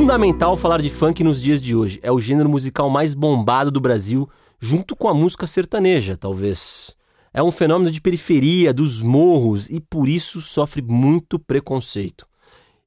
fundamental 0.00 0.56
falar 0.56 0.80
de 0.80 0.88
funk 0.88 1.22
nos 1.22 1.42
dias 1.42 1.60
de 1.60 1.76
hoje. 1.76 2.00
É 2.02 2.10
o 2.10 2.18
gênero 2.18 2.48
musical 2.48 2.88
mais 2.88 3.12
bombado 3.12 3.70
do 3.70 3.82
Brasil, 3.82 4.26
junto 4.58 4.96
com 4.96 5.08
a 5.08 5.12
música 5.12 5.46
sertaneja, 5.46 6.16
talvez. 6.16 6.96
É 7.34 7.42
um 7.42 7.52
fenômeno 7.52 7.90
de 7.90 8.00
periferia, 8.00 8.72
dos 8.72 9.02
morros, 9.02 9.68
e 9.68 9.78
por 9.78 10.08
isso 10.08 10.40
sofre 10.40 10.80
muito 10.80 11.38
preconceito. 11.38 12.26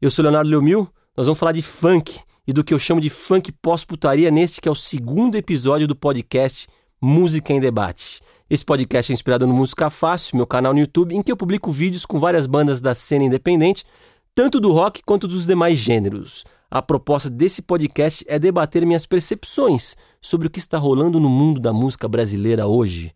Eu 0.01 0.09
sou 0.09 0.23
Leonardo 0.23 0.49
Leomil, 0.49 0.89
nós 1.15 1.27
vamos 1.27 1.37
falar 1.37 1.51
de 1.51 1.61
funk 1.61 2.19
e 2.47 2.51
do 2.51 2.63
que 2.63 2.73
eu 2.73 2.79
chamo 2.79 2.99
de 2.99 3.11
funk 3.11 3.51
pós-putaria 3.61 4.31
neste 4.31 4.59
que 4.59 4.67
é 4.67 4.71
o 4.71 4.75
segundo 4.75 5.35
episódio 5.35 5.87
do 5.87 5.95
podcast 5.95 6.67
Música 6.99 7.53
em 7.53 7.59
Debate. 7.59 8.21
Esse 8.49 8.65
podcast 8.65 9.11
é 9.11 9.13
inspirado 9.13 9.45
no 9.45 9.53
Música 9.53 9.91
Fácil, 9.91 10.35
meu 10.35 10.47
canal 10.47 10.73
no 10.73 10.79
YouTube, 10.79 11.15
em 11.15 11.21
que 11.21 11.31
eu 11.31 11.37
publico 11.37 11.71
vídeos 11.71 12.07
com 12.07 12.19
várias 12.19 12.47
bandas 12.47 12.81
da 12.81 12.95
cena 12.95 13.23
independente, 13.23 13.85
tanto 14.33 14.59
do 14.59 14.71
rock 14.71 15.03
quanto 15.05 15.27
dos 15.27 15.45
demais 15.45 15.77
gêneros. 15.77 16.43
A 16.75 16.81
proposta 16.81 17.29
desse 17.29 17.61
podcast 17.61 18.25
é 18.27 18.39
debater 18.39 18.83
minhas 18.83 19.05
percepções 19.05 19.95
sobre 20.19 20.47
o 20.47 20.49
que 20.49 20.57
está 20.57 20.75
rolando 20.75 21.19
no 21.19 21.29
mundo 21.29 21.61
da 21.61 21.71
música 21.71 22.07
brasileira 22.07 22.65
hoje. 22.65 23.13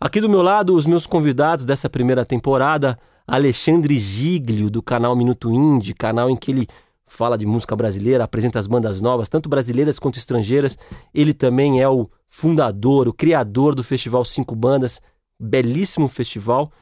Aqui 0.00 0.18
do 0.18 0.30
meu 0.30 0.40
lado, 0.40 0.74
os 0.74 0.86
meus 0.86 1.06
convidados 1.06 1.66
dessa 1.66 1.90
primeira 1.90 2.24
temporada, 2.24 2.98
Alexandre 3.26 3.98
Giglio, 3.98 4.70
do 4.70 4.82
canal 4.82 5.14
Minuto 5.14 5.52
Indie, 5.52 5.92
canal 5.92 6.30
em 6.30 6.36
que 6.36 6.50
ele 6.50 6.66
fala 7.04 7.36
de 7.36 7.44
música 7.44 7.76
brasileira, 7.76 8.24
apresenta 8.24 8.58
as 8.58 8.66
bandas 8.66 8.98
novas, 8.98 9.28
tanto 9.28 9.46
brasileiras 9.46 9.98
quanto 9.98 10.18
estrangeiras. 10.18 10.78
Ele 11.12 11.34
também 11.34 11.82
é 11.82 11.88
o 11.90 12.08
fundador, 12.30 13.08
o 13.08 13.12
criador 13.12 13.74
do 13.74 13.84
Festival 13.84 14.24
Cinco 14.24 14.56
Bandas, 14.56 15.02
belíssimo 15.38 16.08
festival. 16.08 16.72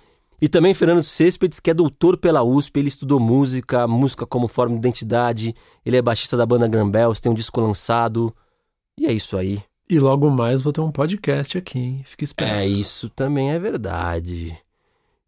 E 0.41 0.48
também 0.48 0.74
Fernando 0.74 1.02
Céspedes, 1.02 1.60
que 1.60 1.71
é 1.71 1.74
doutor 1.74 2.16
pela 2.16 2.43
USP, 2.43 2.79
ele 2.79 2.88
estudou 2.88 3.21
música, 3.21 3.87
música 3.87 4.27
como 4.27 4.49
forma 4.49 4.74
de 4.74 4.79
identidade, 4.79 5.54
ele 5.85 5.96
é 5.96 6.02
baixista 6.02 6.37
da 6.37 6.45
banda 6.45 6.68
Grambels, 6.68 7.21
tem 7.21 7.30
um 7.32 7.35
disco 7.35 7.60
lançado. 7.60 8.35
E 8.99 9.07
é 9.07 9.12
isso 9.12 9.37
aí. 9.37 9.62
E 9.88 9.99
logo 9.99 10.30
mais 10.30 10.62
vou 10.62 10.73
ter 10.73 10.80
um 10.80 10.90
podcast 10.90 11.59
aqui, 11.59 11.79
hein? 11.79 12.05
Fique 12.07 12.24
esperto. 12.24 12.55
É, 12.55 12.66
isso 12.66 13.09
também 13.09 13.52
é 13.52 13.59
verdade. 13.59 14.57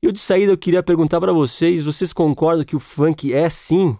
E 0.02 0.12
de 0.12 0.18
saída 0.18 0.52
eu 0.52 0.58
queria 0.58 0.82
perguntar 0.82 1.20
para 1.20 1.32
vocês, 1.32 1.84
vocês 1.84 2.12
concordam 2.12 2.64
que 2.64 2.76
o 2.76 2.80
funk 2.80 3.32
é 3.32 3.48
sim 3.50 3.96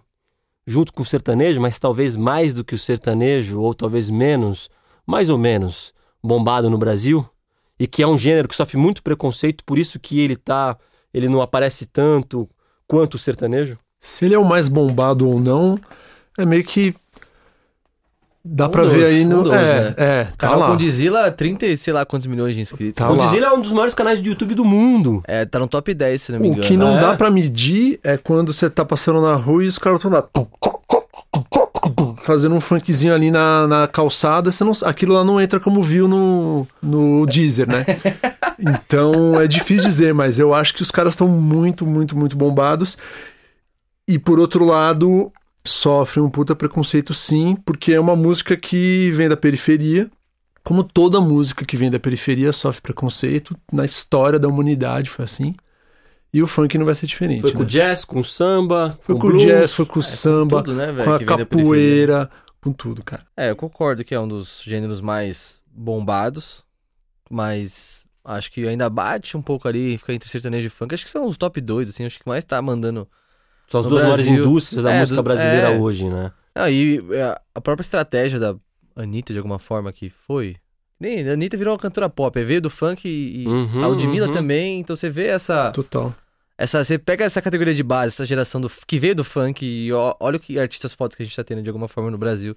junto 0.67 0.91
com 0.91 1.01
o 1.01 1.05
sertanejo, 1.05 1.61
mas 1.61 1.79
talvez 1.79 2.17
mais 2.17 2.53
do 2.53 2.63
que 2.63 2.75
o 2.75 2.77
sertanejo, 2.77 3.61
ou 3.61 3.73
talvez 3.73 4.09
menos, 4.09 4.69
mais 5.05 5.29
ou 5.29 5.37
menos, 5.37 5.93
bombado 6.21 6.69
no 6.69 6.77
Brasil, 6.77 7.25
e 7.79 7.87
que 7.87 8.03
é 8.03 8.07
um 8.07 8.17
gênero 8.17 8.49
que 8.49 8.55
sofre 8.55 8.75
muito 8.75 9.01
preconceito, 9.01 9.63
por 9.63 9.79
isso 9.79 9.97
que 9.97 10.19
ele 10.19 10.35
tá, 10.35 10.77
ele 11.17 11.27
não 11.29 11.41
aparece 11.41 11.85
tanto 11.85 12.47
quanto 12.87 13.15
o 13.15 13.17
sertanejo? 13.19 13.77
Se 13.99 14.25
ele 14.25 14.35
é 14.35 14.39
o 14.39 14.45
mais 14.45 14.69
bombado 14.69 15.27
ou 15.27 15.39
não, 15.39 15.79
é 16.37 16.45
meio 16.45 16.63
que 16.63 16.93
Dá 18.49 18.67
Um 18.67 18.69
pra 18.69 18.83
dos, 18.83 18.93
ver 18.93 19.05
aí 19.07 19.25
no. 19.25 19.39
um 19.41 19.43
dos, 19.43 19.51
é, 19.53 19.81
né? 19.89 19.93
é, 19.97 20.23
tá 20.23 20.33
Canal 20.37 20.59
lá. 20.59 20.67
Condizila, 20.67 21.29
30 21.29 21.65
e 21.65 21.75
sei 21.75 21.91
lá 21.91 22.05
quantos 22.05 22.27
milhões 22.27 22.55
de 22.55 22.61
inscritos. 22.61 22.97
Tá 22.97 23.09
o. 23.11 23.17
Condizila 23.17 23.47
é 23.47 23.51
um 23.51 23.59
dos 23.59 23.73
maiores 23.73 23.93
canais 23.93 24.21
de 24.21 24.29
YouTube 24.29 24.55
do 24.55 24.63
mundo. 24.63 25.21
É, 25.27 25.43
tá 25.45 25.59
no 25.59 25.67
top 25.67 25.93
10, 25.93 26.21
se 26.21 26.31
não 26.31 26.39
me 26.39 26.47
O 26.47 26.51
engano. 26.51 26.63
que 26.63 26.77
não 26.77 26.97
é? 26.97 27.01
dá 27.01 27.17
pra 27.17 27.29
medir 27.29 27.99
é 28.05 28.15
quando 28.17 28.53
você 28.53 28.69
tá 28.69 28.85
passando 28.85 29.19
na 29.21 29.35
rua 29.35 29.65
e 29.65 29.67
os 29.67 29.77
caras 29.77 29.97
estão 30.01 30.11
lá. 30.11 30.23
Fazendo 32.17 32.55
um 32.55 32.61
funkzinho 32.61 33.13
ali 33.13 33.31
na, 33.31 33.67
na 33.67 33.87
calçada, 33.87 34.51
você 34.51 34.63
não, 34.63 34.73
aquilo 34.83 35.13
lá 35.13 35.23
não 35.23 35.39
entra 35.39 35.59
como 35.59 35.81
viu 35.81 36.07
no, 36.07 36.67
no 36.81 37.25
Deezer, 37.25 37.67
né? 37.67 37.85
Então 38.59 39.39
é 39.39 39.45
difícil 39.45 39.87
dizer, 39.87 40.15
mas 40.15 40.39
eu 40.39 40.51
acho 40.51 40.73
que 40.73 40.81
os 40.81 40.89
caras 40.89 41.13
estão 41.13 41.27
muito, 41.27 41.85
muito, 41.85 42.17
muito 42.17 42.35
bombados. 42.35 42.97
E 44.07 44.17
por 44.17 44.39
outro 44.39 44.65
lado, 44.65 45.31
sofre 45.63 46.19
um 46.19 46.29
puta 46.29 46.55
preconceito 46.55 47.13
sim, 47.13 47.55
porque 47.63 47.93
é 47.93 47.99
uma 47.99 48.15
música 48.15 48.57
que 48.57 49.11
vem 49.11 49.29
da 49.29 49.37
periferia. 49.37 50.09
Como 50.63 50.83
toda 50.83 51.21
música 51.21 51.63
que 51.63 51.77
vem 51.77 51.91
da 51.91 51.99
periferia 51.99 52.51
sofre 52.51 52.81
preconceito, 52.81 53.55
na 53.71 53.85
história 53.85 54.39
da 54.39 54.47
humanidade 54.47 55.09
foi 55.09 55.25
assim. 55.25 55.55
E 56.33 56.43
o 56.43 56.47
funk 56.47 56.77
não 56.77 56.85
vai 56.85 56.93
ser 56.95 57.07
diferente. 57.07 57.41
Foi 57.41 57.51
com 57.51 57.59
o 57.59 57.63
né? 57.63 57.67
jazz, 57.67 58.03
com 58.05 58.19
o 58.19 58.25
samba, 58.25 58.97
Foi 59.03 59.15
com, 59.15 59.21
com 59.21 59.27
o 59.27 59.29
blues. 59.31 59.43
jazz, 59.43 59.73
foi 59.73 59.85
com 59.85 59.99
o 59.99 60.03
samba, 60.03 60.61
tudo, 60.61 60.75
né, 60.75 60.91
velho, 60.91 61.03
com 61.03 61.13
a 61.13 61.17
da 61.17 61.25
capoeira, 61.25 62.29
com 62.61 62.71
tudo, 62.73 63.03
cara. 63.03 63.25
É, 63.35 63.49
eu 63.49 63.55
concordo 63.55 64.03
que 64.03 64.13
é 64.13 64.19
um 64.19 64.27
dos 64.27 64.61
gêneros 64.65 64.99
mais 65.01 65.61
bombados, 65.71 66.63
mas 67.29 68.05
acho 68.23 68.51
que 68.51 68.67
ainda 68.67 68.89
bate 68.89 69.37
um 69.37 69.41
pouco 69.41 69.67
ali, 69.67 69.97
fica 69.97 70.13
entre 70.13 70.27
sertanejo 70.29 70.67
e 70.67 70.69
funk. 70.69 70.93
Acho 70.93 71.05
que 71.05 71.09
são 71.11 71.25
os 71.25 71.37
top 71.37 71.59
2, 71.61 71.89
assim, 71.89 72.05
acho 72.05 72.19
que 72.19 72.27
mais 72.27 72.43
tá 72.43 72.61
mandando. 72.61 73.07
São 73.67 73.79
as 73.81 73.85
duas 73.85 74.03
maiores 74.03 74.25
Brasil. 74.25 74.43
indústrias 74.43 74.83
da 74.83 74.91
É, 74.93 74.99
música 74.99 75.15
do- 75.17 75.23
brasileira 75.23 75.71
é. 75.73 75.77
hoje, 75.77 76.07
né? 76.09 76.31
Ah, 76.55 76.69
e 76.69 76.99
é, 77.11 77.39
a 77.53 77.61
própria 77.61 77.83
estratégia 77.83 78.39
da 78.39 78.55
Anitta, 78.95 79.31
de 79.33 79.39
alguma 79.39 79.59
forma, 79.59 79.91
que 79.93 80.09
foi. 80.09 80.55
Nem, 80.99 81.27
a 81.29 81.33
Anitta 81.33 81.55
virou 81.57 81.73
uma 81.73 81.79
cantora 81.79 82.09
pop, 82.09 82.37
aí 82.39 82.43
veio 82.45 82.61
do 82.61 82.69
funk 82.69 83.07
e, 83.07 83.43
e 83.43 83.47
Uhum, 83.47 83.83
a 83.83 83.87
Ludmilla 83.87 84.27
uhum. 84.27 84.33
também, 84.33 84.79
então 84.79 84.95
você 84.95 85.09
vê 85.09 85.27
essa. 85.27 85.71
Total. 85.71 86.13
Essa, 86.57 86.83
você 86.83 86.97
pega 86.97 87.23
essa 87.23 87.39
categoria 87.41 87.73
de 87.73 87.83
base, 87.83 88.13
essa 88.15 88.25
geração 88.25 88.59
do, 88.59 88.67
que 88.87 88.97
veio 88.97 89.13
do 89.13 89.23
funk 89.23 89.63
e 89.63 89.93
ó- 89.93 90.15
olha 90.19 90.37
o 90.37 90.39
que 90.39 90.59
artistas 90.59 90.91
fotos 90.93 91.15
que 91.15 91.21
a 91.21 91.25
gente 91.25 91.35
tá 91.35 91.43
tendo 91.43 91.61
de 91.61 91.69
alguma 91.69 91.87
forma 91.87 92.09
no 92.09 92.17
Brasil, 92.17 92.55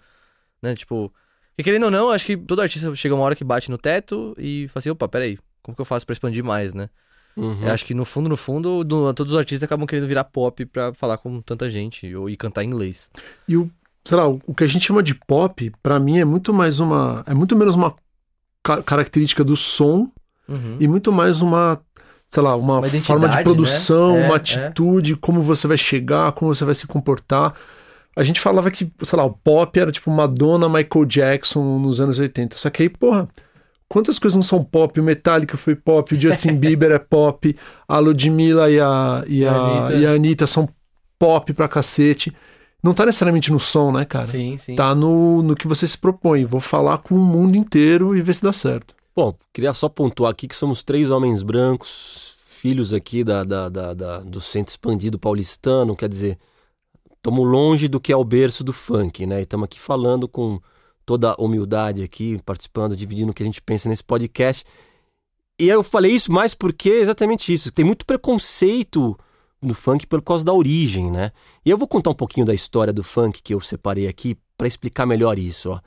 né? 0.62 0.74
Tipo, 0.74 1.12
e 1.58 1.62
querendo 1.62 1.84
ou 1.84 1.90
não, 1.90 2.10
acho 2.10 2.24
que 2.24 2.34
todo 2.34 2.62
artista 2.62 2.94
chega 2.96 3.14
uma 3.14 3.22
hora 3.24 3.36
que 3.36 3.44
bate 3.44 3.70
no 3.70 3.76
teto 3.76 4.34
e 4.38 4.68
fala 4.68 4.78
assim, 4.78 4.88
opa, 4.90 5.06
peraí, 5.06 5.38
como 5.62 5.74
que 5.76 5.80
eu 5.82 5.84
faço 5.84 6.06
pra 6.06 6.14
expandir 6.14 6.42
mais, 6.42 6.72
né? 6.72 6.88
Uhum. 7.36 7.62
Eu 7.62 7.72
acho 7.72 7.84
que 7.84 7.92
no 7.92 8.06
fundo, 8.06 8.26
no 8.30 8.38
fundo, 8.38 8.82
do- 8.82 9.12
todos 9.12 9.34
os 9.34 9.38
artistas 9.38 9.64
acabam 9.64 9.86
querendo 9.86 10.08
virar 10.08 10.24
pop 10.24 10.64
pra 10.64 10.94
falar 10.94 11.18
com 11.18 11.42
tanta 11.42 11.68
gente 11.68 12.14
ou, 12.16 12.30
e 12.30 12.38
cantar 12.38 12.64
em 12.64 12.68
inglês. 12.68 13.10
E 13.46 13.54
o, 13.54 13.70
sei 14.02 14.16
lá, 14.16 14.26
o 14.26 14.40
o 14.46 14.54
que 14.54 14.64
a 14.64 14.66
gente 14.66 14.86
chama 14.86 15.02
de 15.02 15.14
pop, 15.14 15.70
pra 15.82 16.00
mim 16.00 16.18
é 16.18 16.24
muito 16.24 16.54
mais 16.54 16.80
uma, 16.80 17.22
é 17.26 17.34
muito 17.34 17.54
menos 17.54 17.74
uma 17.74 17.94
ca- 18.76 18.82
característica 18.82 19.42
do 19.44 19.56
som 19.56 20.08
Uhum. 20.48 20.76
e 20.80 20.88
muito 20.88 21.12
mais 21.12 21.40
uma, 21.42 21.80
sei 22.28 22.42
lá, 22.42 22.56
uma, 22.56 22.78
Uma 22.78 22.88
forma 22.88 23.28
de 23.28 23.42
produção, 23.42 24.14
né? 24.14 24.22
É, 24.22 24.26
uma 24.26 24.34
é. 24.34 24.36
atitude, 24.36 25.14
como 25.16 25.40
você 25.42 25.66
vai 25.68 25.76
chegar, 25.78 26.32
como 26.32 26.52
você 26.54 26.64
vai 26.64 26.74
se 26.74 26.86
comportar. 26.86 27.54
A 28.16 28.24
gente 28.24 28.40
falava 28.40 28.68
que, 28.70 28.90
sei 29.02 29.16
lá, 29.16 29.24
o 29.24 29.30
pop 29.30 29.78
era 29.78 29.92
tipo 29.92 30.10
Madonna, 30.10 30.68
Michael 30.68 31.04
Jackson 31.06 31.78
nos 31.78 32.00
anos 32.00 32.18
80. 32.18 32.56
Só 32.56 32.68
que 32.68 32.82
aí, 32.82 32.88
porra, 32.88 33.28
quantas 33.88 34.18
coisas 34.18 34.34
não 34.34 34.42
são 34.42 34.62
pop? 34.64 34.98
O 34.98 35.02
Metallica 35.04 35.56
foi 35.56 35.76
pop, 35.76 36.12
o 36.12 36.20
Justin 36.20 36.54
Bieber 36.58 36.90
é 36.90 36.98
pop, 36.98 37.54
a 37.86 37.98
Ludmilla 38.00 38.68
e 38.70 38.80
a, 38.80 39.24
e 39.28 39.46
a, 39.46 39.52
Anitta. 39.54 39.94
e 39.94 40.06
a 40.06 40.10
Anitta 40.10 40.46
são 40.48 40.68
pop 41.18 41.52
pra 41.52 41.68
cacete. 41.68 42.34
Não 42.82 42.94
tá 42.94 43.04
necessariamente 43.04 43.52
no 43.52 43.60
som, 43.60 43.92
né, 43.92 44.04
cara? 44.04 44.24
Sim, 44.24 44.56
sim. 44.56 44.74
Tá 44.74 44.94
no, 44.94 45.42
no 45.42 45.54
que 45.54 45.68
você 45.68 45.86
se 45.86 45.98
propõe. 45.98 46.44
Vou 46.44 46.60
falar 46.60 46.98
com 46.98 47.14
o 47.14 47.18
mundo 47.18 47.56
inteiro 47.56 48.16
e 48.16 48.22
ver 48.22 48.34
se 48.34 48.42
dá 48.42 48.52
certo. 48.52 48.94
Bom, 49.14 49.34
queria 49.52 49.74
só 49.74 49.88
pontuar 49.88 50.30
aqui 50.32 50.48
que 50.48 50.56
somos 50.56 50.82
três 50.82 51.10
homens 51.10 51.42
brancos, 51.42 52.34
filhos 52.46 52.92
aqui 52.94 53.22
da, 53.22 53.44
da, 53.44 53.68
da- 53.68 53.94
da- 53.94 54.18
do 54.20 54.40
centro 54.40 54.72
expandido 54.72 55.18
paulistano, 55.18 55.94
quer 55.96 56.08
dizer, 56.08 56.38
estamos 57.16 57.46
longe 57.46 57.86
do 57.88 58.00
que 58.00 58.12
é 58.12 58.16
o 58.16 58.24
berço 58.24 58.64
do 58.64 58.72
funk, 58.72 59.26
né? 59.26 59.40
E 59.40 59.42
estamos 59.42 59.64
aqui 59.64 59.78
falando 59.78 60.26
com 60.26 60.58
toda 61.04 61.32
a 61.32 61.42
humildade 61.42 62.02
aqui, 62.02 62.38
participando, 62.46 62.96
dividindo 62.96 63.30
o 63.32 63.34
que 63.34 63.42
a 63.42 63.46
gente 63.46 63.60
pensa 63.60 63.88
nesse 63.88 64.04
podcast. 64.04 64.64
E 65.60 65.68
eu 65.68 65.82
falei 65.82 66.12
isso 66.12 66.32
mais 66.32 66.54
porque 66.54 66.88
é 66.88 67.00
exatamente 67.00 67.52
isso. 67.52 67.70
Tem 67.70 67.84
muito 67.84 68.06
preconceito 68.06 69.18
no 69.62 69.74
funk 69.74 70.06
por 70.06 70.22
causa 70.22 70.44
da 70.44 70.52
origem, 70.52 71.10
né? 71.10 71.30
E 71.64 71.70
eu 71.70 71.76
vou 71.78 71.86
contar 71.86 72.10
um 72.10 72.14
pouquinho 72.14 72.46
da 72.46 72.54
história 72.54 72.92
do 72.92 73.02
funk 73.02 73.42
que 73.42 73.52
eu 73.54 73.60
separei 73.60 74.08
aqui 74.08 74.36
para 74.56 74.66
explicar 74.66 75.06
melhor 75.06 75.38
isso, 75.38 75.70
ó. 75.70 75.80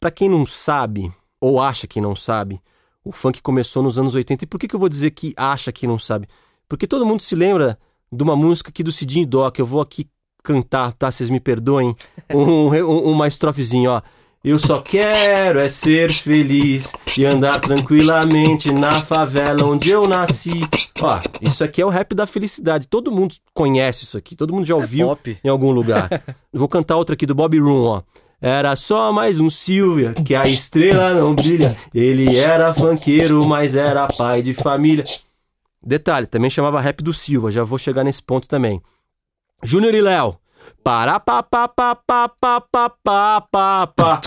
Para 0.00 0.10
quem 0.10 0.28
não 0.28 0.46
sabe, 0.46 1.10
ou 1.40 1.60
acha 1.60 1.86
que 1.86 2.00
não 2.00 2.14
sabe, 2.14 2.60
o 3.04 3.10
funk 3.10 3.42
começou 3.42 3.82
nos 3.82 3.98
anos 3.98 4.14
80. 4.14 4.44
E 4.44 4.46
por 4.46 4.58
que, 4.60 4.68
que 4.68 4.74
eu 4.76 4.80
vou 4.80 4.88
dizer 4.88 5.10
que 5.10 5.32
acha 5.36 5.72
que 5.72 5.86
não 5.86 5.98
sabe? 5.98 6.28
Porque 6.68 6.86
todo 6.86 7.06
mundo 7.06 7.20
se 7.22 7.34
lembra 7.34 7.78
de 8.12 8.22
uma 8.22 8.36
música 8.36 8.70
aqui 8.70 8.82
do 8.82 8.92
Cidinho 8.92 9.26
Doc. 9.26 9.58
Eu 9.58 9.66
vou 9.66 9.80
aqui 9.80 10.06
cantar, 10.42 10.92
tá? 10.92 11.10
Vocês 11.10 11.30
me 11.30 11.40
perdoem. 11.40 11.94
Um, 12.32 12.68
um- 12.84 13.10
uma 13.12 13.26
estrofezinha, 13.26 13.90
ó. 13.90 14.02
Eu 14.44 14.56
só 14.56 14.80
quero 14.80 15.58
é 15.58 15.68
ser 15.68 16.12
feliz 16.12 16.92
e 17.16 17.24
andar 17.24 17.60
tranquilamente 17.60 18.72
na 18.72 18.92
favela 18.92 19.64
onde 19.64 19.90
eu 19.90 20.06
nasci. 20.06 20.60
Ó, 21.02 21.18
isso 21.40 21.64
aqui 21.64 21.82
é 21.82 21.84
o 21.84 21.88
rap 21.88 22.14
da 22.14 22.24
felicidade. 22.24 22.86
Todo 22.86 23.10
mundo 23.10 23.34
conhece 23.52 24.04
isso 24.04 24.16
aqui, 24.16 24.36
todo 24.36 24.54
mundo 24.54 24.64
já 24.64 24.74
é 24.74 24.76
ouviu 24.76 25.08
pop. 25.08 25.38
em 25.42 25.48
algum 25.48 25.72
lugar. 25.72 26.08
Eu 26.52 26.60
Vou 26.60 26.68
cantar 26.68 26.96
outra 26.96 27.14
aqui 27.14 27.26
do 27.26 27.34
Bob 27.34 27.58
Room, 27.58 27.82
ó. 27.84 28.02
Era 28.40 28.76
só 28.76 29.12
mais 29.12 29.40
um 29.40 29.50
Silvia, 29.50 30.14
que 30.14 30.34
a 30.36 30.44
estrela 30.44 31.12
não 31.14 31.34
brilha. 31.34 31.76
Ele 31.92 32.36
era 32.36 32.72
funkeiro, 32.72 33.44
mas 33.46 33.74
era 33.74 34.06
pai 34.06 34.40
de 34.40 34.54
família. 34.54 35.02
Detalhe, 35.82 36.26
também 36.26 36.48
chamava 36.48 36.80
rap 36.80 37.02
do 37.02 37.12
Silva, 37.12 37.50
já 37.50 37.64
vou 37.64 37.76
chegar 37.78 38.04
nesse 38.04 38.22
ponto 38.22 38.46
também. 38.48 38.80
Júnior 39.62 39.94
e 39.94 40.00
Léo. 40.00 40.36
Pará, 40.82 41.20
pá, 41.20 41.42
pá, 41.42 41.68
pá, 41.68 41.94
pá, 41.94 42.28
pá, 42.28 42.60
pá, 42.60 42.90
pá, 43.02 43.40
pá, 43.40 43.86
pá. 43.86 44.20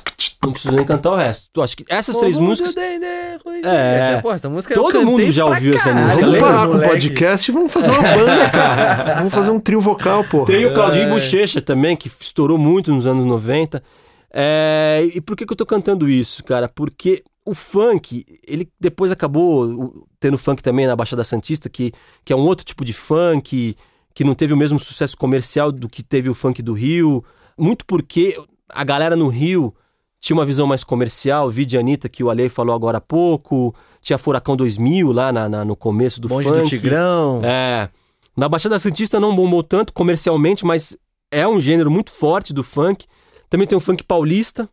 Não 0.43 0.51
preciso 0.51 0.73
nem 0.73 0.85
cantar 0.85 1.11
o 1.11 1.15
resto. 1.15 1.49
Eu 1.55 1.63
acho 1.63 1.77
que 1.77 1.85
essas 1.87 2.15
três 2.17 2.37
músicas 2.37 2.75
é. 2.75 2.99
Essa, 3.99 4.21
pô, 4.21 4.31
essa 4.31 4.49
música 4.49 4.73
Todo 4.73 5.03
mundo 5.03 5.29
já 5.31 5.45
ouviu 5.45 5.75
essa 5.75 5.93
música, 5.93 6.15
Vamos 6.15 6.31
lembra, 6.31 6.51
parar 6.51 6.67
com 6.67 6.77
o 6.77 6.81
podcast 6.81 7.51
e 7.51 7.53
vamos 7.53 7.71
fazer 7.71 7.91
uma 7.91 8.01
banda, 8.01 8.49
cara. 8.49 9.15
Vamos 9.17 9.33
fazer 9.33 9.51
um 9.51 9.59
trio 9.59 9.79
vocal, 9.79 10.23
pô. 10.23 10.43
Tem 10.45 10.65
o 10.65 10.73
Claudinho 10.73 11.05
É. 11.05 11.09
Bochecha 11.09 11.61
também, 11.61 11.95
que 11.95 12.07
estourou 12.07 12.57
muito 12.57 12.91
nos 12.91 13.05
anos 13.05 13.23
90. 13.25 13.83
É, 14.33 15.07
e 15.13 15.21
por 15.21 15.35
que, 15.35 15.45
que 15.45 15.53
eu 15.53 15.57
tô 15.57 15.65
cantando 15.65 16.09
isso, 16.09 16.43
cara? 16.43 16.67
Porque 16.67 17.23
o 17.45 17.53
funk, 17.53 18.25
ele 18.47 18.67
depois 18.79 19.11
acabou 19.11 20.07
tendo 20.19 20.37
funk 20.37 20.63
também 20.63 20.87
na 20.87 20.95
Baixada 20.95 21.23
Santista, 21.23 21.69
que, 21.69 21.91
que 22.25 22.33
é 22.33 22.35
um 22.35 22.41
outro 22.41 22.65
tipo 22.65 22.83
de 22.83 22.93
funk, 22.93 23.75
que 24.13 24.23
não 24.23 24.33
teve 24.35 24.53
o 24.53 24.57
mesmo 24.57 24.79
sucesso 24.79 25.15
comercial 25.17 25.71
do 25.71 25.87
que 25.89 26.03
teve 26.03 26.29
o 26.29 26.33
funk 26.33 26.61
do 26.61 26.73
Rio. 26.73 27.23
Muito 27.57 27.85
porque 27.85 28.37
a 28.69 28.83
galera 28.83 29.15
no 29.15 29.27
Rio 29.27 29.73
tinha 30.19 30.37
uma 30.37 30.45
visão 30.45 30.67
mais 30.67 30.83
comercial, 30.83 31.49
vídeo 31.49 31.79
Anitta, 31.79 32.07
que 32.07 32.23
o 32.23 32.29
Alei 32.29 32.47
falou 32.49 32.75
agora 32.75 32.99
há 32.99 33.01
pouco, 33.01 33.73
tinha 33.99 34.17
Furacão 34.17 34.55
2000 34.55 35.11
lá 35.11 35.31
na- 35.31 35.49
na- 35.49 35.65
no 35.65 35.75
começo 35.75 36.21
do 36.21 36.27
Bonde 36.27 36.47
funk. 36.47 36.61
do 36.61 36.67
Tigrão. 36.69 37.41
É. 37.43 37.89
Na 38.37 38.47
Baixada 38.47 38.77
Santista 38.79 39.19
não 39.19 39.35
bombou 39.35 39.63
tanto 39.63 39.91
comercialmente, 39.93 40.63
mas 40.65 40.95
é 41.31 41.47
um 41.47 41.59
gênero 41.59 41.89
muito 41.89 42.11
forte 42.11 42.53
do 42.53 42.63
funk. 42.63 43.05
Também 43.49 43.67
tem 43.67 43.77
o 43.77 43.81
funk 43.81 44.03
paulista, 44.03 44.69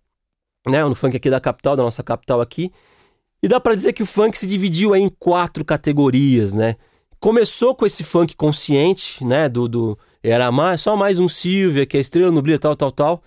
né? 0.67 0.84
No 0.84 0.94
funk 0.94 1.17
aqui 1.17 1.31
da 1.31 1.41
capital, 1.41 1.75
da 1.76 1.82
nossa 1.82 2.02
capital 2.02 2.41
aqui. 2.41 2.70
E 3.43 3.49
dá 3.49 3.58
pra 3.58 3.75
dizer 3.75 3.93
que 3.93 4.02
o 4.02 4.06
funk 4.06 4.37
se 4.38 4.46
dividiu 4.46 4.93
aí 4.93 5.00
em 5.02 5.08
quatro 5.08 5.64
categorias, 5.64 6.52
né? 6.52 6.76
Começou 7.20 7.75
com 7.75 7.85
esse 7.85 8.05
funk 8.05 8.37
consciente, 8.37 9.25
né? 9.25 9.49
Do, 9.49 9.69
do 9.69 9.99
era 10.23 10.50
mais, 10.53 10.81
só 10.81 10.97
mais 10.97 11.19
um 11.19 11.29
Silvia, 11.29 11.87
que 11.87 11.97
é 11.97 12.00
estrela 12.00 12.31
brilho, 12.43 12.59
tal, 12.59 12.76
tal, 12.76 12.93
tal. 12.93 13.23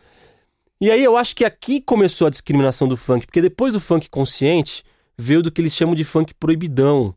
E 0.80 0.90
aí 0.90 1.04
eu 1.04 1.16
acho 1.16 1.36
que 1.36 1.46
aqui 1.46 1.82
começou 1.82 2.28
a 2.28 2.30
discriminação 2.30 2.88
do 2.88 2.98
funk, 2.98 3.26
porque 3.26 3.42
depois 3.42 3.74
do 3.74 3.80
funk 3.80 4.10
consciente 4.10 4.84
veio 5.18 5.44
do 5.44 5.52
que 5.52 5.62
eles 5.62 5.74
chamam 5.74 5.94
de 5.94 6.04
funk 6.04 6.34
proibidão, 6.34 7.14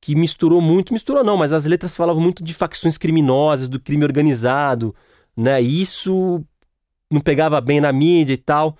que 0.00 0.14
misturou 0.14 0.60
muito, 0.60 0.92
misturou 0.92 1.24
não, 1.24 1.36
mas 1.36 1.52
as 1.52 1.66
letras 1.66 1.96
falavam 1.96 2.22
muito 2.22 2.42
de 2.42 2.54
facções 2.54 2.96
criminosas, 2.96 3.68
do 3.68 3.80
crime 3.80 4.04
organizado, 4.04 4.94
né? 5.36 5.60
E 5.60 5.82
isso 5.82 6.42
não 7.10 7.20
pegava 7.20 7.60
bem 7.60 7.80
na 7.80 7.92
mídia 7.92 8.34
e 8.34 8.38
tal. 8.38 8.76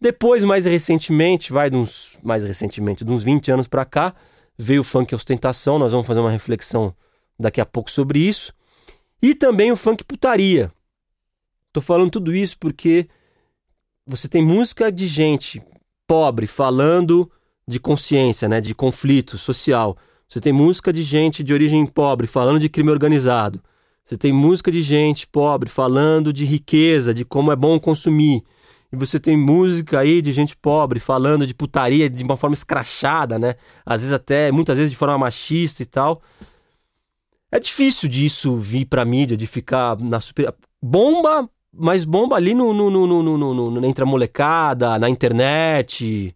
Depois, 0.00 0.44
mais 0.44 0.66
recentemente, 0.66 1.52
vai 1.52 1.70
de 1.70 1.76
uns, 1.76 2.18
mais 2.22 2.44
recentemente, 2.44 3.04
de 3.04 3.12
uns 3.12 3.22
20 3.22 3.50
anos 3.50 3.68
pra 3.68 3.84
cá, 3.84 4.14
veio 4.62 4.82
o 4.82 4.84
funk 4.84 5.14
ostentação, 5.14 5.78
nós 5.78 5.92
vamos 5.92 6.06
fazer 6.06 6.20
uma 6.20 6.30
reflexão 6.30 6.94
daqui 7.38 7.60
a 7.60 7.66
pouco 7.66 7.90
sobre 7.90 8.20
isso. 8.20 8.52
E 9.20 9.34
também 9.34 9.72
o 9.72 9.76
funk 9.76 10.04
putaria. 10.04 10.72
Tô 11.72 11.80
falando 11.80 12.10
tudo 12.10 12.34
isso 12.34 12.56
porque 12.58 13.08
você 14.06 14.28
tem 14.28 14.44
música 14.44 14.90
de 14.90 15.06
gente 15.06 15.62
pobre 16.06 16.46
falando 16.46 17.30
de 17.66 17.80
consciência, 17.80 18.48
né, 18.48 18.60
de 18.60 18.74
conflito 18.74 19.38
social. 19.38 19.96
Você 20.28 20.40
tem 20.40 20.52
música 20.52 20.92
de 20.92 21.02
gente 21.02 21.42
de 21.42 21.52
origem 21.52 21.84
pobre 21.86 22.26
falando 22.26 22.60
de 22.60 22.68
crime 22.68 22.90
organizado. 22.90 23.62
Você 24.04 24.16
tem 24.16 24.32
música 24.32 24.70
de 24.70 24.82
gente 24.82 25.26
pobre 25.26 25.68
falando 25.68 26.32
de 26.32 26.44
riqueza, 26.44 27.14
de 27.14 27.24
como 27.24 27.52
é 27.52 27.56
bom 27.56 27.78
consumir. 27.78 28.42
E 28.92 28.96
você 28.96 29.18
tem 29.18 29.36
música 29.36 30.00
aí 30.00 30.20
de 30.20 30.32
gente 30.32 30.54
pobre 30.56 31.00
falando 31.00 31.46
de 31.46 31.54
putaria 31.54 32.10
de 32.10 32.22
uma 32.22 32.36
forma 32.36 32.54
escrachada, 32.54 33.38
né? 33.38 33.54
Às 33.86 34.02
vezes 34.02 34.12
até, 34.12 34.52
muitas 34.52 34.76
vezes 34.76 34.90
de 34.90 34.96
forma 34.96 35.16
machista 35.16 35.82
e 35.82 35.86
tal. 35.86 36.20
É 37.50 37.58
difícil 37.58 38.08
disso 38.08 38.56
vir 38.56 38.86
pra 38.86 39.04
mídia, 39.04 39.36
de 39.36 39.46
ficar 39.46 39.98
na 39.98 40.20
super. 40.20 40.54
Bomba, 40.82 41.48
mas 41.72 42.04
bomba 42.04 42.36
ali 42.36 42.54
no, 42.54 42.72
no, 42.72 42.90
no, 42.90 43.06
no, 43.06 43.22
no, 43.38 43.70
no- 43.70 43.86
entre 43.86 44.02
a 44.02 44.06
molecada, 44.06 44.98
na 44.98 45.08
internet, 45.08 46.34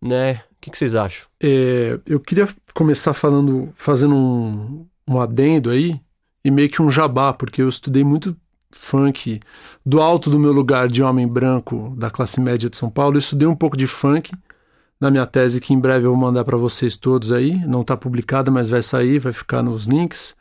né? 0.00 0.34
O 0.52 0.60
que, 0.60 0.70
que 0.70 0.78
vocês 0.78 0.94
acham? 0.94 1.26
É, 1.40 1.98
eu 2.06 2.18
queria 2.20 2.48
começar 2.74 3.14
falando, 3.14 3.70
fazendo 3.74 4.14
um, 4.16 4.86
um 5.08 5.20
adendo 5.20 5.70
aí 5.70 6.00
e 6.44 6.50
meio 6.50 6.68
que 6.68 6.82
um 6.82 6.90
jabá, 6.90 7.32
porque 7.32 7.62
eu 7.62 7.68
estudei 7.68 8.02
muito 8.04 8.36
funk 8.78 9.40
do 9.84 10.00
alto 10.00 10.30
do 10.30 10.38
meu 10.38 10.52
lugar 10.52 10.88
de 10.88 11.02
homem 11.02 11.26
branco 11.26 11.94
da 11.96 12.10
classe 12.10 12.40
média 12.40 12.68
de 12.68 12.76
São 12.76 12.90
Paulo. 12.90 13.16
Eu 13.16 13.20
estudei 13.20 13.48
um 13.48 13.54
pouco 13.54 13.76
de 13.76 13.86
funk 13.86 14.32
na 15.00 15.10
minha 15.10 15.26
tese 15.26 15.60
que 15.60 15.74
em 15.74 15.78
breve 15.78 16.06
eu 16.06 16.10
vou 16.10 16.20
mandar 16.20 16.44
para 16.44 16.56
vocês 16.56 16.96
todos 16.96 17.32
aí. 17.32 17.56
Não 17.66 17.80
está 17.80 17.96
publicada, 17.96 18.50
mas 18.50 18.70
vai 18.70 18.82
sair, 18.82 19.18
vai 19.18 19.32
ficar 19.32 19.62
nos 19.62 19.86
links. 19.86 20.34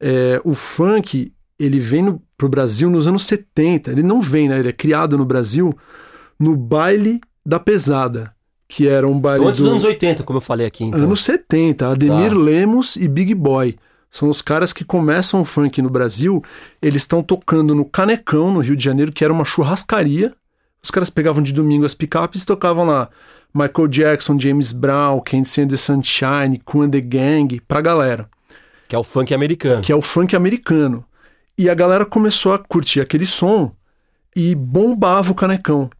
É, 0.00 0.40
o 0.44 0.54
funk 0.54 1.32
ele 1.58 1.80
vem 1.80 2.02
no, 2.02 2.22
pro 2.36 2.48
Brasil 2.48 2.88
nos 2.88 3.06
anos 3.06 3.24
70. 3.24 3.90
Ele 3.90 4.02
não 4.02 4.20
vem, 4.20 4.48
né? 4.48 4.58
Ele 4.58 4.68
é 4.68 4.72
criado 4.72 5.18
no 5.18 5.24
Brasil 5.24 5.76
no 6.38 6.56
baile 6.56 7.20
da 7.44 7.58
pesada, 7.58 8.32
que 8.68 8.86
era 8.86 9.08
um 9.08 9.18
baile 9.18 9.44
Antes 9.44 9.58
do... 9.58 9.64
dos 9.64 9.72
anos 9.72 9.84
80, 9.84 10.22
como 10.22 10.36
eu 10.36 10.40
falei 10.40 10.66
aqui, 10.66 10.84
então. 10.84 11.00
Anos 11.00 11.22
70, 11.22 11.88
Ademir 11.88 12.30
Tá. 12.30 12.38
Lemos 12.38 12.96
e 12.96 13.08
Big 13.08 13.34
Boy. 13.34 13.76
São 14.10 14.28
os 14.28 14.40
caras 14.40 14.72
que 14.72 14.84
começam 14.84 15.40
o 15.40 15.44
funk 15.44 15.80
no 15.82 15.90
Brasil. 15.90 16.42
Eles 16.80 17.02
estão 17.02 17.22
tocando 17.22 17.74
no 17.74 17.84
Canecão, 17.84 18.52
no 18.52 18.60
Rio 18.60 18.76
de 18.76 18.84
Janeiro, 18.84 19.12
que 19.12 19.24
era 19.24 19.32
uma 19.32 19.44
churrascaria. 19.44 20.34
Os 20.82 20.90
caras 20.90 21.10
pegavam 21.10 21.42
de 21.42 21.52
domingo 21.52 21.84
as 21.84 21.94
picapes 21.94 22.42
e 22.42 22.46
tocavam 22.46 22.86
lá 22.86 23.08
Michael 23.52 23.88
Jackson, 23.88 24.38
James 24.38 24.72
Brown, 24.72 25.20
Candy 25.20 25.60
and 25.60 25.68
the 25.68 25.76
Sunshine, 25.76 26.60
Cool 26.64 26.84
and 26.84 26.90
the 26.90 27.00
Gang, 27.00 27.60
pra 27.66 27.80
galera. 27.80 28.28
Que 28.88 28.96
é 28.96 28.98
o 28.98 29.04
funk 29.04 29.34
americano. 29.34 29.82
Que 29.82 29.92
é 29.92 29.96
o 29.96 30.02
funk 30.02 30.34
americano. 30.34 31.04
E 31.56 31.68
a 31.68 31.74
galera 31.74 32.06
começou 32.06 32.52
a 32.54 32.58
curtir 32.58 33.00
aquele 33.00 33.26
som 33.26 33.72
e 34.34 34.54
bombava 34.54 35.32
o 35.32 35.34
Canecão. 35.34 35.90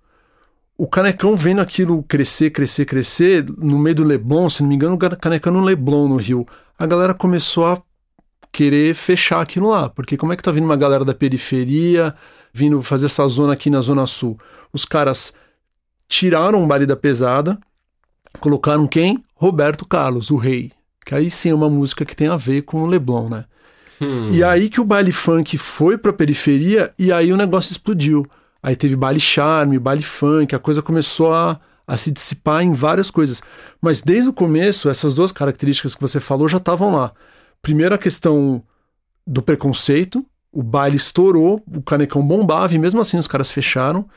O 0.76 0.86
Canecão 0.86 1.36
vendo 1.36 1.60
aquilo 1.60 2.02
crescer, 2.04 2.50
crescer, 2.50 2.84
crescer, 2.84 3.44
no 3.58 3.78
meio 3.78 3.96
do 3.96 4.04
Leblon, 4.04 4.48
se 4.48 4.62
não 4.62 4.68
me 4.68 4.76
engano, 4.76 4.94
o 4.94 4.98
Canecão 4.98 5.52
no 5.52 5.64
Leblon, 5.64 6.08
no 6.08 6.16
Rio. 6.16 6.46
A 6.78 6.86
galera 6.86 7.12
começou 7.12 7.66
a 7.66 7.82
querer 8.52 8.94
fechar 8.94 9.40
aquilo 9.40 9.68
lá, 9.70 9.88
porque 9.88 10.16
como 10.16 10.32
é 10.32 10.36
que 10.36 10.42
tá 10.42 10.50
vindo 10.50 10.64
uma 10.64 10.76
galera 10.76 11.04
da 11.04 11.14
periferia, 11.14 12.14
vindo 12.52 12.82
fazer 12.82 13.06
essa 13.06 13.26
zona 13.28 13.52
aqui 13.52 13.70
na 13.70 13.80
Zona 13.80 14.06
Sul? 14.06 14.38
Os 14.72 14.84
caras 14.84 15.32
tiraram 16.08 16.62
o 16.62 16.66
baile 16.66 16.86
da 16.86 16.96
pesada, 16.96 17.58
colocaram 18.40 18.86
quem? 18.86 19.22
Roberto 19.34 19.86
Carlos, 19.86 20.30
o 20.30 20.36
rei. 20.36 20.72
Que 21.04 21.14
aí 21.14 21.30
sim 21.30 21.50
é 21.50 21.54
uma 21.54 21.70
música 21.70 22.04
que 22.04 22.16
tem 22.16 22.28
a 22.28 22.36
ver 22.36 22.62
com 22.62 22.82
o 22.82 22.86
Leblon, 22.86 23.28
né? 23.28 23.44
Hum. 24.00 24.30
E 24.30 24.42
aí 24.42 24.68
que 24.68 24.80
o 24.80 24.84
baile 24.84 25.12
funk 25.12 25.56
foi 25.58 25.98
pra 25.98 26.12
periferia 26.12 26.92
e 26.98 27.12
aí 27.12 27.32
o 27.32 27.36
negócio 27.36 27.72
explodiu. 27.72 28.26
Aí 28.62 28.76
teve 28.76 28.96
baile 28.96 29.20
charme, 29.20 29.78
baile 29.78 30.02
funk, 30.02 30.54
a 30.54 30.58
coisa 30.58 30.82
começou 30.82 31.32
a, 31.32 31.60
a 31.86 31.96
se 31.96 32.10
dissipar 32.10 32.62
em 32.62 32.72
várias 32.72 33.10
coisas. 33.10 33.42
Mas 33.80 34.02
desde 34.02 34.28
o 34.28 34.32
começo, 34.32 34.88
essas 34.88 35.14
duas 35.14 35.32
características 35.32 35.94
que 35.94 36.00
você 36.00 36.20
falou 36.20 36.48
já 36.48 36.58
estavam 36.58 36.94
lá. 36.94 37.12
Primeiro 37.62 37.94
a 37.94 37.98
questão 37.98 38.62
do 39.26 39.42
preconceito, 39.42 40.24
o 40.52 40.62
baile 40.62 40.96
estourou, 40.96 41.62
o 41.66 41.82
canecão 41.82 42.26
bombava 42.26 42.74
e 42.74 42.78
mesmo 42.78 43.00
assim 43.00 43.18
os 43.18 43.26
caras 43.26 43.50
fecharam. 43.50 44.08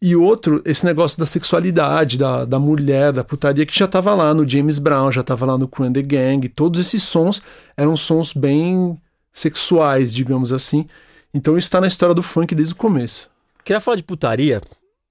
E 0.00 0.14
outro, 0.14 0.60
esse 0.66 0.84
negócio 0.84 1.18
da 1.18 1.24
sexualidade, 1.24 2.18
da, 2.18 2.44
da 2.44 2.58
mulher, 2.58 3.12
da 3.12 3.24
putaria, 3.24 3.64
que 3.64 3.78
já 3.78 3.86
tava 3.86 4.14
lá 4.14 4.34
no 4.34 4.46
James 4.46 4.78
Brown, 4.78 5.10
já 5.10 5.22
tava 5.22 5.46
lá 5.46 5.56
no 5.56 5.70
and 5.80 5.92
the 5.92 6.02
Gang. 6.02 6.48
Todos 6.50 6.80
esses 6.80 7.02
sons 7.02 7.40
eram 7.76 7.96
sons 7.96 8.32
bem 8.32 9.00
sexuais, 9.32 10.12
digamos 10.12 10.52
assim. 10.52 10.86
Então 11.32 11.56
isso 11.56 11.66
está 11.66 11.80
na 11.80 11.86
história 11.86 12.14
do 12.14 12.22
funk 12.22 12.54
desde 12.54 12.74
o 12.74 12.76
começo. 12.76 13.30
Queria 13.64 13.80
falar 13.80 13.96
de 13.96 14.02
putaria, 14.02 14.60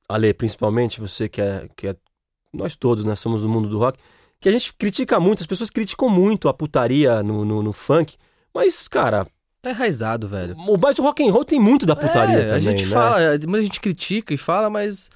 Ale, 0.08 0.34
principalmente, 0.34 1.00
você 1.00 1.28
que 1.28 1.42
é, 1.42 1.68
que 1.76 1.88
é. 1.88 1.96
Nós 2.54 2.76
todos, 2.76 3.04
né? 3.04 3.16
Somos 3.16 3.42
do 3.42 3.50
mundo 3.50 3.68
do 3.68 3.80
rock. 3.80 4.00
Que 4.40 4.50
a 4.50 4.52
gente 4.52 4.74
critica 4.76 5.20
muito, 5.20 5.42
as 5.42 5.48
pessoas 5.48 5.70
criticam 5.70 6.10
muito 6.10 6.48
a 6.48 6.54
putaria 6.54 7.24
no, 7.24 7.44
no, 7.46 7.64
no 7.64 7.74
funk. 7.74 8.16
Mas, 8.54 8.88
cara, 8.88 9.26
Tá 9.62 9.72
enraizado, 9.72 10.28
velho. 10.28 10.56
o 10.68 10.78
baixo 10.78 11.02
rock 11.02 11.28
and 11.28 11.32
roll 11.32 11.44
tem 11.44 11.60
muito 11.60 11.86
da 11.88 11.96
putaria 11.96 12.36
é, 12.38 12.42
também, 12.42 12.56
a 12.56 12.60
gente 12.60 12.86
né? 12.86 12.92
fala, 12.92 13.18
mas 13.48 13.62
a 13.62 13.64
gente 13.64 13.82
critica 13.82 14.32
e 14.34 14.38
fala, 14.38 14.70
mas 14.70 15.10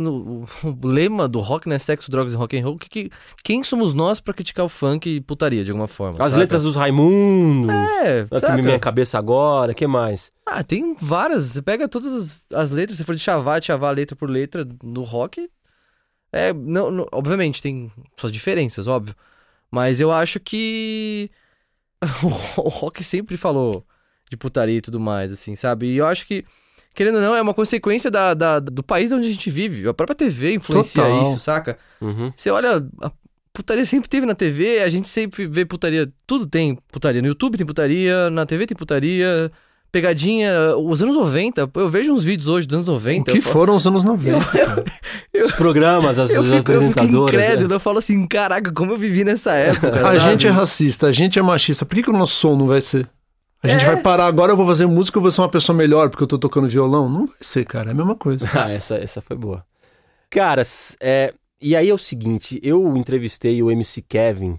no- 0.00 0.42
o, 0.64 0.86
lema 0.86 1.28
do 1.28 1.38
rock, 1.38 1.68
né, 1.68 1.78
sexo, 1.78 2.10
drogas 2.10 2.32
e 2.32 2.36
rock 2.36 2.58
and 2.58 2.64
roll, 2.64 2.76
que, 2.76 2.88
que- 2.88 3.10
quem 3.44 3.62
somos 3.62 3.94
nós 3.94 4.18
pra 4.18 4.34
criticar 4.34 4.64
o 4.64 4.68
funk 4.68 5.08
e 5.08 5.20
putaria 5.20 5.64
de 5.64 5.70
alguma 5.70 5.86
forma? 5.86 6.18
As 6.24 6.34
letras 6.34 6.64
dos 6.64 6.74
Raimundos. 6.74 7.70
É, 7.72 8.20
É, 8.20 8.24
que 8.24 8.40
saca? 8.40 8.74
à 8.74 8.78
cabeça 8.80 9.16
agora, 9.18 9.72
que 9.72 9.86
mais? 9.86 10.32
Ah, 10.44 10.64
tem 10.64 10.96
várias. 10.98 11.44
Você 11.44 11.62
pega 11.62 11.86
todas 11.86 12.12
as, 12.14 12.44
as 12.52 12.70
letras, 12.72 12.96
se 12.98 13.04
for 13.04 13.14
de 13.14 13.20
chavar, 13.20 13.60
de 13.60 13.66
chavar 13.66 13.94
letra 13.94 14.16
por 14.16 14.28
letra 14.28 14.66
no 14.82 15.02
rock. 15.04 15.48
É, 16.32 16.52
não, 16.52 16.90
não- 16.90 17.06
obviamente 17.12 17.62
tem 17.62 17.90
suas 18.16 18.32
diferenças, 18.32 18.86
óbvio. 18.86 19.14
Mas 19.70 20.00
eu 20.00 20.10
acho 20.12 20.38
que 20.40 21.30
o, 22.22 22.68
rock 22.68 23.02
sempre 23.02 23.36
falou 23.36 23.84
de 24.30 24.36
putaria 24.36 24.76
e 24.76 24.80
tudo 24.80 25.00
mais, 25.00 25.32
assim, 25.32 25.56
sabe? 25.56 25.86
E 25.86 25.96
eu 25.96 26.06
acho 26.06 26.26
que, 26.26 26.44
querendo 26.94 27.16
ou 27.16 27.20
não, 27.22 27.34
é 27.34 27.40
uma 27.42 27.54
consequência 27.54 28.10
da, 28.10 28.34
da- 28.34 28.60
do 28.60 28.82
país 28.82 29.10
onde 29.12 29.26
a 29.26 29.30
gente 29.30 29.50
vive. 29.50 29.88
A 29.88 29.94
própria 29.94 30.14
TV 30.16 30.54
influencia 30.54 31.02
Total. 31.02 31.22
isso, 31.22 31.38
saca? 31.40 31.78
Uhum. 32.00 32.32
Você 32.36 32.50
olha, 32.50 32.86
a 33.02 33.10
putaria 33.52 33.84
sempre 33.86 34.08
teve 34.08 34.26
na 34.26 34.34
TV, 34.34 34.80
a 34.80 34.88
gente 34.88 35.08
sempre 35.08 35.46
vê 35.46 35.64
putaria, 35.64 36.12
tudo 36.26 36.46
tem 36.46 36.76
putaria. 36.92 37.20
No 37.22 37.28
YouTube 37.28 37.56
tem 37.56 37.66
putaria, 37.66 38.30
na 38.30 38.44
TV 38.46 38.66
tem 38.66 38.76
putaria, 38.76 39.50
pegadinha. 39.90 40.76
Os 40.76 41.02
anos 41.02 41.16
90, 41.16 41.70
eu 41.74 41.88
vejo 41.88 42.12
uns 42.12 42.22
vídeos 42.24 42.46
hoje 42.48 42.66
dos 42.66 42.76
anos 42.76 42.88
O 42.88 42.92
90. 42.92 43.32
que 43.32 43.38
eu 43.38 43.42
falo- 43.42 43.52
foram 43.52 43.76
os 43.76 43.86
anos 43.86 44.04
90? 44.04 44.84
Os 45.44 45.52
programas, 45.52 46.18
as, 46.18 46.30
Eu 46.30 46.40
as 46.40 46.46
fico, 46.46 46.72
eu 46.72 46.80
fico 46.80 46.90
apresentadoras. 46.98 47.34
incrédulo, 47.34 47.68
né? 47.68 47.74
eu 47.76 47.80
falo 47.80 47.98
assim, 47.98 48.26
caraca, 48.26 48.72
como 48.72 48.92
eu 48.92 48.96
vivi 48.96 49.22
nessa 49.24 49.52
época. 49.54 49.94
A 50.00 50.02
sabe? 50.14 50.18
gente 50.20 50.46
é 50.46 50.50
racista, 50.50 51.06
a 51.06 51.12
gente 51.12 51.38
é 51.38 51.42
machista. 51.42 51.86
Por 51.86 51.94
que, 51.94 52.02
que 52.02 52.10
o 52.10 52.12
nosso 52.12 52.34
som 52.34 52.56
não 52.56 52.66
vai 52.66 52.80
ser? 52.80 53.08
A 53.62 53.68
gente 53.68 53.84
É. 53.84 53.86
vai 53.86 53.96
parar 54.00 54.26
agora, 54.26 54.52
eu 54.52 54.56
vou 54.56 54.66
fazer 54.66 54.86
música, 54.86 55.16
eu 55.18 55.22
vou 55.22 55.30
ser 55.30 55.40
uma 55.40 55.48
pessoa 55.48 55.76
melhor 55.76 56.10
porque 56.10 56.22
eu 56.22 56.26
tô 56.28 56.38
tocando 56.38 56.68
violão? 56.68 57.08
Não 57.08 57.26
vai 57.26 57.36
ser, 57.40 57.64
cara. 57.64 57.90
É 57.90 57.92
a 57.92 57.94
mesma 57.94 58.14
coisa. 58.16 58.46
Ah, 58.54 58.70
essa, 58.70 58.96
essa 58.96 59.20
foi 59.20 59.36
boa. 59.36 59.64
Caras, 60.30 60.96
é, 61.00 61.32
e 61.60 61.74
aí 61.76 61.88
é 61.88 61.94
o 61.94 61.98
seguinte, 61.98 62.60
eu 62.62 62.96
entrevistei 62.96 63.62
o 63.62 63.70
MC 63.70 64.02
Kevin 64.02 64.58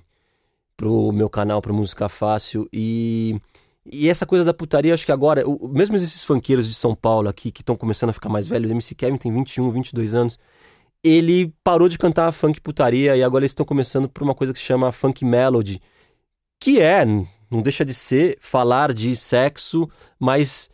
pro 0.78 1.12
meu 1.12 1.30
canal, 1.30 1.62
pro 1.62 1.74
Música 1.74 2.08
Fácil, 2.10 2.68
e, 2.74 3.38
e 3.86 4.10
essa 4.10 4.26
coisa 4.26 4.44
da 4.46 4.54
putaria, 4.54 4.94
acho 4.94 5.06
que 5.06 5.12
agora, 5.12 5.48
o- 5.48 5.68
mesmo 5.68 5.96
esses 5.96 6.24
funkeiros 6.24 6.68
de 6.68 6.74
São 6.74 6.94
Paulo 6.96 7.28
aqui, 7.30 7.52
que 7.52 7.62
estão 7.62 7.76
começando 7.76 8.10
a 8.10 8.14
ficar 8.14 8.30
mais 8.30 8.48
velhos, 8.48 8.70
o 8.72 8.74
MC 8.74 8.96
Kevin 8.96 9.18
tem 9.18 9.34
21, 9.34 9.70
22 9.70 10.14
anos, 10.14 10.38
ele 11.04 11.54
parou 11.64 11.88
de 11.88 11.98
cantar 11.98 12.32
funk 12.32 12.60
putaria 12.62 13.16
e 13.16 13.24
agora 13.24 13.44
eles 13.44 13.52
estão 13.52 13.66
começando 13.66 14.10
por 14.10 14.22
uma 14.24 14.36
coisa 14.36 14.52
que 14.54 14.60
se 14.60 14.66
chama 14.66 14.92
funk 14.92 15.24
melody, 15.24 15.82
que 16.60 16.80
é, 16.82 17.06
não 17.50 17.62
deixa 17.62 17.86
de 17.86 17.94
ser, 17.94 18.38
falar 18.42 18.94
de 18.94 19.16
sexo, 19.16 19.90
mas 20.20 20.70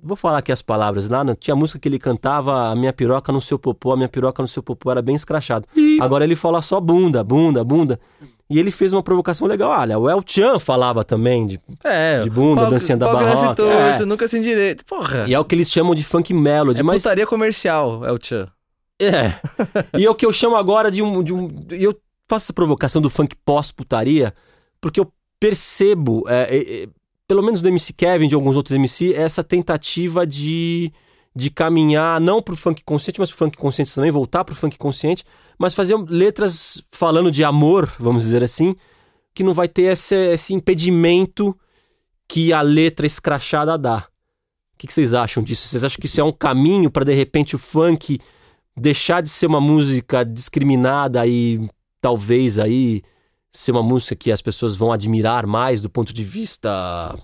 Vou 0.00 0.16
falar 0.16 0.38
aqui 0.38 0.52
as 0.52 0.62
palavras 0.62 1.08
lá. 1.08 1.24
não- 1.24 1.34
Tinha 1.34 1.56
música 1.56 1.76
que 1.80 1.88
ele 1.88 1.98
cantava 1.98 2.68
a 2.70 2.76
minha 2.76 2.92
piroca 2.92 3.32
no 3.32 3.40
seu 3.42 3.58
popô, 3.58 3.90
a 3.92 3.96
minha 3.96 4.08
piroca 4.08 4.40
no 4.40 4.46
seu 4.46 4.62
popô, 4.62 4.92
era 4.92 5.02
bem 5.02 5.16
escrachado. 5.16 5.66
Agora 6.00 6.22
ele 6.22 6.36
fala 6.36 6.62
só 6.62 6.80
bunda, 6.80 7.24
bunda, 7.24 7.64
bunda. 7.64 7.98
E 8.50 8.58
ele 8.58 8.70
fez 8.70 8.94
uma 8.94 9.02
provocação 9.02 9.46
legal. 9.46 9.70
Olha, 9.70 9.98
o 9.98 10.08
El 10.08 10.22
Chan 10.24 10.58
falava 10.58 11.04
também 11.04 11.46
de. 11.46 11.60
É, 11.84 12.20
de 12.22 12.30
bunda, 12.30 12.62
pau- 12.62 12.70
dancinha 12.70 12.96
da 12.96 13.12
barroca, 13.12 13.54
torto, 13.54 14.02
é. 14.02 14.06
nunca 14.06 14.24
assim 14.24 14.40
direito. 14.40 14.84
Porra. 14.86 15.26
E 15.28 15.34
é 15.34 15.38
o 15.38 15.44
que 15.44 15.54
eles 15.54 15.70
chamam 15.70 15.94
de 15.94 16.02
funk 16.02 16.32
melody. 16.32 16.80
é 16.80 16.82
mas 16.82 17.02
putaria 17.02 17.26
comercial, 17.26 18.00
o 18.02 18.18
Tchan. 18.18 18.48
É. 19.00 19.34
e 19.98 20.04
é 20.04 20.10
o 20.10 20.14
que 20.14 20.24
eu 20.24 20.32
chamo 20.32 20.56
agora 20.56 20.90
de 20.90 21.02
um. 21.02 21.22
De 21.22 21.32
um 21.32 21.54
e 21.70 21.84
eu 21.84 21.94
faço 22.26 22.46
essa 22.46 22.52
provocação 22.52 23.00
do 23.00 23.08
funk 23.08 23.34
pós-putaria, 23.44 24.34
porque 24.80 25.00
eu 25.00 25.10
percebo, 25.40 26.24
é, 26.28 26.56
é, 26.56 26.82
é, 26.84 26.88
pelo 27.26 27.42
menos 27.42 27.60
do 27.60 27.68
MC 27.68 27.92
Kevin, 27.92 28.28
de 28.28 28.34
alguns 28.34 28.56
outros 28.56 28.74
MC, 28.74 29.14
essa 29.14 29.42
tentativa 29.42 30.26
de, 30.26 30.92
de 31.34 31.50
caminhar 31.50 32.20
não 32.20 32.42
pro 32.42 32.56
funk 32.56 32.82
consciente, 32.84 33.20
mas 33.20 33.30
pro 33.30 33.38
funk 33.38 33.56
consciente 33.56 33.94
também, 33.94 34.10
voltar 34.10 34.44
pro 34.44 34.54
funk 34.54 34.76
consciente, 34.76 35.24
mas 35.58 35.74
fazer 35.74 35.96
letras 36.08 36.82
falando 36.90 37.30
de 37.30 37.44
amor, 37.44 37.92
vamos 37.98 38.24
dizer 38.24 38.42
assim, 38.42 38.74
que 39.34 39.42
não 39.42 39.54
vai 39.54 39.68
ter 39.68 39.92
esse, 39.92 40.14
esse 40.14 40.52
impedimento 40.52 41.56
que 42.26 42.52
a 42.52 42.60
letra 42.60 43.06
escrachada 43.06 43.78
dá. 43.78 44.06
O 44.74 44.78
que, 44.78 44.86
que 44.86 44.92
vocês 44.92 45.14
acham 45.14 45.42
disso? 45.42 45.66
Vocês 45.66 45.82
acham 45.82 45.98
que 46.00 46.06
isso 46.06 46.20
é 46.20 46.24
um 46.24 46.32
caminho 46.32 46.90
para 46.90 47.04
de 47.04 47.14
repente 47.14 47.56
o 47.56 47.58
funk 47.58 48.20
deixar 48.76 49.20
de 49.22 49.28
ser 49.28 49.46
uma 49.46 49.60
música 49.60 50.24
discriminada 50.24 51.26
e 51.26 51.68
talvez 52.00 52.58
aí 52.58 53.02
ser 53.50 53.72
uma 53.72 53.82
música 53.82 54.14
que 54.14 54.30
as 54.30 54.40
pessoas 54.40 54.76
vão 54.76 54.92
admirar 54.92 55.46
mais 55.46 55.80
do 55.80 55.90
ponto 55.90 56.12
de 56.12 56.22
vista 56.22 57.16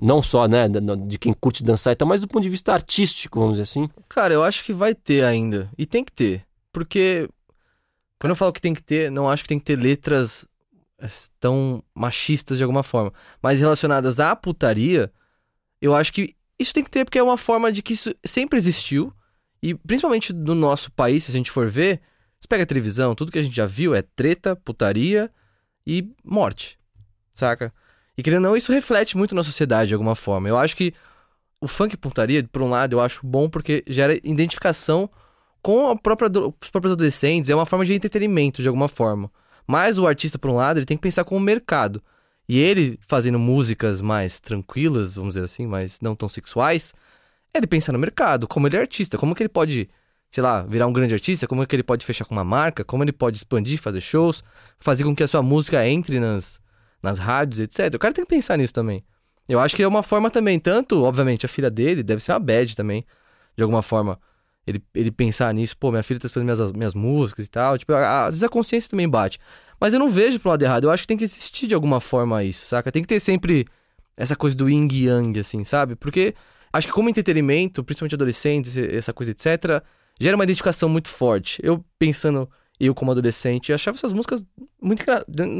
não 0.00 0.22
só, 0.22 0.46
né, 0.46 0.66
de 1.06 1.18
quem 1.18 1.32
curte 1.32 1.64
dançar 1.64 1.92
e 1.92 1.96
tal, 1.96 2.06
mas 2.06 2.20
do 2.20 2.28
ponto 2.28 2.42
de 2.42 2.48
vista 2.48 2.72
artístico, 2.72 3.40
vamos 3.40 3.54
dizer 3.54 3.64
assim. 3.64 3.90
Cara, 4.08 4.32
eu 4.32 4.44
acho 4.44 4.64
que 4.64 4.72
vai 4.72 4.94
ter 4.94 5.24
ainda. 5.24 5.70
E 5.76 5.84
tem 5.84 6.04
que 6.04 6.12
ter. 6.12 6.46
Porque 6.72 7.28
quando 8.20 8.30
eu 8.30 8.36
falo 8.36 8.52
que 8.52 8.60
tem 8.60 8.74
que 8.74 8.82
ter, 8.82 9.10
não 9.10 9.28
acho 9.28 9.42
que 9.42 9.48
tem 9.48 9.58
que 9.58 9.64
ter 9.64 9.76
letras 9.76 10.46
eh, 11.00 11.06
tão 11.40 11.82
machistas 11.94 12.58
de 12.58 12.64
alguma 12.64 12.82
forma. 12.82 13.12
Mas 13.42 13.60
relacionadas 13.60 14.20
à 14.20 14.36
putaria, 14.36 15.12
eu 15.80 15.94
acho 15.94 16.12
que 16.12 16.36
isso 16.58 16.72
tem 16.72 16.84
que 16.84 16.90
ter 16.90 17.04
porque 17.04 17.18
é 17.18 17.22
uma 17.22 17.36
forma 17.36 17.72
de 17.72 17.82
que 17.82 17.92
isso 17.92 18.14
sempre 18.24 18.56
existiu. 18.56 19.12
E 19.60 19.74
principalmente 19.74 20.32
no 20.32 20.54
nosso 20.54 20.90
país, 20.92 21.24
se 21.24 21.32
a 21.32 21.34
gente 21.34 21.50
for 21.50 21.68
ver, 21.68 22.00
você 22.38 22.46
pega 22.48 22.62
a 22.62 22.66
televisão, 22.66 23.14
tudo 23.14 23.32
que 23.32 23.38
a 23.38 23.42
gente 23.42 23.56
já 23.56 23.66
viu 23.66 23.94
é 23.94 24.02
treta, 24.02 24.54
putaria 24.54 25.30
e 25.84 26.08
morte. 26.24 26.78
Saca? 27.34 27.72
E 28.18 28.22
querendo 28.22 28.44
ou 28.44 28.50
não, 28.50 28.56
isso 28.56 28.72
reflete 28.72 29.16
muito 29.16 29.32
na 29.32 29.44
sociedade 29.44 29.88
de 29.88 29.94
alguma 29.94 30.16
forma. 30.16 30.48
Eu 30.48 30.58
acho 30.58 30.76
que 30.76 30.92
o 31.60 31.68
funk 31.68 31.96
putaria, 31.96 32.42
por 32.42 32.62
um 32.62 32.68
lado, 32.68 32.94
eu 32.96 33.00
acho 33.00 33.24
bom 33.24 33.48
porque 33.48 33.84
gera 33.86 34.14
identificação 34.24 35.08
com 35.62 35.88
a 35.88 35.96
própria, 35.96 36.28
os 36.60 36.68
próprios 36.68 36.92
adolescentes, 36.92 37.48
é 37.48 37.54
uma 37.54 37.64
forma 37.64 37.84
de 37.84 37.94
entretenimento 37.94 38.60
de 38.60 38.66
alguma 38.66 38.88
forma. 38.88 39.30
Mas 39.68 39.98
o 39.98 40.06
artista, 40.06 40.36
por 40.36 40.50
um 40.50 40.56
lado, 40.56 40.78
ele 40.80 40.86
tem 40.86 40.96
que 40.96 41.02
pensar 41.02 41.22
como 41.22 41.38
mercado. 41.38 42.02
E 42.48 42.58
ele 42.58 42.98
fazendo 43.06 43.38
músicas 43.38 44.00
mais 44.00 44.40
tranquilas, 44.40 45.14
vamos 45.14 45.34
dizer 45.34 45.44
assim, 45.44 45.66
mas 45.66 46.00
não 46.00 46.16
tão 46.16 46.28
sexuais, 46.28 46.92
ele 47.54 47.68
pensa 47.68 47.92
no 47.92 48.00
mercado, 48.00 48.48
como 48.48 48.66
ele 48.66 48.76
é 48.76 48.80
artista, 48.80 49.16
como 49.16 49.32
que 49.32 49.44
ele 49.44 49.48
pode, 49.48 49.88
sei 50.28 50.42
lá, 50.42 50.62
virar 50.62 50.88
um 50.88 50.92
grande 50.92 51.14
artista, 51.14 51.46
como 51.46 51.64
que 51.64 51.76
ele 51.76 51.84
pode 51.84 52.04
fechar 52.04 52.24
com 52.24 52.34
uma 52.34 52.44
marca, 52.44 52.84
como 52.84 53.04
ele 53.04 53.12
pode 53.12 53.36
expandir, 53.36 53.78
fazer 53.80 54.00
shows, 54.00 54.42
fazer 54.80 55.04
com 55.04 55.14
que 55.14 55.22
a 55.22 55.28
sua 55.28 55.42
música 55.42 55.86
entre 55.86 56.18
nas, 56.18 56.60
nas 57.02 57.18
rádios, 57.18 57.60
etc. 57.60 57.94
O 57.94 57.98
cara 57.98 58.14
tem 58.14 58.24
que 58.24 58.30
pensar 58.30 58.56
nisso 58.56 58.72
também. 58.72 59.04
Eu 59.48 59.60
acho 59.60 59.74
que 59.74 59.82
é 59.82 59.88
uma 59.88 60.02
forma 60.02 60.30
também, 60.30 60.58
tanto, 60.58 61.02
obviamente, 61.02 61.46
a 61.46 61.48
filha 61.48 61.70
dele 61.70 62.02
deve 62.02 62.22
ser 62.22 62.32
uma 62.32 62.38
bad 62.38 62.76
também, 62.76 63.04
de 63.56 63.62
alguma 63.62 63.82
forma. 63.82 64.20
Ele, 64.66 64.82
ele 64.94 65.10
pensar 65.10 65.54
nisso, 65.54 65.76
pô, 65.78 65.90
minha 65.90 66.02
filha 66.02 66.20
tá 66.20 66.26
estudando 66.26 66.44
minhas, 66.44 66.72
minhas 66.72 66.94
músicas 66.94 67.46
e 67.46 67.48
tal. 67.48 67.78
Tipo, 67.78 67.94
às 67.94 68.26
vezes 68.26 68.42
a 68.42 68.48
consciência 68.48 68.90
também 68.90 69.08
bate. 69.08 69.38
Mas 69.80 69.94
eu 69.94 70.00
não 70.00 70.10
vejo 70.10 70.38
pro 70.38 70.50
lado 70.50 70.62
errado. 70.62 70.84
Eu 70.84 70.90
acho 70.90 71.04
que 71.04 71.06
tem 71.06 71.16
que 71.16 71.24
existir 71.24 71.66
de 71.66 71.74
alguma 71.74 72.00
forma 72.00 72.44
isso, 72.44 72.66
saca? 72.66 72.92
Tem 72.92 73.00
que 73.00 73.08
ter 73.08 73.20
sempre 73.20 73.66
essa 74.16 74.36
coisa 74.36 74.54
do 74.54 74.68
yin 74.68 74.88
e 74.90 75.06
yang, 75.06 75.40
assim, 75.40 75.64
sabe? 75.64 75.94
Porque 75.96 76.34
acho 76.70 76.86
que 76.86 76.92
como 76.92 77.08
entretenimento, 77.08 77.82
principalmente 77.82 78.14
adolescentes, 78.14 78.76
essa 78.76 79.14
coisa, 79.14 79.32
etc., 79.32 79.82
gera 80.20 80.36
uma 80.36 80.44
identificação 80.44 80.88
muito 80.88 81.08
forte. 81.08 81.58
Eu 81.62 81.82
pensando, 81.98 82.50
eu 82.80 82.94
como 82.94 83.10
adolescente, 83.10 83.70
eu 83.70 83.74
achava 83.74 83.96
essas 83.96 84.12
músicas 84.12 84.44
muito, 84.80 85.02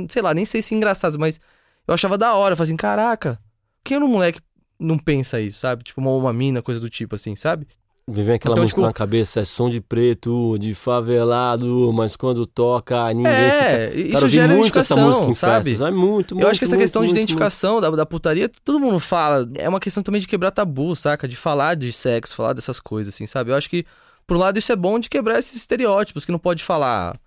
sei 0.09 0.23
lá, 0.23 0.33
nem 0.35 0.45
sei 0.45 0.63
se 0.63 0.75
engraçadas, 0.75 1.17
mas 1.17 1.41
eu 1.87 1.95
achava 1.95 2.17
da 2.17 2.35
hora. 2.35 2.53
Eu 2.53 2.57
falava 2.57 2.65
assim, 2.69 2.77
caraca, 2.77 3.39
quem 3.85 3.99
no 3.99 4.09
moleque 4.09 4.41
não 4.79 4.99
pensa 4.99 5.41
isso, 5.41 5.59
sabe? 5.59 5.83
Tipo, 5.85 6.01
uma, 6.01 6.11
uma 6.13 6.33
mina, 6.33 6.63
coisa 6.63 6.79
do 6.81 6.89
tipo, 6.89 7.15
assim, 7.17 7.35
sabe? 7.35 7.67
Me 8.07 8.23
vem 8.23 8.37
aquela 8.37 8.55
Então, 8.55 8.63
música 8.63 8.81
tipo- 8.81 8.87
na 8.87 8.93
cabeça, 8.93 9.41
é 9.41 9.45
som 9.45 9.69
de 9.69 9.81
preto, 9.83 10.57
de 10.59 10.73
favelado, 10.75 11.93
mas 11.93 12.17
quando 12.17 12.47
toca, 12.47 13.13
ninguém 13.13 13.31
é, 13.33 13.91
fica... 13.91 14.01
isso 14.01 14.13
Cara, 14.13 14.25
vi 14.27 14.31
gera 14.33 14.47
muito 14.49 14.59
identificação, 14.61 14.97
essa 14.99 15.07
música 15.07 15.31
em 15.31 15.35
sabe? 15.35 15.65
festas. 15.71 15.87
É 15.87 15.91
muito, 15.91 16.35
muito, 16.35 16.45
Eu 16.47 16.49
acho 16.51 16.59
que 16.59 16.65
essa 16.65 16.71
muito, 16.75 16.85
questão 16.85 17.03
de 17.03 17.09
muito, 17.09 17.19
identificação 17.19 17.81
da, 17.81 17.91
da 17.91 18.07
putaria, 18.07 18.51
todo 18.65 18.81
mundo 18.81 18.99
fala. 18.99 19.47
É 19.57 19.69
uma 19.69 19.81
questão 19.81 20.03
também 20.03 20.21
de 20.23 20.27
quebrar 20.29 20.51
tabu, 20.53 20.97
saca? 20.97 21.29
De 21.29 21.37
falar 21.37 21.75
de 21.75 21.93
sexo, 21.93 22.35
falar 22.35 22.55
dessas 22.55 22.81
coisas, 22.81 23.13
assim, 23.15 23.27
sabe? 23.27 23.51
Eu 23.51 23.57
acho 23.57 23.69
que, 23.69 23.85
por 24.29 24.37
um 24.37 24.41
lado, 24.41 24.59
isso 24.59 24.71
é 24.71 24.77
bom 24.77 24.99
de 24.99 25.09
quebrar 25.09 25.39
esses 25.39 25.57
estereótipos, 25.57 26.27
que 26.27 26.31
não 26.31 26.39
pode 26.39 26.63
falar. 26.63 27.19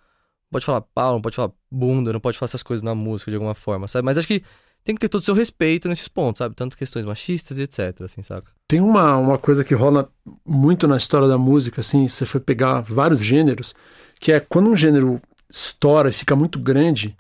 Pode 0.52 0.64
falar 0.64 0.82
pau, 0.82 1.14
não 1.14 1.22
pode 1.22 1.36
falar 1.36 1.52
bunda, 1.70 2.14
não 2.14 2.20
pode 2.20 2.38
falar 2.38 2.46
essas 2.46 2.62
coisas 2.62 2.84
na 2.84 2.94
música 2.94 3.32
de 3.32 3.36
alguma 3.36 3.56
forma, 3.56 3.88
sabe? 3.88 4.06
Mas 4.06 4.20
acho 4.20 4.28
que 4.28 4.44
tem 4.84 4.94
que 4.94 5.02
ter 5.02 5.10
todo 5.10 5.22
o 5.22 5.26
seu 5.26 5.34
respeito 5.34 5.90
nesses 5.90 6.08
pontos, 6.08 6.38
sabe? 6.38 6.54
Tanto 6.54 6.78
questões 6.78 7.04
machistas 7.04 7.58
e 7.58 7.64
etc, 7.64 8.02
assim, 8.02 8.22
saca? 8.22 8.52
Tem 8.68 8.80
uma, 8.80 9.18
uma 9.18 9.40
coisa 9.40 9.64
que 9.64 9.74
rola 9.74 10.12
muito 10.46 10.88
na 10.88 10.96
história 10.96 11.28
da 11.28 11.40
música, 11.40 11.82
assim, 11.82 12.08
você 12.08 12.24
for 12.24 12.40
pegar 12.40 12.82
vários 12.82 13.24
gêneros, 13.24 13.74
que 14.20 14.32
é 14.32 14.40
quando 14.40 14.70
um 14.70 14.78
gênero 14.78 15.20
estoura 15.50 16.10
e 16.10 16.14
fica 16.14 16.36
muito 16.36 16.60
grande, 16.60 17.18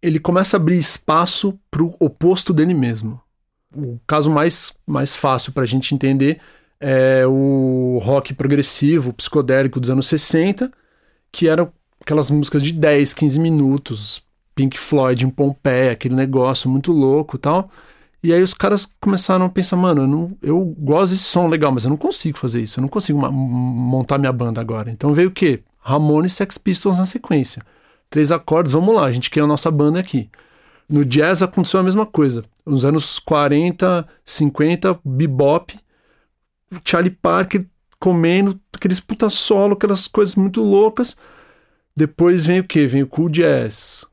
ele 0.00 0.18
começa 0.18 0.56
a 0.56 0.58
abrir 0.58 0.78
espaço 0.78 1.58
pro 1.70 1.94
oposto 2.00 2.54
dele 2.54 2.72
mesmo. 2.72 3.20
O 3.76 4.00
caso 4.06 4.30
mais, 4.30 4.72
mais 4.86 5.16
fácil 5.16 5.52
pra 5.52 5.66
gente 5.66 5.94
entender 5.94 6.40
é 6.82 7.24
o 7.26 8.00
rock 8.02 8.34
progressivo, 8.34 9.12
psicodélico 9.12 9.78
dos 9.78 9.88
anos 9.88 10.08
60, 10.08 10.70
que 11.30 11.46
eram 11.46 11.72
aquelas 12.00 12.28
músicas 12.28 12.60
de 12.60 12.72
10, 12.72 13.14
15 13.14 13.38
minutos, 13.38 14.22
Pink 14.52 14.76
Floyd 14.76 15.24
em 15.24 15.30
Pompeia, 15.30 15.92
aquele 15.92 16.16
negócio 16.16 16.68
muito 16.68 16.90
louco 16.90 17.36
e 17.36 17.38
tal. 17.38 17.70
E 18.20 18.32
aí 18.32 18.42
os 18.42 18.52
caras 18.52 18.86
começaram 19.00 19.46
a 19.46 19.48
pensar, 19.48 19.76
mano, 19.76 20.02
eu, 20.02 20.06
não, 20.08 20.36
eu 20.42 20.64
gosto 20.78 21.12
desse 21.12 21.24
som 21.24 21.46
legal, 21.46 21.70
mas 21.70 21.84
eu 21.84 21.90
não 21.90 21.96
consigo 21.96 22.36
fazer 22.36 22.60
isso, 22.60 22.78
eu 22.78 22.82
não 22.82 22.88
consigo 22.88 23.18
montar 23.30 24.18
minha 24.18 24.32
banda 24.32 24.60
agora. 24.60 24.90
Então 24.90 25.14
veio 25.14 25.28
o 25.28 25.32
quê? 25.32 25.62
Ramones 25.78 26.32
e 26.32 26.34
Sex 26.34 26.58
Pistols 26.58 26.98
na 26.98 27.06
sequência. 27.06 27.62
Três 28.10 28.32
acordes, 28.32 28.72
vamos 28.72 28.94
lá, 28.94 29.04
a 29.04 29.12
gente 29.12 29.30
quer 29.30 29.40
a 29.40 29.46
nossa 29.46 29.70
banda 29.70 30.00
aqui. 30.00 30.28
No 30.88 31.04
jazz 31.04 31.42
aconteceu 31.42 31.80
a 31.80 31.82
mesma 31.82 32.04
coisa. 32.04 32.44
Nos 32.66 32.84
anos 32.84 33.18
40, 33.20 34.06
50, 34.24 35.00
bebop, 35.04 35.74
Charlie 36.84 37.10
Parker 37.10 37.66
comendo 37.98 38.60
aqueles 38.72 39.00
puta 39.00 39.30
solo, 39.30 39.74
aquelas 39.74 40.06
coisas 40.08 40.34
muito 40.34 40.62
loucas. 40.62 41.16
Depois 41.96 42.46
vem 42.46 42.60
o 42.60 42.64
quê? 42.64 42.86
Vem 42.86 43.02
o 43.02 43.06
cool 43.06 43.28
jazz, 43.28 44.04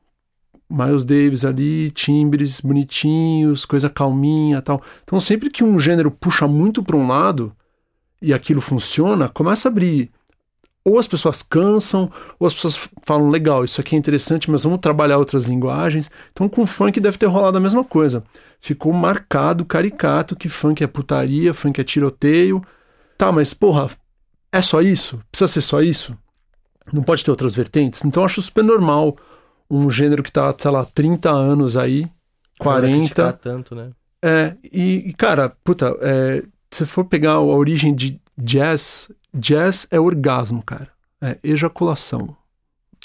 Miles 0.68 1.04
Davis 1.04 1.44
ali, 1.44 1.90
timbres 1.90 2.60
bonitinhos, 2.60 3.64
coisa 3.64 3.90
calminha 3.90 4.62
tal. 4.62 4.82
Então, 5.02 5.20
sempre 5.20 5.50
que 5.50 5.64
um 5.64 5.80
gênero 5.80 6.10
puxa 6.10 6.46
muito 6.46 6.82
para 6.82 6.96
um 6.96 7.08
lado 7.08 7.52
e 8.22 8.32
aquilo 8.32 8.60
funciona, 8.60 9.28
começa 9.28 9.68
a 9.68 9.70
abrir 9.70 10.10
ou 10.84 10.98
as 10.98 11.06
pessoas 11.06 11.42
cansam, 11.42 12.10
ou 12.38 12.46
as 12.46 12.54
pessoas 12.54 12.88
falam, 13.02 13.28
legal, 13.28 13.64
isso 13.64 13.80
aqui 13.80 13.94
é 13.94 13.98
interessante, 13.98 14.50
mas 14.50 14.64
vamos 14.64 14.78
trabalhar 14.78 15.18
outras 15.18 15.44
linguagens. 15.44 16.10
Então 16.32 16.48
com 16.48 16.66
funk 16.66 16.98
deve 17.00 17.18
ter 17.18 17.26
rolado 17.26 17.56
a 17.56 17.60
mesma 17.60 17.84
coisa. 17.84 18.24
Ficou 18.60 18.92
marcado, 18.92 19.64
caricato, 19.64 20.36
que 20.36 20.48
funk 20.48 20.82
é 20.82 20.86
putaria, 20.86 21.52
funk 21.52 21.80
é 21.80 21.84
tiroteio. 21.84 22.62
Tá, 23.18 23.30
mas 23.30 23.52
porra, 23.52 23.88
é 24.52 24.62
só 24.62 24.80
isso? 24.80 25.20
Precisa 25.30 25.48
ser 25.48 25.62
só 25.62 25.82
isso? 25.82 26.16
Não 26.92 27.02
pode 27.02 27.24
ter 27.24 27.30
outras 27.30 27.54
vertentes? 27.54 28.04
Então 28.04 28.22
eu 28.22 28.26
acho 28.26 28.42
super 28.42 28.64
normal 28.64 29.16
um 29.70 29.90
gênero 29.90 30.22
que 30.22 30.32
tá, 30.32 30.52
sei 30.58 30.70
lá, 30.70 30.84
30 30.84 31.30
anos 31.30 31.76
aí, 31.76 32.10
40. 32.58 33.32
tanto, 33.34 33.74
né? 33.74 33.90
É, 34.22 34.54
e, 34.64 35.08
e, 35.08 35.12
cara, 35.14 35.50
puta, 35.64 35.96
é, 36.00 36.42
se 36.70 36.84
for 36.84 37.04
pegar 37.04 37.32
a 37.32 37.40
origem 37.40 37.94
de 37.94 38.20
jazz, 38.36 39.10
jazz 39.32 39.86
é 39.90 39.98
orgasmo, 39.98 40.62
cara. 40.62 40.88
É 41.22 41.38
ejaculação. 41.42 42.36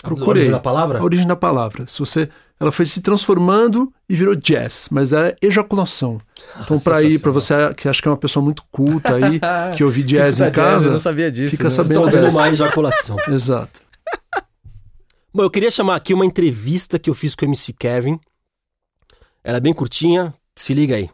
Procurei. 0.01 0.25
A 0.25 0.29
origem 0.29 0.51
da 0.51 0.59
palavra? 0.59 0.99
A 0.99 1.03
origem 1.03 1.27
da 1.27 1.35
palavra. 1.35 1.87
Se 1.87 1.99
você, 1.99 2.29
ela 2.59 2.71
foi 2.71 2.85
se 2.85 3.01
transformando 3.01 3.91
e 4.09 4.15
virou 4.15 4.35
jazz, 4.35 4.87
mas 4.91 5.13
é 5.13 5.35
ejaculação. 5.41 6.21
Então, 6.61 6.79
para 6.79 7.01
ir, 7.01 7.19
para 7.19 7.31
você 7.31 7.53
que 7.75 7.87
acha 7.87 8.01
que 8.01 8.07
é 8.07 8.11
uma 8.11 8.17
pessoa 8.17 8.43
muito 8.43 8.63
culta 8.71 9.15
aí, 9.15 9.39
que 9.75 9.83
ouvi 9.83 10.03
jazz 10.03 10.39
em 10.39 10.51
casa, 10.51 10.75
jazz, 10.75 10.85
eu 10.85 10.91
não 10.91 10.99
sabia 10.99 11.31
disso, 11.31 11.51
fica 11.51 11.65
né? 11.65 11.69
sabendo 11.69 12.09
dessa. 12.09 12.37
mais 12.37 12.53
ejaculação. 12.53 13.17
Exato. 13.27 13.81
Bom, 15.33 15.43
eu 15.43 15.49
queria 15.49 15.71
chamar 15.71 15.95
aqui 15.95 16.13
uma 16.13 16.25
entrevista 16.25 16.97
que 16.97 17.09
eu 17.09 17.13
fiz 17.13 17.35
com 17.35 17.45
o 17.45 17.49
MC 17.49 17.73
Kevin. 17.73 18.19
Ela 19.43 19.57
é 19.57 19.61
bem 19.61 19.73
curtinha, 19.73 20.33
se 20.55 20.73
liga 20.73 20.95
aí. 20.95 21.09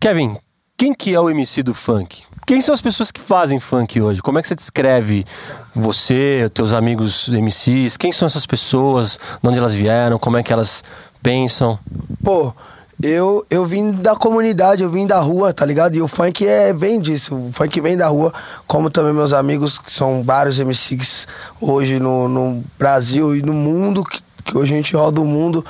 Kevin, 0.00 0.36
quem 0.80 0.94
que 0.94 1.12
é 1.12 1.20
o 1.20 1.28
MC 1.28 1.62
do 1.62 1.74
funk? 1.74 2.22
Quem 2.46 2.62
são 2.62 2.72
as 2.72 2.80
pessoas 2.80 3.10
que 3.10 3.20
fazem 3.20 3.60
funk 3.60 4.00
hoje? 4.00 4.22
Como 4.22 4.38
é 4.38 4.42
que 4.42 4.48
você 4.48 4.54
descreve 4.54 5.26
você, 5.74 6.50
teus 6.54 6.72
amigos 6.72 7.28
MCs? 7.28 7.98
Quem 7.98 8.10
são 8.12 8.24
essas 8.24 8.46
pessoas? 8.46 9.20
De 9.42 9.46
onde 9.46 9.58
elas 9.58 9.74
vieram? 9.74 10.18
Como 10.18 10.38
é 10.38 10.42
que 10.42 10.50
elas 10.50 10.82
pensam? 11.22 11.78
Pô, 12.24 12.54
eu, 13.02 13.44
eu 13.50 13.66
vim 13.66 13.92
da 13.92 14.16
comunidade, 14.16 14.82
eu 14.82 14.88
vim 14.88 15.06
da 15.06 15.20
rua, 15.20 15.52
tá 15.52 15.66
ligado? 15.66 15.96
E 15.96 16.00
o 16.00 16.08
funk 16.08 16.46
é, 16.46 16.72
vem 16.72 16.98
disso, 16.98 17.36
o 17.36 17.52
funk 17.52 17.78
vem 17.78 17.94
da 17.94 18.08
rua, 18.08 18.32
como 18.66 18.88
também 18.88 19.12
meus 19.12 19.34
amigos, 19.34 19.78
que 19.78 19.92
são 19.92 20.22
vários 20.22 20.58
MCs 20.58 21.28
hoje 21.60 22.00
no, 22.00 22.26
no 22.26 22.64
Brasil 22.78 23.36
e 23.36 23.42
no 23.42 23.52
mundo, 23.52 24.02
que, 24.02 24.22
que 24.46 24.56
hoje 24.56 24.72
a 24.72 24.76
gente 24.78 24.96
roda 24.96 25.20
o 25.20 25.26
mundo. 25.26 25.62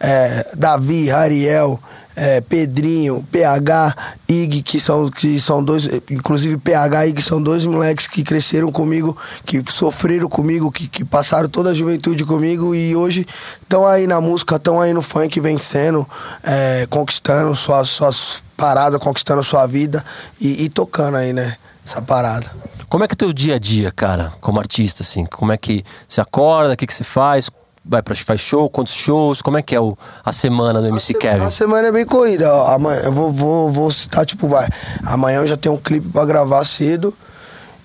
É, 0.00 0.46
Davi, 0.54 1.10
Ariel, 1.10 1.78
é, 2.16 2.40
Pedrinho, 2.40 3.26
PH, 3.30 3.96
Ig, 4.28 4.62
que 4.62 4.78
são, 4.78 5.08
que 5.08 5.40
são 5.40 5.62
dois, 5.62 5.88
inclusive 6.10 6.56
PH 6.56 7.06
e 7.06 7.10
Ig 7.10 7.22
são 7.22 7.42
dois 7.42 7.66
moleques 7.66 8.06
que 8.06 8.22
cresceram 8.22 8.70
comigo, 8.70 9.16
que 9.44 9.62
sofreram 9.70 10.28
comigo, 10.28 10.70
que, 10.70 10.88
que 10.88 11.04
passaram 11.04 11.48
toda 11.48 11.70
a 11.70 11.74
juventude 11.74 12.24
comigo 12.24 12.74
e 12.74 12.94
hoje 12.94 13.26
estão 13.62 13.86
aí 13.86 14.06
na 14.06 14.20
música, 14.20 14.56
estão 14.56 14.80
aí 14.80 14.92
no 14.92 15.02
funk 15.02 15.40
vencendo, 15.40 16.06
é, 16.42 16.86
conquistando 16.88 17.54
suas, 17.56 17.88
suas 17.88 18.42
paradas, 18.56 19.00
conquistando 19.00 19.42
sua 19.42 19.66
vida 19.66 20.04
e, 20.40 20.64
e 20.64 20.68
tocando 20.68 21.16
aí, 21.16 21.32
né? 21.32 21.56
Essa 21.86 22.00
parada. 22.00 22.50
Como 22.88 23.04
é 23.04 23.08
que 23.08 23.12
é 23.12 23.16
o 23.16 23.18
teu 23.18 23.32
dia 23.32 23.56
a 23.56 23.58
dia, 23.58 23.90
cara, 23.90 24.32
como 24.40 24.58
artista, 24.58 25.02
assim? 25.02 25.26
Como 25.26 25.52
é 25.52 25.56
que 25.56 25.84
você 26.08 26.20
acorda, 26.20 26.72
o 26.72 26.76
que, 26.76 26.86
que 26.86 26.94
você 26.94 27.04
faz? 27.04 27.50
Vai 27.84 28.02
para 28.02 28.14
faz 28.14 28.40
show, 28.40 28.70
quantos 28.70 28.94
shows? 28.94 29.42
Como 29.42 29.58
é 29.58 29.62
que 29.62 29.74
é 29.74 29.80
o, 29.80 29.96
a 30.24 30.32
semana 30.32 30.80
do 30.80 30.88
MC 30.88 31.14
a 31.16 31.18
Kevin? 31.18 31.44
A 31.44 31.50
semana 31.50 31.88
é 31.88 31.92
bem 31.92 32.06
corrida. 32.06 32.50
Amanhã, 32.72 33.02
eu 33.04 33.12
vou, 33.12 33.30
vou, 33.30 33.68
vou 33.68 33.90
citar, 33.90 34.24
tipo, 34.24 34.48
vai. 34.48 34.68
Amanhã 35.04 35.40
eu 35.40 35.46
já 35.46 35.56
tenho 35.56 35.74
um 35.74 35.78
clipe 35.78 36.08
para 36.08 36.24
gravar 36.24 36.64
cedo. 36.64 37.14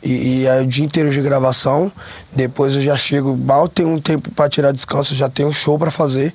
E, 0.01 0.11
e 0.11 0.45
é 0.45 0.61
o 0.61 0.65
dia 0.65 0.85
inteiro 0.85 1.09
de 1.09 1.19
gravação. 1.21 1.91
Depois 2.31 2.75
eu 2.75 2.81
já 2.81 2.95
chego, 2.95 3.35
mal 3.35 3.67
tenho 3.67 3.89
um 3.89 3.99
tempo 3.99 4.31
para 4.31 4.49
tirar 4.49 4.71
descanso, 4.71 5.13
já 5.13 5.27
tenho 5.27 5.49
um 5.49 5.51
show 5.51 5.77
para 5.77 5.91
fazer. 5.91 6.33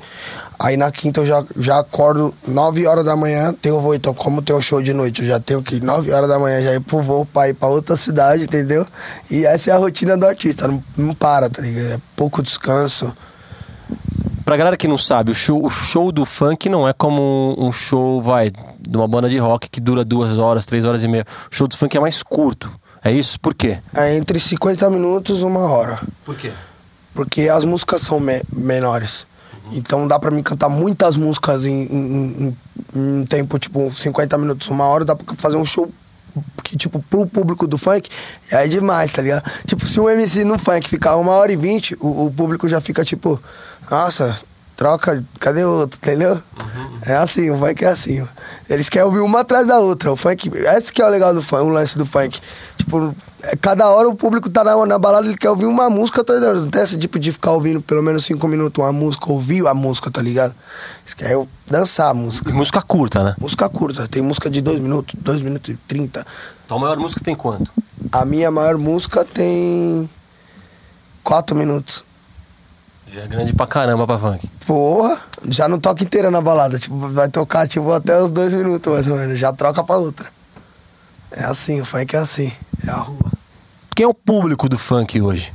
Aí 0.58 0.76
na 0.76 0.90
quinta 0.92 1.20
eu 1.20 1.26
já, 1.26 1.44
já 1.56 1.78
acordo 1.78 2.32
9 2.46 2.86
horas 2.86 3.04
da 3.04 3.16
manhã, 3.16 3.54
tenho 3.54 3.80
voo. 3.80 3.94
Então, 3.94 4.12
como 4.12 4.42
tem 4.42 4.54
um 4.54 4.60
show 4.60 4.82
de 4.82 4.92
noite, 4.92 5.22
eu 5.22 5.28
já 5.28 5.40
tenho 5.40 5.62
que 5.62 5.80
9 5.80 6.12
horas 6.12 6.28
da 6.28 6.38
manhã 6.38 6.62
já 6.62 6.74
ir 6.74 6.80
pro 6.80 7.00
voo 7.00 7.24
pra 7.24 7.48
ir 7.48 7.54
pra 7.54 7.68
outra 7.68 7.96
cidade, 7.96 8.44
entendeu? 8.44 8.86
E 9.30 9.46
essa 9.46 9.70
é 9.70 9.72
a 9.72 9.78
rotina 9.78 10.16
do 10.16 10.26
artista, 10.26 10.68
não, 10.68 10.84
não 10.96 11.14
para, 11.14 11.48
tá 11.48 11.62
ligado? 11.62 11.94
É 11.94 11.98
pouco 12.14 12.42
descanso. 12.42 13.12
Pra 14.44 14.58
galera 14.58 14.76
que 14.76 14.86
não 14.86 14.98
sabe, 14.98 15.30
o 15.30 15.34
show, 15.34 15.64
o 15.64 15.70
show 15.70 16.12
do 16.12 16.26
funk 16.26 16.68
não 16.68 16.86
é 16.86 16.92
como 16.92 17.54
um 17.58 17.72
show, 17.72 18.20
vai, 18.20 18.50
de 18.78 18.96
uma 18.96 19.08
banda 19.08 19.26
de 19.26 19.38
rock 19.38 19.70
que 19.70 19.80
dura 19.80 20.04
duas 20.04 20.36
horas, 20.36 20.66
três 20.66 20.84
horas 20.84 21.02
e 21.02 21.08
meia. 21.08 21.24
O 21.50 21.54
show 21.54 21.66
do 21.66 21.74
funk 21.76 21.96
é 21.96 22.00
mais 22.00 22.22
curto. 22.22 22.70
É 23.02 23.10
isso? 23.10 23.40
Por 23.40 23.54
quê? 23.54 23.78
É 23.94 24.14
entre 24.14 24.38
50 24.38 24.88
minutos 24.90 25.40
e 25.40 25.44
uma 25.44 25.60
hora. 25.60 25.98
Por 26.26 26.36
quê? 26.36 26.52
Porque 27.14 27.48
as 27.48 27.64
músicas 27.64 28.02
são 28.02 28.20
me 28.20 28.42
menores. 28.52 29.26
Uhum. 29.66 29.78
Então 29.78 30.06
dá 30.06 30.18
pra 30.18 30.30
mim 30.30 30.42
cantar 30.42 30.68
muitas 30.68 31.16
músicas 31.16 31.64
em, 31.64 31.82
em, 31.84 32.48
em, 32.48 32.56
um 32.94 33.24
tempo, 33.24 33.58
tipo, 33.58 33.90
50 33.90 34.36
minutos, 34.36 34.68
uma 34.68 34.84
hora, 34.84 35.06
dá 35.06 35.16
pra 35.16 35.34
fazer 35.36 35.56
um 35.56 35.64
show 35.64 35.90
que, 36.62 36.76
tipo, 36.76 37.02
pro 37.10 37.26
público 37.26 37.66
do 37.66 37.78
funk, 37.78 38.08
é 38.50 38.66
demais, 38.66 39.10
tá 39.10 39.22
ligado? 39.22 39.50
Tipo, 39.66 39.86
se 39.86 40.00
um 40.00 40.08
MC 40.08 40.44
no 40.44 40.58
funk 40.58 40.88
ficar 40.88 41.16
uma 41.16 41.32
hora 41.32 41.52
e 41.52 41.56
vinte, 41.56 41.96
o, 42.00 42.26
o 42.26 42.32
público 42.32 42.68
já 42.68 42.80
fica, 42.80 43.04
tipo, 43.04 43.40
nossa, 43.90 44.38
troca, 44.76 45.22
cadê 45.38 45.64
o 45.64 45.70
outro, 45.70 45.98
entendeu? 46.02 46.34
Uhum. 46.34 46.98
É 47.02 47.16
assim, 47.16 47.50
o 47.50 47.58
funk 47.58 47.84
é 47.84 47.88
assim. 47.88 48.26
Eles 48.68 48.88
querem 48.88 49.06
ouvir 49.06 49.20
uma 49.20 49.40
atrás 49.40 49.66
da 49.66 49.78
outra. 49.78 50.12
O 50.12 50.16
funk, 50.16 50.50
esse 50.54 50.92
que 50.92 51.02
é 51.02 51.06
o 51.06 51.08
legal 51.08 51.34
do 51.34 51.42
funk, 51.42 51.62
o 51.62 51.68
lance 51.68 51.98
do 51.98 52.06
funk. 52.06 52.40
Tipo, 52.78 53.14
é, 53.42 53.56
cada 53.56 53.88
hora 53.88 54.08
o 54.08 54.14
público 54.14 54.48
tá 54.48 54.64
na, 54.64 54.86
na 54.86 54.98
balada, 54.98 55.26
ele 55.26 55.36
quer 55.36 55.50
ouvir 55.50 55.66
uma 55.66 55.90
música, 55.90 56.24
tá 56.24 56.34
ligado? 56.34 56.60
Não 56.60 56.70
tem 56.70 56.82
esse 56.82 56.98
tipo 56.98 57.18
de 57.18 57.30
ficar 57.30 57.52
ouvindo 57.52 57.80
pelo 57.80 58.02
menos 58.02 58.24
cinco 58.24 58.48
minutos 58.48 58.82
uma 58.82 58.92
música, 58.92 59.30
ouvir 59.30 59.66
a 59.66 59.74
música, 59.74 60.10
tá 60.10 60.22
ligado? 60.22 60.54
Eles 61.02 61.14
querem 61.14 61.48
dançar 61.66 62.10
a 62.10 62.14
música. 62.14 62.50
E 62.50 62.52
música 62.52 62.80
curta, 62.80 63.22
né? 63.22 63.34
Música 63.38 63.68
curta. 63.68 64.08
Tem 64.08 64.22
música 64.22 64.48
de 64.48 64.62
dois 64.62 64.80
minutos, 64.80 65.14
dois 65.20 65.42
minutos 65.42 65.68
e 65.68 65.76
trinta. 65.76 66.26
Então 66.64 66.78
a 66.78 66.80
maior 66.80 66.96
música 66.96 67.20
tem 67.22 67.34
quanto? 67.34 67.70
A 68.10 68.24
minha 68.24 68.50
maior 68.50 68.78
música 68.78 69.24
tem 69.24 70.08
quatro 71.22 71.54
minutos. 71.54 72.02
Já 73.12 73.22
é 73.22 73.26
grande 73.26 73.52
pra 73.52 73.66
caramba 73.66 74.06
pra 74.06 74.18
funk. 74.18 74.48
Porra, 74.66 75.18
já 75.48 75.68
não 75.68 75.78
toca 75.78 76.02
inteira 76.02 76.30
na 76.30 76.40
balada. 76.40 76.78
Tipo, 76.78 76.96
vai 77.08 77.28
tocar 77.28 77.68
tipo 77.68 77.92
até 77.92 78.20
os 78.20 78.30
dois 78.30 78.54
minutos 78.54 78.92
mais 78.92 79.08
ou 79.08 79.16
menos. 79.16 79.38
Já 79.38 79.52
troca 79.52 79.84
pra 79.84 79.96
outra. 79.96 80.26
É 81.30 81.44
assim, 81.44 81.80
o 81.80 81.84
funk 81.84 82.14
é 82.14 82.18
assim. 82.18 82.52
É 82.86 82.90
a 82.90 82.96
rua. 82.96 83.32
Quem 83.94 84.04
é 84.04 84.08
o 84.08 84.14
público 84.14 84.68
do 84.68 84.76
funk 84.76 85.20
hoje? 85.20 85.52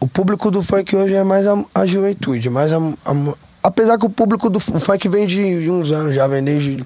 O 0.00 0.06
público 0.06 0.50
do 0.50 0.62
funk 0.62 0.94
hoje 0.94 1.14
é 1.14 1.24
mais 1.24 1.46
a, 1.46 1.62
a 1.74 1.84
juventude, 1.84 2.48
mais 2.48 2.72
a, 2.72 2.76
a, 2.76 3.34
apesar 3.62 3.98
que 3.98 4.06
o 4.06 4.10
público 4.10 4.48
do 4.48 4.60
funk 4.60 5.08
vem 5.08 5.26
de, 5.26 5.60
de, 5.60 5.70
uns 5.70 5.90
anos, 5.90 6.14
já 6.14 6.26
vem 6.26 6.42
desde 6.42 6.84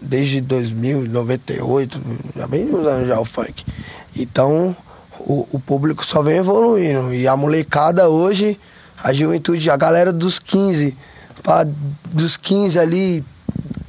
desde 0.00 0.40
2098, 0.40 2.00
já 2.36 2.46
vem 2.46 2.66
de 2.66 2.74
uns 2.74 2.86
anos 2.86 3.08
já 3.08 3.20
o 3.20 3.24
funk. 3.24 3.64
Então, 4.16 4.76
o, 5.20 5.46
o 5.52 5.60
público 5.60 6.04
só 6.04 6.22
vem 6.22 6.38
evoluindo. 6.38 7.12
E 7.14 7.26
a 7.26 7.36
molecada 7.36 8.08
hoje, 8.08 8.58
a 9.02 9.12
juventude, 9.12 9.70
a 9.70 9.76
galera 9.76 10.12
dos 10.12 10.38
15, 10.38 10.96
pra, 11.42 11.66
dos 12.06 12.36
15 12.36 12.78
ali, 12.78 13.24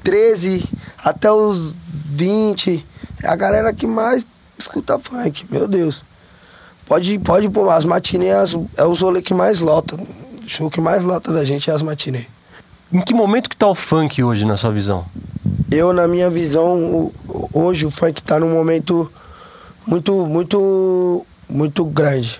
13 0.03 0.63
até 1.03 1.31
os 1.31 1.73
20, 1.89 2.85
é 3.23 3.27
a 3.27 3.35
galera 3.35 3.73
que 3.73 3.87
mais 3.87 4.25
escuta 4.57 4.97
funk, 4.99 5.45
meu 5.49 5.67
Deus. 5.67 6.03
Pode, 6.85 7.17
pode 7.19 7.49
pôr, 7.49 7.69
as 7.69 7.83
matinês 7.83 8.55
é 8.77 8.85
os 8.85 9.01
rolês 9.01 9.25
que 9.25 9.33
mais 9.33 9.59
lota. 9.59 9.95
O 9.95 10.47
show 10.47 10.69
que 10.69 10.79
mais 10.79 11.01
lota 11.01 11.33
da 11.33 11.43
gente 11.43 11.69
é 11.69 11.73
as 11.73 11.81
matinês. 11.81 12.27
Em 12.93 13.01
que 13.01 13.13
momento 13.13 13.49
que 13.49 13.57
tá 13.57 13.67
o 13.67 13.73
funk 13.73 14.23
hoje, 14.23 14.45
na 14.45 14.55
sua 14.55 14.71
visão? 14.71 15.05
Eu, 15.71 15.91
na 15.91 16.07
minha 16.07 16.29
visão, 16.29 17.11
hoje 17.51 17.87
o 17.87 17.91
funk 17.91 18.23
tá 18.23 18.39
num 18.39 18.51
momento 18.51 19.11
muito, 19.85 20.25
muito, 20.25 21.25
muito 21.49 21.85
grande. 21.85 22.39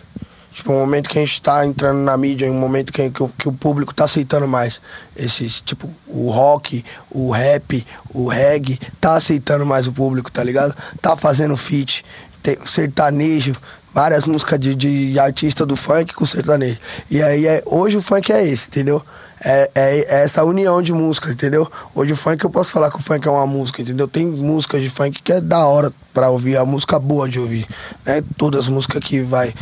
Tipo, 0.52 0.72
um 0.72 0.80
momento 0.80 1.10
que 1.10 1.18
a 1.18 1.22
gente 1.22 1.34
está 1.34 1.66
entrando 1.66 2.00
na 2.00 2.16
mídia, 2.16 2.50
um 2.50 2.58
momento 2.58 2.94
que, 2.94 3.10
que, 3.10 3.28
que 3.38 3.50
o 3.50 3.52
público 3.52 3.92
está 3.92 4.06
aceitando 4.06 4.48
mais. 4.48 4.80
Esses, 5.14 5.60
tipo, 5.60 5.90
o 6.08 6.32
rock, 6.32 6.84
o 7.12 7.30
rap, 7.30 7.86
o 8.14 8.30
reggae, 8.30 8.80
tá 9.02 9.16
aceitando 9.16 9.66
mais 9.66 9.86
o 9.86 9.92
público, 9.92 10.32
tá 10.32 10.42
ligado? 10.42 10.74
Tá 11.02 11.18
fazendo 11.18 11.58
feat, 11.58 12.06
tem 12.42 12.58
sertanejo, 12.64 13.54
várias 13.94 14.26
músicas 14.26 14.58
de, 14.58 14.76
de 14.76 15.20
artista 15.20 15.66
do 15.66 15.76
funk 15.76 16.14
com 16.14 16.26
sertanejo. 16.26 16.78
E 17.12 17.22
aí, 17.22 17.46
é, 17.46 17.62
hoje 17.66 17.98
o 17.98 18.02
funk 18.02 18.32
é 18.32 18.48
esse, 18.48 18.70
entendeu? 18.70 19.04
É, 19.44 19.70
é, 19.76 20.00
é, 20.00 20.24
essa 20.24 20.44
união 20.44 20.82
de 20.82 20.94
música, 20.94 21.32
entendeu? 21.32 21.70
Hoje 21.94 22.14
o 22.14 22.16
funk 22.16 22.44
eu 22.44 22.50
posso 22.50 22.72
falar 22.72 22.90
que 22.90 22.98
o 22.98 23.02
funk 23.02 23.28
é 23.28 23.32
uma 23.32 23.46
música, 23.46 23.82
entendeu? 23.82 24.08
Tem 24.08 24.26
músicas 24.26 24.82
de 24.82 24.90
funk 24.90 25.22
que 25.22 25.34
é 25.34 25.42
da 25.42 25.66
hora 25.66 25.92
pra 26.14 26.30
ouvir, 26.30 26.58
a 26.58 26.66
música 26.66 26.98
boa 26.98 27.28
de 27.28 27.40
ouvir, 27.40 27.68
né? 28.06 28.24
Todas 28.38 28.62
as 28.62 28.68
músicas 28.70 29.04
que 29.04 29.22
vai 29.22 29.54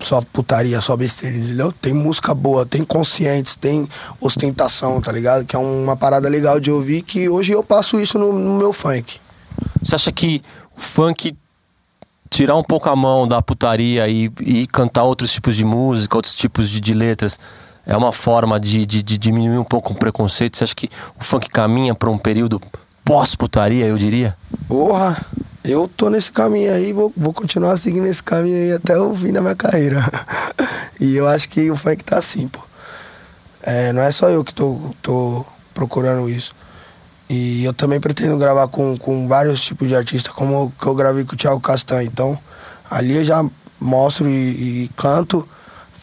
só 0.00 0.20
putaria, 0.20 0.80
só 0.80 0.96
besteira, 0.96 1.36
entendeu? 1.36 1.72
Tem 1.72 1.92
música 1.92 2.34
boa, 2.34 2.66
tem 2.66 2.84
conscientes, 2.84 3.56
tem 3.56 3.88
ostentação, 4.20 5.00
tá 5.00 5.10
ligado? 5.10 5.44
Que 5.44 5.56
é 5.56 5.58
uma 5.58 5.96
parada 5.96 6.28
legal 6.28 6.60
de 6.60 6.70
ouvir 6.70 7.02
que 7.02 7.28
hoje 7.28 7.52
eu 7.52 7.62
passo 7.62 7.98
isso 8.00 8.18
no, 8.18 8.32
no 8.32 8.58
meu 8.58 8.72
funk. 8.72 9.18
Você 9.82 9.94
acha 9.94 10.12
que 10.12 10.42
o 10.76 10.80
funk 10.80 11.34
tirar 12.28 12.56
um 12.56 12.62
pouco 12.62 12.88
a 12.88 12.96
mão 12.96 13.26
da 13.26 13.40
putaria 13.40 14.08
e, 14.08 14.30
e 14.40 14.66
cantar 14.66 15.04
outros 15.04 15.32
tipos 15.32 15.56
de 15.56 15.64
música, 15.64 16.16
outros 16.16 16.34
tipos 16.34 16.68
de, 16.68 16.80
de 16.80 16.92
letras, 16.92 17.38
é 17.86 17.96
uma 17.96 18.10
forma 18.10 18.58
de, 18.58 18.84
de, 18.84 19.02
de, 19.02 19.16
diminuir 19.16 19.58
um 19.58 19.64
pouco 19.64 19.92
o 19.92 19.96
preconceito? 19.96 20.58
Você 20.58 20.64
acha 20.64 20.74
que 20.74 20.90
o 21.18 21.22
funk 21.22 21.48
caminha 21.48 21.94
para 21.94 22.10
um 22.10 22.18
período 22.18 22.60
pós-putaria, 23.04 23.86
eu 23.86 23.96
diria? 23.96 24.36
Porra, 24.66 25.24
eu 25.64 25.88
tô 25.96 26.10
nesse 26.10 26.32
caminho 26.32 26.72
aí, 26.72 26.92
vou, 26.92 27.12
vou 27.16 27.32
continuar 27.32 27.76
seguindo 27.76 28.06
esse 28.06 28.22
caminho 28.22 28.56
aí 28.56 28.72
até 28.72 28.98
o 28.98 29.14
fim 29.14 29.32
da 29.32 29.40
minha 29.40 29.54
carreira. 29.54 30.04
e 30.98 31.14
eu 31.14 31.28
acho 31.28 31.48
que 31.48 31.70
o 31.70 31.76
funk 31.76 32.02
tá 32.02 32.18
assim, 32.18 32.48
pô. 32.48 32.60
É, 33.62 33.92
não 33.92 34.02
é 34.02 34.10
só 34.10 34.28
eu 34.28 34.44
que 34.44 34.52
tô, 34.52 34.78
tô 35.00 35.46
procurando 35.72 36.28
isso. 36.28 36.54
E 37.28 37.64
eu 37.64 37.72
também 37.72 38.00
pretendo 38.00 38.36
gravar 38.36 38.68
com, 38.68 38.96
com 38.96 39.26
vários 39.26 39.60
tipos 39.60 39.88
de 39.88 39.96
artistas, 39.96 40.32
como 40.32 40.72
que 40.80 40.86
eu 40.86 40.94
gravei 40.94 41.24
com 41.24 41.34
o 41.34 41.36
Thiago 41.36 41.60
Castanho. 41.60 42.06
Então, 42.06 42.38
ali 42.88 43.14
eu 43.14 43.24
já 43.24 43.44
mostro 43.80 44.28
e, 44.28 44.84
e 44.84 44.90
canto 44.96 45.46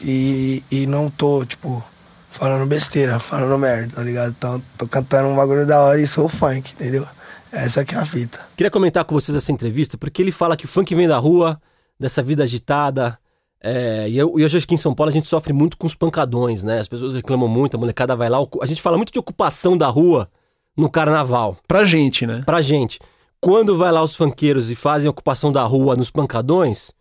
e, 0.04 0.64
e 0.70 0.86
não 0.86 1.10
tô, 1.10 1.46
tipo, 1.46 1.84
falando 2.30 2.68
besteira, 2.68 3.20
falando 3.20 3.58
merda, 3.58 3.96
tá 3.96 4.04
ligado? 4.04 4.36
Então, 4.38 4.62
tô 4.78 4.88
cantando 4.88 5.30
um 5.30 5.36
bagulho 5.36 5.66
da 5.66 5.82
hora 5.82 6.02
e 6.02 6.08
sou 6.08 6.28
funk, 6.28 6.74
entendeu? 6.74 7.08
Essa 7.52 7.86
que 7.86 7.96
é 7.96 7.98
a 7.98 8.06
fita. 8.06 8.40
Queria 8.58 8.72
comentar 8.72 9.06
com 9.06 9.16
vocês 9.16 9.36
essa 9.36 9.52
entrevista, 9.52 9.98
porque 9.98 10.22
ele 10.22 10.32
fala 10.32 10.58
que 10.58 10.66
o 10.66 10.68
funk 10.68 10.94
vem 10.96 11.08
da 11.08 11.18
rua, 11.18 11.62
dessa 12.00 12.22
vida 12.22 12.44
agitada, 12.44 13.18
é, 13.64 14.10
e 14.10 14.18
eu, 14.18 14.38
eu 14.38 14.46
acho 14.46 14.68
que 14.68 14.76
em 14.76 14.78
São 14.78 14.94
Paulo 14.94 15.10
a 15.10 15.14
gente 15.14 15.30
sofre 15.30 15.54
muito 15.54 15.78
com 15.78 15.88
os 15.88 15.96
pancadões, 15.96 16.64
né? 16.64 16.80
As 16.80 16.88
pessoas 16.88 17.14
reclamam 17.14 17.48
muito, 17.48 17.78
a 17.78 17.80
molecada 17.80 18.14
vai 18.14 18.30
lá. 18.30 18.40
A 18.62 18.66
gente 18.66 18.82
fala 18.82 18.98
muito 18.98 19.14
de 19.14 19.18
ocupação 19.18 19.78
da 19.78 19.88
rua 19.88 20.30
no 20.76 20.90
carnaval. 20.90 21.58
Pra 21.66 21.86
gente, 21.86 22.28
né? 22.28 22.44
Pra 22.46 22.62
gente. 22.62 23.00
Quando 23.40 23.78
vai 23.78 23.90
lá 23.90 24.04
os 24.04 24.16
funkeiros 24.16 24.70
e 24.70 24.76
fazem 24.76 25.10
ocupação 25.10 25.50
da 25.50 25.64
rua 25.64 25.96
nos 25.96 26.12
pancadões. 26.12 26.92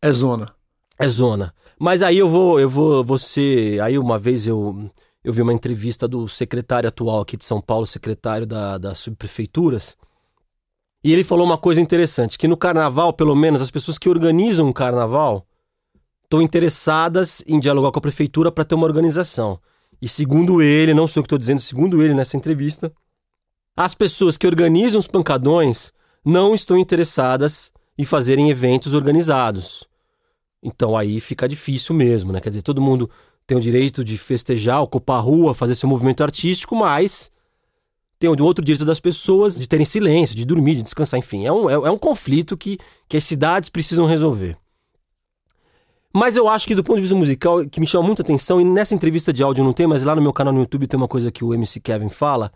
É 0.00 0.12
zona. 0.12 0.52
É 0.96 1.08
zona. 1.08 1.52
Mas 1.82 2.00
aí 2.00 2.16
eu 2.16 2.28
vou, 2.28 2.60
eu 2.60 2.68
vou, 2.68 3.02
você. 3.02 3.76
Aí 3.82 3.98
uma 3.98 4.16
vez 4.16 4.46
eu, 4.46 4.88
eu 5.24 5.32
vi 5.32 5.42
uma 5.42 5.52
entrevista 5.52 6.06
do 6.06 6.28
secretário 6.28 6.88
atual 6.88 7.22
aqui 7.22 7.36
de 7.36 7.44
São 7.44 7.60
Paulo, 7.60 7.88
secretário 7.88 8.46
da, 8.46 8.78
das 8.78 9.00
subprefeituras. 9.00 9.96
E 11.02 11.12
ele 11.12 11.24
falou 11.24 11.44
uma 11.44 11.58
coisa 11.58 11.80
interessante: 11.80 12.38
que 12.38 12.46
no 12.46 12.56
carnaval, 12.56 13.12
pelo 13.12 13.34
menos, 13.34 13.60
as 13.60 13.68
pessoas 13.68 13.98
que 13.98 14.08
organizam 14.08 14.68
o 14.68 14.72
carnaval 14.72 15.44
estão 16.22 16.40
interessadas 16.40 17.42
em 17.48 17.58
dialogar 17.58 17.90
com 17.90 17.98
a 17.98 18.02
prefeitura 18.02 18.52
para 18.52 18.64
ter 18.64 18.76
uma 18.76 18.86
organização. 18.86 19.58
E 20.00 20.08
segundo 20.08 20.62
ele, 20.62 20.94
não 20.94 21.08
sou 21.08 21.18
eu 21.18 21.24
que 21.24 21.26
estou 21.26 21.38
dizendo, 21.38 21.60
segundo 21.60 22.00
ele 22.00 22.14
nessa 22.14 22.36
entrevista, 22.36 22.92
as 23.76 23.92
pessoas 23.92 24.36
que 24.36 24.46
organizam 24.46 25.00
os 25.00 25.08
pancadões 25.08 25.92
não 26.24 26.54
estão 26.54 26.78
interessadas 26.78 27.72
em 27.98 28.04
fazerem 28.04 28.50
eventos 28.50 28.94
organizados. 28.94 29.90
Então 30.62 30.96
aí 30.96 31.20
fica 31.20 31.48
difícil 31.48 31.94
mesmo, 31.94 32.32
né? 32.32 32.40
Quer 32.40 32.50
dizer, 32.50 32.62
todo 32.62 32.80
mundo 32.80 33.10
tem 33.46 33.58
o 33.58 33.60
direito 33.60 34.04
de 34.04 34.16
festejar, 34.16 34.80
ocupar 34.80 35.18
a 35.18 35.20
rua, 35.20 35.54
fazer 35.54 35.74
seu 35.74 35.88
movimento 35.88 36.22
artístico, 36.22 36.76
mas 36.76 37.30
tem 38.18 38.30
o 38.30 38.44
outro 38.44 38.64
direito 38.64 38.84
das 38.84 39.00
pessoas 39.00 39.58
de 39.58 39.68
terem 39.68 39.84
silêncio, 39.84 40.36
de 40.36 40.44
dormir, 40.44 40.76
de 40.76 40.82
descansar, 40.82 41.18
enfim. 41.18 41.44
É 41.44 41.52
um, 41.52 41.68
é, 41.68 41.72
é 41.72 41.90
um 41.90 41.98
conflito 41.98 42.56
que, 42.56 42.78
que 43.08 43.16
as 43.16 43.24
cidades 43.24 43.68
precisam 43.68 44.06
resolver. 44.06 44.56
Mas 46.14 46.36
eu 46.36 46.48
acho 46.48 46.68
que 46.68 46.74
do 46.74 46.84
ponto 46.84 46.96
de 46.96 47.02
vista 47.02 47.16
musical, 47.16 47.66
que 47.66 47.80
me 47.80 47.86
chama 47.86 48.06
muita 48.06 48.22
atenção, 48.22 48.60
e 48.60 48.64
nessa 48.64 48.94
entrevista 48.94 49.32
de 49.32 49.42
áudio 49.42 49.64
não 49.64 49.72
tem, 49.72 49.86
mas 49.86 50.04
lá 50.04 50.14
no 50.14 50.22
meu 50.22 50.32
canal 50.32 50.52
no 50.52 50.60
YouTube 50.60 50.86
tem 50.86 50.96
uma 50.96 51.08
coisa 51.08 51.32
que 51.32 51.42
o 51.42 51.52
MC 51.52 51.80
Kevin 51.80 52.10
fala, 52.10 52.52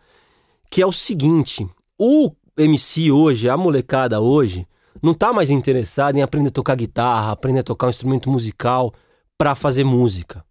que 0.71 0.83
é 0.83 0.87
o 0.87 0.92
seguinte: 0.92 1.66
o 1.99 2.31
MC 2.57 3.11
hoje, 3.11 3.49
a 3.49 3.57
molecada 3.57 4.21
hoje, 4.21 4.66
não 5.02 5.14
tá 5.14 5.32
mais 5.32 5.50
interessada 5.50 6.18
em 6.18 6.22
aprender 6.22 6.48
a 6.48 6.52
tocar 6.52 6.74
guitarra, 6.76 7.32
aprender 7.32 7.61
a 7.61 7.62
tocar 7.62 7.87
um 7.87 7.90
instrumento 7.90 8.30
musical 8.30 8.92
para 9.38 9.54
fazer 9.54 9.85
música. 9.85 10.44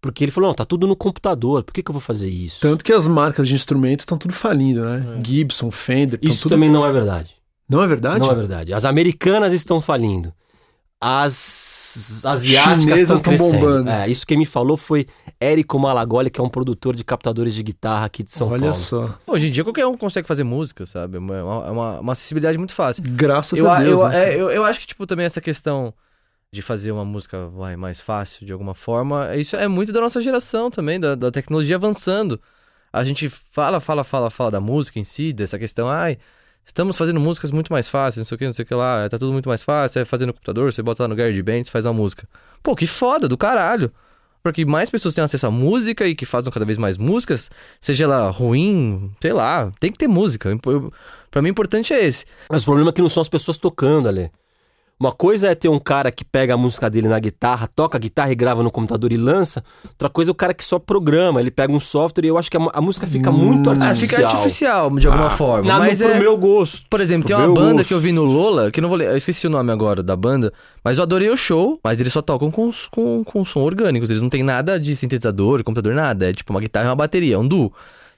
Porque 0.00 0.24
ele 0.24 0.30
falou, 0.30 0.48
não, 0.48 0.54
tá 0.54 0.64
tudo 0.64 0.86
no 0.86 0.94
computador, 0.94 1.64
por 1.64 1.72
que, 1.72 1.82
que 1.82 1.90
eu 1.90 1.94
vou 1.94 2.00
fazer 2.00 2.28
isso? 2.28 2.60
Tanto 2.60 2.84
que 2.84 2.92
as 2.92 3.08
marcas 3.08 3.48
de 3.48 3.54
instrumento 3.54 4.00
estão 4.00 4.16
tudo 4.16 4.34
falindo, 4.34 4.84
né? 4.84 5.18
É. 5.18 5.24
Gibson, 5.24 5.70
Fender. 5.70 6.18
Isso 6.22 6.42
tudo... 6.42 6.50
também 6.50 6.70
não 6.70 6.86
é 6.86 6.92
verdade. 6.92 7.36
Não 7.68 7.82
é 7.82 7.86
verdade? 7.86 8.20
Não 8.20 8.30
é 8.30 8.34
verdade. 8.34 8.72
As 8.72 8.84
americanas 8.84 9.52
estão 9.52 9.80
falindo 9.80 10.32
as 11.00 12.22
asiáticas 12.24 13.10
estão 13.10 13.36
bombando. 13.36 13.90
É, 13.90 14.08
isso 14.08 14.26
quem 14.26 14.38
me 14.38 14.46
falou 14.46 14.76
foi 14.76 15.06
Érico 15.40 15.78
Malagoli, 15.78 16.30
que 16.30 16.40
é 16.40 16.44
um 16.44 16.48
produtor 16.48 16.96
de 16.96 17.04
captadores 17.04 17.54
de 17.54 17.62
guitarra 17.62 18.06
aqui 18.06 18.22
de 18.22 18.30
São 18.30 18.48
Olha 18.48 18.60
Paulo. 18.60 18.66
Olha 18.66 18.74
só. 18.74 19.18
Hoje 19.26 19.48
em 19.48 19.50
dia 19.50 19.62
qualquer 19.62 19.86
um 19.86 19.96
consegue 19.96 20.26
fazer 20.26 20.44
música, 20.44 20.86
sabe? 20.86 21.16
É 21.16 21.20
uma, 21.20 21.70
uma, 21.70 22.00
uma 22.00 22.12
acessibilidade 22.12 22.56
muito 22.56 22.72
fácil. 22.72 23.02
Graças 23.06 23.58
eu, 23.58 23.70
a 23.70 23.78
Deus. 23.80 24.00
Eu, 24.00 24.08
né, 24.08 24.24
é, 24.24 24.34
eu, 24.34 24.50
eu, 24.50 24.64
acho 24.64 24.80
que, 24.80 24.86
tipo, 24.86 25.06
também 25.06 25.26
essa 25.26 25.40
questão 25.40 25.92
de 26.50 26.62
fazer 26.62 26.92
uma 26.92 27.04
música 27.04 27.48
vai, 27.48 27.76
mais 27.76 28.00
fácil 28.00 28.46
de 28.46 28.52
alguma 28.52 28.74
forma, 28.74 29.36
isso 29.36 29.56
é 29.56 29.68
muito 29.68 29.92
da 29.92 30.00
nossa 30.00 30.20
geração 30.20 30.70
também, 30.70 30.98
da, 30.98 31.14
da 31.14 31.30
tecnologia 31.30 31.76
avançando. 31.76 32.40
A 32.92 33.04
gente 33.04 33.28
fala, 33.28 33.78
fala, 33.78 34.04
fala, 34.04 34.30
fala 34.30 34.50
da 34.52 34.60
música 34.60 34.98
em 34.98 35.04
si, 35.04 35.32
dessa 35.32 35.58
questão, 35.58 35.88
ai 35.88 36.18
Estamos 36.66 36.96
fazendo 36.96 37.20
músicas 37.20 37.52
muito 37.52 37.72
mais 37.72 37.88
fáceis, 37.88 38.18
não 38.18 38.24
sei 38.24 38.34
o 38.34 38.38
que, 38.38 38.44
não 38.44 38.52
sei 38.52 38.64
o 38.64 38.66
que 38.66 38.74
lá. 38.74 39.08
Tá 39.08 39.16
tudo 39.16 39.32
muito 39.32 39.48
mais 39.48 39.62
fácil. 39.62 40.00
É 40.00 40.04
fazer 40.04 40.26
no 40.26 40.32
computador, 40.32 40.72
você 40.72 40.82
bota 40.82 41.04
lá 41.04 41.08
no 41.08 41.14
GarageBand, 41.14 41.64
você 41.64 41.70
faz 41.70 41.86
uma 41.86 41.92
música. 41.92 42.28
Pô, 42.60 42.74
que 42.74 42.88
foda, 42.88 43.28
do 43.28 43.38
caralho. 43.38 43.92
Porque 44.46 44.64
mais 44.64 44.88
pessoas 44.88 45.12
têm 45.12 45.24
acesso 45.24 45.48
à 45.48 45.50
música 45.50 46.06
e 46.06 46.14
que 46.14 46.24
fazem 46.24 46.52
cada 46.52 46.64
vez 46.64 46.78
mais 46.78 46.96
músicas, 46.96 47.50
seja 47.80 48.04
ela 48.04 48.30
ruim, 48.30 49.10
sei 49.20 49.32
lá, 49.32 49.72
tem 49.80 49.90
que 49.90 49.98
ter 49.98 50.06
música. 50.06 50.56
Pra 51.32 51.42
mim, 51.42 51.48
o 51.48 51.50
importante 51.50 51.92
é 51.92 52.06
esse. 52.06 52.24
Mas 52.48 52.62
o 52.62 52.66
problema 52.66 52.90
é 52.90 52.92
que 52.92 53.02
não 53.02 53.08
são 53.08 53.20
as 53.20 53.28
pessoas 53.28 53.58
tocando 53.58 54.08
ali. 54.08 54.30
Uma 54.98 55.12
coisa 55.12 55.48
é 55.48 55.54
ter 55.54 55.68
um 55.68 55.78
cara 55.78 56.10
que 56.10 56.24
pega 56.24 56.54
a 56.54 56.56
música 56.56 56.88
dele 56.88 57.06
na 57.06 57.18
guitarra, 57.18 57.68
toca 57.68 57.98
a 57.98 58.00
guitarra 58.00 58.32
e 58.32 58.34
grava 58.34 58.62
no 58.62 58.70
computador 58.70 59.12
e 59.12 59.16
lança. 59.18 59.62
Outra 59.84 60.08
coisa 60.08 60.30
é 60.30 60.32
o 60.32 60.34
cara 60.34 60.54
que 60.54 60.64
só 60.64 60.78
programa, 60.78 61.38
ele 61.38 61.50
pega 61.50 61.70
um 61.70 61.78
software 61.78 62.24
e 62.24 62.28
eu 62.28 62.38
acho 62.38 62.50
que 62.50 62.56
a, 62.56 62.60
a 62.72 62.80
música 62.80 63.06
fica 63.06 63.30
muito 63.30 63.68
artificial. 63.68 63.92
Ah, 63.92 63.94
fica 63.94 64.24
artificial 64.24 64.90
de 64.98 65.06
alguma 65.06 65.26
ah, 65.26 65.30
forma. 65.30 65.68
Nada 65.68 65.84
mas 65.84 65.98
pro 65.98 66.12
é... 66.12 66.18
meu 66.18 66.34
gosto. 66.38 66.86
Por 66.88 67.02
exemplo, 67.02 67.26
tem 67.26 67.36
uma 67.36 67.46
banda 67.46 67.74
gosto. 67.74 67.88
que 67.88 67.92
eu 67.92 68.00
vi 68.00 68.10
no 68.10 68.24
Lola, 68.24 68.70
que 68.70 68.80
eu 68.80 68.82
não 68.82 68.88
vou 68.88 68.96
ler, 68.96 69.10
eu 69.10 69.18
esqueci 69.18 69.46
o 69.46 69.50
nome 69.50 69.70
agora 69.70 70.02
da 70.02 70.16
banda, 70.16 70.50
mas 70.82 70.96
eu 70.96 71.02
adorei 71.02 71.28
o 71.28 71.36
show, 71.36 71.78
mas 71.84 72.00
eles 72.00 72.10
só 72.10 72.22
tocam 72.22 72.50
com, 72.50 72.70
com, 72.90 73.22
com 73.22 73.44
som 73.44 73.60
orgânicos, 73.60 74.08
eles 74.08 74.22
não 74.22 74.30
tem 74.30 74.42
nada 74.42 74.80
de 74.80 74.96
sintetizador, 74.96 75.62
computador, 75.62 75.94
nada. 75.94 76.30
É 76.30 76.32
tipo 76.32 76.54
uma 76.54 76.60
guitarra 76.60 76.86
e 76.86 76.88
uma 76.88 76.96
bateria, 76.96 77.34
é 77.34 77.38
um 77.38 77.46
duo. 77.46 77.70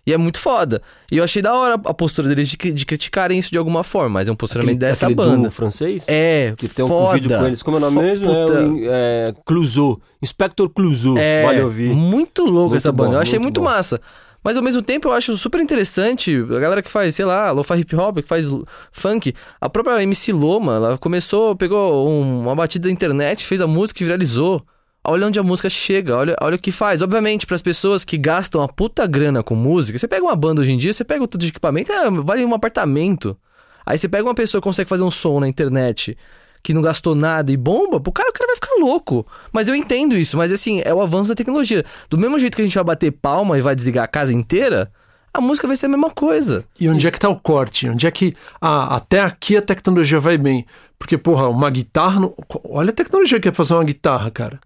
E 0.09 0.12
é 0.14 0.16
muito 0.16 0.38
foda. 0.38 0.81
E 1.12 1.18
eu 1.18 1.25
achei 1.25 1.42
da 1.42 1.53
hora 1.55 1.75
a 1.75 1.92
postura 1.92 2.29
deles 2.29 2.49
de, 2.49 2.57
de 2.73 2.87
criticarem 2.87 3.38
isso 3.38 3.51
de 3.51 3.59
alguma 3.59 3.83
forma, 3.85 4.09
mas 4.09 4.27
é 4.27 4.33
um 4.33 4.35
posicionamento 4.35 4.77
aquele, 4.77 4.90
dessa 4.90 5.05
aquele 5.05 5.16
banda. 5.16 5.51
francês? 5.51 6.07
É, 6.09 6.55
Que 6.57 6.66
tem 6.66 6.88
foda. 6.88 7.11
um 7.11 7.12
vídeo 7.12 7.38
com 7.38 7.47
eles. 7.47 7.62
Como 7.62 7.77
é 7.77 7.79
o 7.79 7.83
nome 7.83 8.01
mesmo? 8.01 8.27
É, 8.31 9.29
é 9.29 9.35
Clouseau. 9.44 10.01
Inspector 10.23 10.66
Clouseau. 10.71 11.18
É, 11.18 11.42
vale 11.44 11.61
ouvir. 11.61 11.90
Muito 11.90 12.47
louco 12.47 12.71
muito 12.71 12.77
essa 12.79 12.90
banda. 12.90 13.11
Bom, 13.11 13.14
eu 13.16 13.21
achei 13.21 13.38
muito, 13.38 13.61
muito 13.61 13.71
massa. 13.71 14.01
Mas 14.42 14.57
ao 14.57 14.62
mesmo 14.62 14.81
tempo 14.81 15.09
eu 15.09 15.12
acho 15.12 15.37
super 15.37 15.61
interessante 15.61 16.35
a 16.37 16.59
galera 16.59 16.81
que 16.81 16.90
faz, 16.90 17.14
sei 17.14 17.27
lá, 17.27 17.51
lo-fi 17.51 17.75
hip 17.75 17.94
hop, 17.94 18.16
que 18.21 18.29
faz 18.29 18.47
funk. 18.90 19.35
A 19.61 19.68
própria 19.68 20.03
MC 20.03 20.33
Loma, 20.33 20.77
ela 20.77 20.97
começou, 20.97 21.55
pegou 21.55 22.09
um, 22.09 22.44
uma 22.44 22.57
batida 22.57 22.88
da 22.88 22.90
internet, 22.90 23.44
fez 23.44 23.61
a 23.61 23.66
música 23.66 24.03
e 24.03 24.07
viralizou 24.07 24.64
olha 25.04 25.26
onde 25.26 25.38
a 25.38 25.42
música 25.42 25.70
chega, 25.70 26.16
olha, 26.16 26.37
olha 26.40 26.56
o 26.56 26.58
que 26.58 26.72
faz. 26.72 27.02
Obviamente, 27.02 27.46
para 27.46 27.56
as 27.56 27.62
pessoas 27.62 28.04
que 28.04 28.18
gastam 28.18 28.62
a 28.62 28.68
puta 28.68 29.06
grana 29.06 29.42
com 29.42 29.54
música, 29.54 29.98
você 29.98 30.08
pega 30.08 30.24
uma 30.24 30.37
banda 30.37 30.61
hoje 30.61 30.72
em 30.72 30.78
dia, 30.78 30.92
você 30.92 31.04
pega 31.04 31.22
o 31.22 31.26
tanto 31.26 31.42
de 31.42 31.48
equipamento, 31.48 31.92
é, 31.92 32.11
vale 32.11 32.44
um 32.44 32.54
apartamento. 32.54 33.37
Aí 33.84 33.96
você 33.96 34.08
pega 34.08 34.24
uma 34.24 34.34
pessoa 34.34 34.61
que 34.61 34.64
consegue 34.64 34.88
fazer 34.88 35.02
um 35.02 35.11
som 35.11 35.40
na 35.40 35.48
internet 35.48 36.16
que 36.62 36.74
não 36.74 36.82
gastou 36.82 37.14
nada 37.14 37.50
e 37.52 37.56
bomba, 37.56 38.00
pro 38.00 38.12
cara, 38.12 38.28
o 38.28 38.32
cara 38.32 38.48
vai 38.48 38.56
ficar 38.56 38.74
louco. 38.78 39.26
Mas 39.52 39.68
eu 39.68 39.74
entendo 39.74 40.16
isso, 40.16 40.37
mas 40.37 40.52
assim, 40.52 40.82
é 40.84 40.92
o 40.92 41.00
avanço 41.00 41.30
da 41.30 41.34
tecnologia. 41.34 41.84
Do 42.11 42.18
mesmo 42.18 42.38
jeito 42.38 42.56
que 42.56 42.62
a 42.62 42.64
gente 42.64 42.74
vai 42.74 42.84
bater 42.84 43.12
palma 43.12 43.56
e 43.56 43.62
vai 43.62 43.74
desligar 43.74 44.04
a 44.04 44.08
casa 44.08 44.32
inteira, 44.32 44.90
a 45.32 45.40
música 45.40 45.66
vai 45.66 45.76
ser 45.76 45.87
a 45.87 45.90
mesma 45.90 46.11
coisa. 46.11 46.64
E 46.78 46.88
onde 46.88 47.06
é 47.06 47.11
que 47.11 47.18
tá 47.18 47.28
o 47.28 47.38
corte? 47.38 47.88
Onde 47.88 48.06
é 48.06 48.11
que. 48.11 48.34
Ah, 48.61 48.96
até 48.96 49.20
aqui 49.20 49.56
a 49.56 49.62
tecnologia 49.62 50.20
vai 50.20 50.37
bem. 50.37 50.66
Porque, 50.98 51.16
porra, 51.16 51.48
uma 51.48 51.70
guitarra. 51.70 52.20
Olha 52.64 52.90
a 52.90 52.94
tecnologia 52.94 53.38
que 53.38 53.48
é 53.48 53.52
fazer 53.52 53.74
uma 53.74 53.84
guitarra, 53.84 54.30
cara 54.30 54.58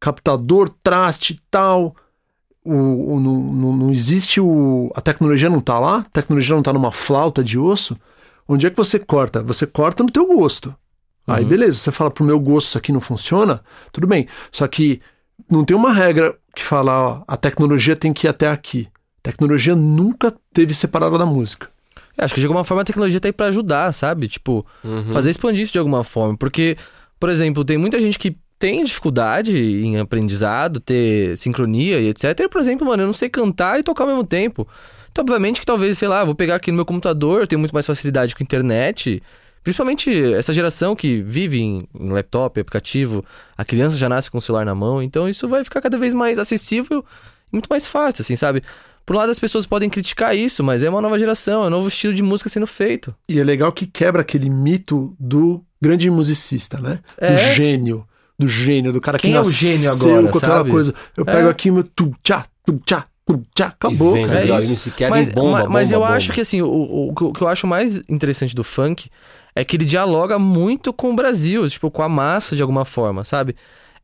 captador, 0.00 0.68
traste 0.82 1.40
tal. 1.50 1.94
O, 2.64 3.14
o, 3.14 3.20
não, 3.20 3.76
não 3.76 3.90
existe 3.90 4.40
o. 4.40 4.92
A 4.94 5.00
tecnologia 5.00 5.48
não 5.48 5.58
está 5.58 5.78
lá, 5.78 5.98
a 5.98 6.10
tecnologia 6.10 6.54
não 6.54 6.60
está 6.60 6.72
numa 6.72 6.92
flauta 6.92 7.42
de 7.42 7.58
osso. 7.58 7.96
Onde 8.46 8.66
é 8.66 8.70
que 8.70 8.76
você 8.76 8.98
corta? 8.98 9.42
Você 9.42 9.66
corta 9.66 10.02
no 10.02 10.10
teu 10.10 10.26
gosto. 10.26 10.74
Uhum. 11.26 11.34
Aí 11.34 11.44
beleza, 11.44 11.78
você 11.78 11.92
fala 11.92 12.10
pro 12.10 12.24
meu 12.24 12.40
gosto 12.40 12.68
isso 12.68 12.78
aqui 12.78 12.92
não 12.92 13.00
funciona, 13.00 13.62
tudo 13.92 14.06
bem. 14.06 14.26
Só 14.50 14.66
que 14.66 15.00
não 15.50 15.64
tem 15.64 15.76
uma 15.76 15.92
regra 15.92 16.34
que 16.54 16.62
fala, 16.62 16.92
ó, 16.92 17.22
a 17.28 17.36
tecnologia 17.36 17.94
tem 17.94 18.12
que 18.12 18.26
ir 18.26 18.30
até 18.30 18.48
aqui. 18.48 18.88
A 19.18 19.30
tecnologia 19.30 19.76
nunca 19.76 20.34
teve 20.52 20.72
separada 20.72 21.18
da 21.18 21.26
música. 21.26 21.68
Eu 22.16 22.24
acho 22.24 22.34
que 22.34 22.40
de 22.40 22.46
alguma 22.46 22.64
forma 22.64 22.82
a 22.82 22.84
tecnologia 22.84 23.20
tá 23.20 23.28
aí 23.28 23.32
pra 23.32 23.46
ajudar, 23.46 23.92
sabe? 23.92 24.26
Tipo, 24.26 24.66
uhum. 24.82 25.12
fazer 25.12 25.30
expandir 25.30 25.62
isso 25.62 25.72
de 25.72 25.78
alguma 25.78 26.02
forma. 26.02 26.36
Porque, 26.36 26.76
por 27.20 27.28
exemplo, 27.28 27.64
tem 27.64 27.78
muita 27.78 28.00
gente 28.00 28.18
que 28.18 28.36
tem 28.58 28.82
dificuldade 28.82 29.56
em 29.56 29.98
aprendizado, 29.98 30.80
ter 30.80 31.36
sincronia 31.36 32.00
e 32.00 32.08
etc. 32.08 32.38
Eu, 32.40 32.48
por 32.48 32.60
exemplo, 32.60 32.86
mano, 32.86 33.02
eu 33.02 33.06
não 33.06 33.12
sei 33.12 33.28
cantar 33.28 33.78
e 33.78 33.82
tocar 33.82 34.04
ao 34.04 34.08
mesmo 34.08 34.24
tempo. 34.24 34.66
Então, 35.10 35.22
obviamente 35.22 35.60
que 35.60 35.66
talvez, 35.66 35.98
sei 35.98 36.08
lá, 36.08 36.24
vou 36.24 36.34
pegar 36.34 36.56
aqui 36.56 36.70
no 36.70 36.76
meu 36.76 36.84
computador, 36.84 37.40
eu 37.40 37.46
tenho 37.46 37.58
muito 37.58 37.72
mais 37.72 37.86
facilidade 37.86 38.34
com 38.34 38.42
a 38.42 38.44
internet. 38.44 39.22
Principalmente 39.62 40.10
essa 40.34 40.52
geração 40.52 40.96
que 40.96 41.22
vive 41.22 41.60
em, 41.60 41.88
em 41.98 42.08
laptop, 42.08 42.58
aplicativo, 42.60 43.24
a 43.56 43.64
criança 43.64 43.96
já 43.96 44.08
nasce 44.08 44.30
com 44.30 44.38
o 44.38 44.42
celular 44.42 44.64
na 44.64 44.74
mão, 44.74 45.02
então 45.02 45.28
isso 45.28 45.48
vai 45.48 45.62
ficar 45.62 45.80
cada 45.80 45.98
vez 45.98 46.14
mais 46.14 46.38
acessível 46.38 47.04
e 47.52 47.56
muito 47.56 47.68
mais 47.68 47.86
fácil, 47.86 48.22
assim, 48.22 48.36
sabe? 48.36 48.62
Por 49.04 49.16
um 49.16 49.18
lado, 49.18 49.30
as 49.30 49.38
pessoas 49.38 49.66
podem 49.66 49.88
criticar 49.88 50.36
isso, 50.36 50.62
mas 50.62 50.82
é 50.82 50.90
uma 50.90 51.00
nova 51.00 51.18
geração, 51.18 51.64
é 51.64 51.66
um 51.66 51.70
novo 51.70 51.88
estilo 51.88 52.12
de 52.12 52.22
música 52.22 52.50
sendo 52.50 52.66
feito. 52.66 53.14
E 53.28 53.38
é 53.38 53.44
legal 53.44 53.72
que 53.72 53.86
quebra 53.86 54.20
aquele 54.20 54.50
mito 54.50 55.16
do 55.18 55.64
grande 55.80 56.10
musicista, 56.10 56.78
né? 56.78 56.98
É. 57.16 57.32
Do 57.32 57.54
gênio. 57.54 58.06
Do 58.38 58.46
gênio, 58.46 58.92
do 58.92 59.00
cara 59.00 59.18
Quem 59.18 59.32
que 59.32 59.36
é 59.36 59.40
o 59.40 59.44
nasceu 59.44 59.52
gênio 59.72 59.90
agora, 59.90 60.28
com 60.32 60.38
aquela 60.38 60.56
sabe? 60.58 60.70
coisa. 60.70 60.94
Eu 61.16 61.24
pego 61.24 61.48
É. 61.48 61.50
aqui 61.50 61.70
meu 61.70 61.82
tu 61.82 62.12
tchá, 62.22 62.46
tu 62.64 62.80
tchá, 62.86 63.04
tu 63.26 63.42
tchá, 63.54 63.66
acabou, 63.66 64.12
vem, 64.12 64.26
cara. 64.26 64.40
é 64.40 64.44
isso. 64.58 64.66
MC 64.68 64.90
Kevin 64.92 65.10
mas, 65.10 65.28
bomba, 65.28 65.64
ma- 65.64 65.68
mas 65.68 65.88
bomba, 65.88 65.96
eu 65.96 66.00
bomba. 66.06 66.16
acho 66.16 66.32
que 66.32 66.40
assim, 66.40 66.62
o, 66.62 66.68
o, 66.68 67.08
o 67.08 67.14
que 67.14 67.22
eu- 67.22 67.28
o 67.28 67.32
que 67.32 67.42
eu 67.42 67.48
acho 67.48 67.66
mais 67.66 67.96
interessante 68.08 68.54
do 68.54 68.62
funk 68.62 69.10
é 69.56 69.64
que 69.64 69.76
ele 69.76 69.84
dialoga 69.84 70.38
muito 70.38 70.92
com 70.92 71.10
o 71.10 71.16
Brasil, 71.16 71.68
tipo, 71.68 71.90
com 71.90 72.02
a 72.02 72.08
massa 72.08 72.54
de 72.54 72.62
alguma 72.62 72.84
forma, 72.84 73.24
sabe? 73.24 73.56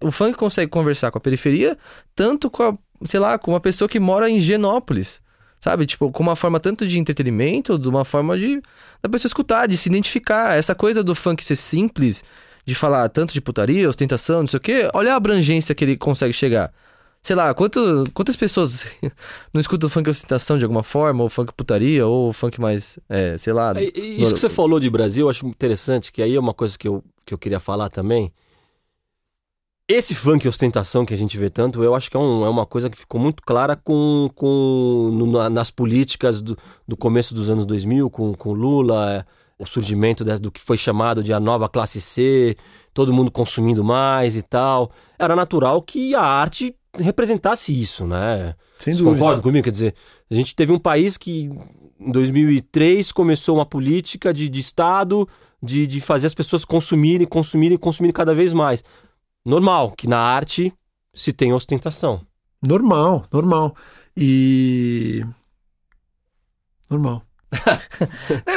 O 0.03 0.11
funk 0.11 0.37
consegue 0.37 0.69
conversar 0.71 1.13
com 1.13 1.19
a 1.19 1.21
periferia, 1.21 1.79
tanto 2.17 2.51
com 2.51 2.63
a, 2.65 2.75
sei 3.05 3.21
lá, 3.21 3.39
com 3.39 3.53
uma 3.53 3.61
pessoa 3.61 3.89
que 3.89 4.01
mora 4.01 4.29
em 4.29 4.41
Genópolis. 4.41 5.23
Sabe? 5.61 5.87
Tipo, 5.87 6.11
com 6.11 6.23
uma 6.23 6.37
forma 6.37 6.61
tanto 6.61 6.87
de 6.87 6.99
entretenimento, 6.99 7.79
de 7.79 7.89
uma 7.89 8.05
forma 8.05 8.39
de 8.39 8.61
da 9.03 9.09
pessoa 9.09 9.31
escutar, 9.31 9.67
de 9.67 9.79
se 9.79 9.89
identificar. 9.89 10.59
Essa 10.59 10.75
coisa 10.75 11.03
do 11.03 11.15
funk 11.15 11.43
ser 11.43 11.57
simples, 11.57 12.23
de 12.65 12.75
falar 12.75 13.09
tanto 13.09 13.33
de 13.35 13.41
putaria, 13.41 13.89
ostentação, 13.89 14.41
não 14.41 14.47
sei 14.47 14.57
o 14.59 14.61
quê, 14.61 14.91
olha 14.95 15.13
a 15.13 15.17
abrangência 15.17 15.75
que 15.75 15.85
ele 15.85 15.97
consegue 15.97 16.33
chegar. 16.33 16.73
Sei 17.23 17.35
lá, 17.35 17.55
quanto, 17.55 18.05
quantas 18.13 18.37
pessoas 18.37 18.85
não 19.53 19.61
escutam 19.61 19.89
funk 19.89 20.11
ostentação 20.11 20.59
de 20.59 20.65
alguma 20.65 20.83
forma, 20.83 21.23
ou 21.23 21.31
funk 21.31 21.53
putaria, 21.55 22.07
ou 22.07 22.33
funk 22.33 22.61
mais, 22.61 22.99
é, 23.09 23.39
sei 23.39 23.53
lá. 23.53 23.73
É, 23.77 23.83
Isso 23.85 24.35
que 24.35 24.41
você 24.41 24.51
falou 24.51 24.79
de 24.79 24.91
Brasil, 24.91 25.27
eu 25.27 25.31
acho 25.31 25.47
interessante, 25.47 26.13
que 26.13 26.23
aí 26.23 26.35
é 26.35 26.41
uma 26.41 26.53
coisa 26.55 26.77
que 26.79 26.87
eu, 26.87 27.03
que 27.25 27.33
eu 27.33 27.39
queria 27.39 27.59
falar 27.61 27.89
também. 27.89 28.31
Esse 29.87 30.15
funk 30.15 30.49
ostentação 30.49 31.05
que 31.05 31.13
a 31.13 31.17
gente 31.17 31.37
vê 31.37 31.51
tanto, 31.51 31.83
eu 31.85 31.95
acho 31.95 32.11
que 32.11 32.17
é, 32.17 32.21
um- 32.21 32.45
é 32.45 32.49
uma 32.49 32.65
coisa 32.65 32.89
que 32.89 32.97
ficou 32.97 33.21
muito 33.21 33.43
clara 33.43 33.77
com, 33.77 34.31
com 34.35 35.11
no- 35.13 35.27
na- 35.31 35.51
nas 35.51 35.71
políticas 35.71 36.41
do, 36.41 36.57
do 36.89 36.97
começo 36.97 37.35
dos 37.35 37.51
anos 37.51 37.67
2000, 37.67 38.09
com, 38.09 38.33
com 38.35 38.53
Lula, 38.55 39.13
é, 39.17 39.25
o 39.59 39.67
surgimento 39.67 40.25
do 40.39 40.51
que 40.51 40.61
foi 40.61 40.77
chamado 40.77 41.23
de 41.23 41.33
a 41.33 41.41
nova 41.41 41.69
classe 41.69 42.01
C, 42.01 42.57
todo 42.93 43.13
mundo 43.13 43.31
consumindo 43.31 43.85
mais 43.85 44.37
e 44.37 44.43
tal. 44.43 44.91
Era 45.19 45.37
natural 45.37 45.81
que 45.83 46.15
a 46.15 46.23
arte 46.23 46.75
representasse 46.97 47.73
isso, 47.73 48.07
né? 48.07 48.55
Sem 48.79 48.95
dúvida. 48.95 49.17
concorda 49.17 49.43
comigo? 49.43 49.65
Quer 49.65 49.71
dizer, 49.71 49.95
a 50.31 50.35
gente 50.35 50.55
teve 50.55 50.73
um 50.73 50.79
país 50.79 51.17
que 51.17 51.51
em 51.99 52.11
2003 52.11 53.13
começou 53.13 53.57
uma 53.57 53.67
política 53.67 54.33
de, 54.33 54.49
de 54.49 54.61
Estado 54.61 55.29
de, 55.63 55.87
de 55.87 56.01
fazer 56.01 56.27
as 56.27 56.35
pessoas 56.35 56.65
consumirem, 56.65 57.27
consumirem, 57.27 57.79
consumirem 57.79 58.13
cada 58.13 58.35
vez 58.35 58.53
mais. 58.53 58.85
Normal 59.45 59.93
que 59.93 60.07
na 60.07 60.19
arte 60.19 60.73
se 61.13 61.33
tem 61.33 61.53
ostentação. 61.53 62.21
Normal, 62.67 63.25
normal. 63.33 63.75
E. 64.17 65.25
Normal. 66.91 67.23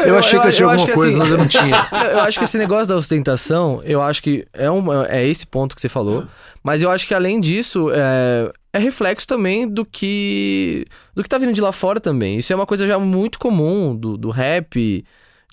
Eu, 0.06 0.18
achei 0.18 0.40
que 0.40 0.48
eu 0.48 0.52
tinha 0.52 0.68
acho 0.68 0.82
alguma 0.82 0.88
que, 0.88 0.94
coisa, 0.94 1.10
assim, 1.10 1.18
mas 1.18 1.32
eu 1.32 1.38
não 1.38 1.48
tinha. 1.48 1.88
Eu 1.92 2.18
eu 2.18 2.20
acho 2.22 2.38
que 2.40 2.46
esse 2.46 2.58
negócio 2.58 2.88
da 2.88 2.96
ostentação, 2.96 3.82
eu 3.84 4.02
acho 4.02 4.22
que 4.24 4.46
é, 4.54 4.70
um, 4.70 5.04
é 5.04 5.26
esse 5.28 5.46
ponto 5.46 5.76
que 5.76 5.82
você 5.82 5.90
falou. 5.90 6.26
Mas 6.64 6.82
eu 6.82 6.90
acho 6.90 7.08
que 7.08 7.14
além 7.14 7.40
disso, 7.40 7.90
é, 7.94 8.52
é 8.74 8.80
reflexo 8.80 9.26
também 9.28 9.68
do 9.68 9.86
que 9.86 10.86
do 11.16 11.24
que 11.24 11.30
tá 11.30 11.38
vindo 11.38 11.54
de 11.54 11.62
lá 11.62 11.72
fora 11.72 12.00
também. 12.00 12.38
Isso 12.40 12.52
é 12.52 12.56
uma 12.56 12.66
coisa 12.66 12.86
já 12.86 13.00
muito 13.00 13.40
comum 13.40 13.96
do, 13.96 14.18
do 14.18 14.30
rap, 14.30 15.04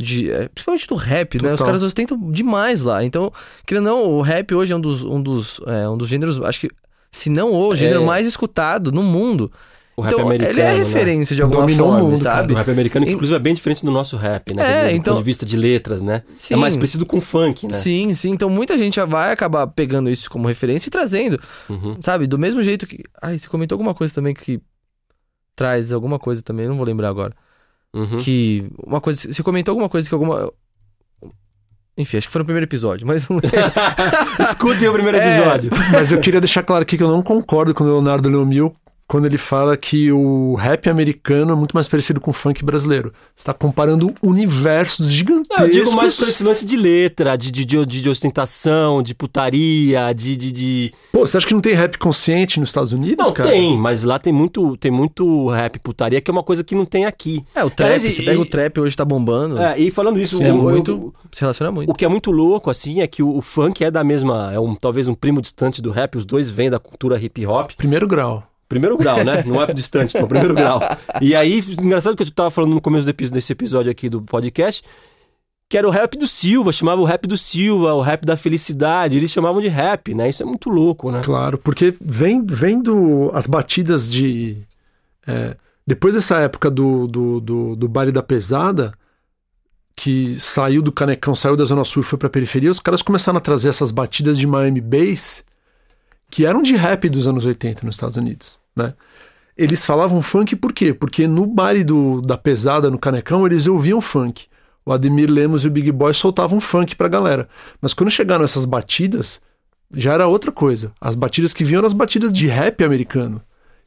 de, 0.01 0.31
é, 0.31 0.49
principalmente 0.49 0.87
do 0.89 0.95
rap, 0.95 1.41
né? 1.41 1.51
Os 1.51 1.59
Total. 1.59 1.67
caras 1.67 1.83
ostentam 1.83 2.19
demais 2.31 2.83
lá. 2.83 3.05
Então, 3.05 3.33
querendo 3.67 3.91
ou 3.91 3.97
não, 3.97 4.13
o 4.15 4.23
rap 4.23 4.55
hoje 4.55 4.73
é 4.73 4.77
um 4.77 4.81
dos, 4.81 5.05
um 5.05 5.23
dos, 5.23 5.61
é, 5.67 5.89
um 5.89 5.97
dos 5.97 6.09
gêneros, 6.09 6.41
acho 6.43 6.61
que, 6.61 6.71
se 7.13 7.31
não 7.31 7.53
o 7.53 7.75
gênero 7.75 8.03
É. 8.03 8.07
mais 8.07 8.27
escutado 8.27 8.91
no 8.91 9.03
mundo. 9.03 9.53
O 9.97 10.03
rap 10.03 10.13
então, 10.15 10.27
americano. 10.27 10.51
ele 10.51 10.61
é 10.61 10.73
né? 10.73 10.79
referência 10.79 11.37
de 11.37 11.43
alguma 11.43 11.61
Dominou 11.61 11.87
o 11.87 11.91
forma, 11.93 12.09
mundo, 12.11 12.23
cara. 12.23 12.37
sabe? 12.37 12.53
O 12.53 12.57
rap 12.57 12.71
americano, 12.71 13.07
que 13.07 13.13
inclusive, 13.13 13.37
é 13.37 13.39
bem 13.39 13.55
diferente 13.55 13.85
do 13.85 13.93
nosso 13.93 14.17
rap, 14.17 14.53
né? 14.53 14.63
É, 14.63 14.75
dizer, 14.85 14.97
então- 14.97 15.15
Do 15.15 15.17
ponto 15.19 15.25
de 15.25 15.31
vista 15.31 15.47
de 15.47 15.57
letras, 15.57 16.03
né? 16.03 16.23
Sim. 16.35 16.55
É 16.55 16.57
mais 16.57 16.75
parecido 16.75 17.07
com 17.07 17.21
funk, 17.21 17.67
né? 17.69 17.75
Sim, 17.75 18.13
sim. 18.13 18.31
Então 18.31 18.51
muita 18.51 18.77
gente 18.77 18.97
já 18.97 19.05
vai 19.05 19.31
acabar 19.33 19.67
pegando 19.69 20.11
isso 20.11 20.29
como 20.29 20.49
referência 20.49 20.89
e 20.89 20.91
trazendo. 20.91 21.41
Uhum. 21.69 21.97
Sabe? 22.01 22.27
Do 22.27 22.39
mesmo 22.39 22.63
jeito 22.63 22.87
que. 22.87 23.05
Ai, 23.23 23.39
você 23.39 23.47
comentou 23.49 23.77
alguma 23.77 23.95
coisa 23.95 24.13
também 24.13 24.35
que 24.35 24.61
traz 25.55 25.93
alguma 25.93 26.19
coisa 26.19 26.43
também, 26.43 26.67
não 26.67 26.77
vou 26.77 26.85
lembrar 26.85 27.09
agora. 27.09 27.33
Uhum. 27.95 28.19
Que. 28.19 28.69
Uma 28.85 29.01
coisa. 29.01 29.33
Você 29.33 29.43
comentou 29.45 29.71
alguma 29.73 29.89
coisa 29.89 30.09
que 30.09 30.15
alguma. 30.15 30.53
Enfim, 31.97 32.17
acho 32.17 32.27
que 32.27 32.33
foi 32.33 32.41
no 32.41 32.45
primeiro 32.45 32.65
episódio, 32.67 33.07
mas 33.07 33.29
não 33.29 33.39
Escutem 34.41 34.89
o 34.89 34.93
primeiro 34.93 35.17
É. 35.19 35.39
episódio. 35.39 35.71
Mas 35.93 36.11
eu 36.11 36.21
queria 36.21 36.41
deixar 36.41 36.63
claro 36.65 36.83
aqui 36.83 36.97
que 36.97 37.03
eu 37.03 37.09
não 37.09 37.23
concordo 37.23 37.73
com 37.73 37.85
o 37.85 37.87
Leonardo 37.87 38.29
Leomil 38.29 38.73
quando 39.07 39.27
ele 39.27 39.37
fala 39.39 39.77
que 39.77 40.11
o 40.11 40.55
rap 40.55 40.89
americano 40.89 41.53
é 41.53 41.55
muito 41.55 41.73
mais 41.75 41.87
parecido 41.87 42.21
com 42.21 42.31
o 42.31 42.35
funk 42.35 42.65
brasileiro. 42.65 43.13
Você 43.37 43.43
está 43.43 43.53
comparando 43.53 44.15
universos 44.23 45.07
Não, 45.09 45.15
gigantescos. 45.15 45.61
eu 45.61 45.71
digo 45.85 45.93
mais 45.97 46.17
por 46.17 46.29
esse 46.29 46.43
lance 46.43 46.65
de 46.65 46.77
letra, 46.77 47.37
de, 47.37 47.51
de, 47.53 47.65
de, 47.65 47.85
de 47.85 48.09
ostentação, 48.09 49.03
de 49.03 49.15
putaria, 49.15 50.13
de, 50.15 50.37
de, 50.37 50.53
de... 50.53 50.93
Pô, 51.13 51.27
você 51.27 51.37
acha 51.37 51.47
que 51.47 51.55
não 51.55 51.61
tem 51.61 51.75
rap 51.75 51.99
consciente 51.99 52.59
nos 52.59 52.71
Estados 52.71 52.93
Unidos, 52.93 53.27
Não, 53.27 53.33
cara? 53.33 53.51
tem, 53.51 53.77
mas 53.77 54.03
lá 54.05 54.19
tem 54.19 54.33
muito, 54.33 54.77
tem 54.79 54.91
muito 54.91 55.49
rap 55.49 55.79
putaria, 55.81 56.21
que 56.21 56.31
é 56.31 56.33
uma 56.33 56.43
coisa 56.43 56.65
que 56.65 56.75
não 56.75 56.85
tem 56.85 57.05
aqui. 57.05 57.45
É, 57.55 57.63
o 57.65 57.71
trap, 57.71 57.97
e- 57.97 58.11
você 58.11 58.23
pega 58.23 58.39
e- 58.39 58.43
o 58.43 58.47
trap 58.47 58.81
hoje 58.81 58.97
tá 58.97 59.05
bombando. 59.05 59.61
É, 59.61 59.79
e 59.79 59.91
falando 59.91 60.19
isso, 60.19 60.43
é 60.43 60.53
o- 60.53 60.57
muito. 60.57 60.95
o- 60.97 61.15
se 61.31 61.41
relaciona 61.43 61.71
muito. 61.71 61.91
O 61.91 61.95
que 61.95 62.05
é 62.05 62.09
muito 62.09 62.31
louco, 62.31 62.71
assim, 62.71 63.01
é 63.01 63.07
que 63.07 63.23
o, 63.23 63.37
o 63.37 63.43
funk 63.43 63.85
é 63.85 63.91
da 63.91 64.03
mesma. 64.03 64.51
É 64.53 64.59
um, 64.59 64.75
talvez 64.75 65.09
um 65.09 65.15
primo 65.15 65.41
distante 65.43 65.83
do 65.83 65.91
rap, 65.91 66.17
os 66.17 66.25
dois 66.25 66.49
vêm 66.51 66.71
da 66.71 66.79
cultura 66.79 67.19
hip 67.21 67.45
hop. 67.47 67.73
Primeiro 67.77 68.07
grau. 68.09 68.43
Primeiro 68.75 68.97
grau, 68.97 69.23
né? 69.23 69.45
Não 69.47 69.63
é 69.63 69.73
distante, 69.73 70.17
então, 70.17 70.27
primeiro 70.27 70.53
grau. 70.53 70.81
E 71.23 71.33
aí, 71.37 71.63
engraçado 71.81 72.17
que 72.17 72.25
eu 72.25 72.31
tava 72.33 72.51
falando 72.51 72.75
no 72.75 72.81
começo 72.81 73.07
desse 73.13 73.53
episódio 73.53 73.89
aqui 73.89 74.09
do 74.09 74.21
podcast, 74.21 74.83
que 75.69 75.79
era 75.79 75.87
o 75.87 75.93
rap 75.93 76.19
do 76.19 76.27
Silva, 76.27 76.73
chamava 76.73 77.01
o 77.01 77.05
rap 77.05 77.29
do 77.29 77.37
Silva, 77.37 77.95
o 77.95 78.01
rap 78.01 78.27
da 78.27 78.37
felicidade, 78.37 79.17
eles 79.17 79.31
chamavam 79.31 79.63
de 79.63 79.69
rap, 79.69 80.13
né? 80.13 80.29
Isso 80.29 80.43
é 80.43 80.47
muito 80.47 80.69
louco, 80.71 81.13
né? 81.13 81.21
Claro, 81.23 81.57
porque 81.57 81.95
vem, 82.01 82.45
vem 82.45 82.83
do, 82.83 83.31
as 83.33 83.47
batidas 83.47 84.11
de. 84.11 84.57
é, 85.25 85.57
depois 85.87 86.17
dessa 86.17 86.39
época 86.39 86.69
do, 86.69 87.07
do, 87.07 87.41
do, 87.41 87.77
do 87.77 87.89
baile 87.89 88.11
da 88.11 88.25
pesada, 88.25 88.93
que 89.95 90.39
saiu 90.41 90.83
do 90.83 90.91
Canecão, 90.91 91.37
saiu 91.37 91.57
da 91.57 91.65
Zona 91.65 91.85
Sul 91.85 92.03
e 92.03 92.05
foi 92.05 92.19
pra 92.19 92.29
periferia, 92.29 92.73
os 92.73 92.81
caras 92.81 93.03
começaram 93.03 93.39
a 93.39 93.41
trazer 93.41 93.69
essas 93.69 93.93
batidas 93.93 94.37
de 94.37 94.49
Miami 94.49 94.81
Bass, 94.81 95.45
que 96.29 96.45
eram 96.45 96.63
de 96.63 96.75
rap 96.75 97.09
dos 97.09 97.29
anos 97.29 97.45
80 97.45 97.87
nos 97.87 97.95
Estados 97.95 98.17
Unidos, 98.17 98.59
né? 98.77 98.95
Eles 99.57 99.87
falavam 99.87 100.21
funk 100.21 100.57
por 100.57 100.73
quê? 100.73 100.93
Porque 100.93 101.27
no 101.27 101.47
baile 101.47 101.85
do, 101.85 102.21
da 102.21 102.37
pesada, 102.37 102.91
no 102.91 102.99
Canecão, 102.99 103.47
eles 103.47 103.67
ouviam 103.67 104.01
funk. 104.01 104.47
O 104.85 104.93
Ademir 104.93 105.31
Lemos 105.31 105.65
e 105.65 105.69
o 105.69 105.71
Big 105.71 105.91
Boy 105.93 106.13
soltavam 106.13 106.61
funk 106.61 106.97
pra 106.97 107.09
galera. 107.09 107.49
Mas 107.81 107.95
quando 107.95 108.11
chegaram 108.11 108.45
essas 108.45 108.65
batidas, 108.65 109.41
já 109.93 110.13
era 110.13 110.27
outra 110.27 110.51
coisa. 110.51 110.93
As 111.01 111.15
batidas 111.15 111.55
que 111.55 111.65
vinham 111.65 111.79
eram 111.79 111.87
as 111.87 111.93
batidas 111.93 112.33
de 112.33 112.47
rap 112.47 112.83
americano. 112.83 113.41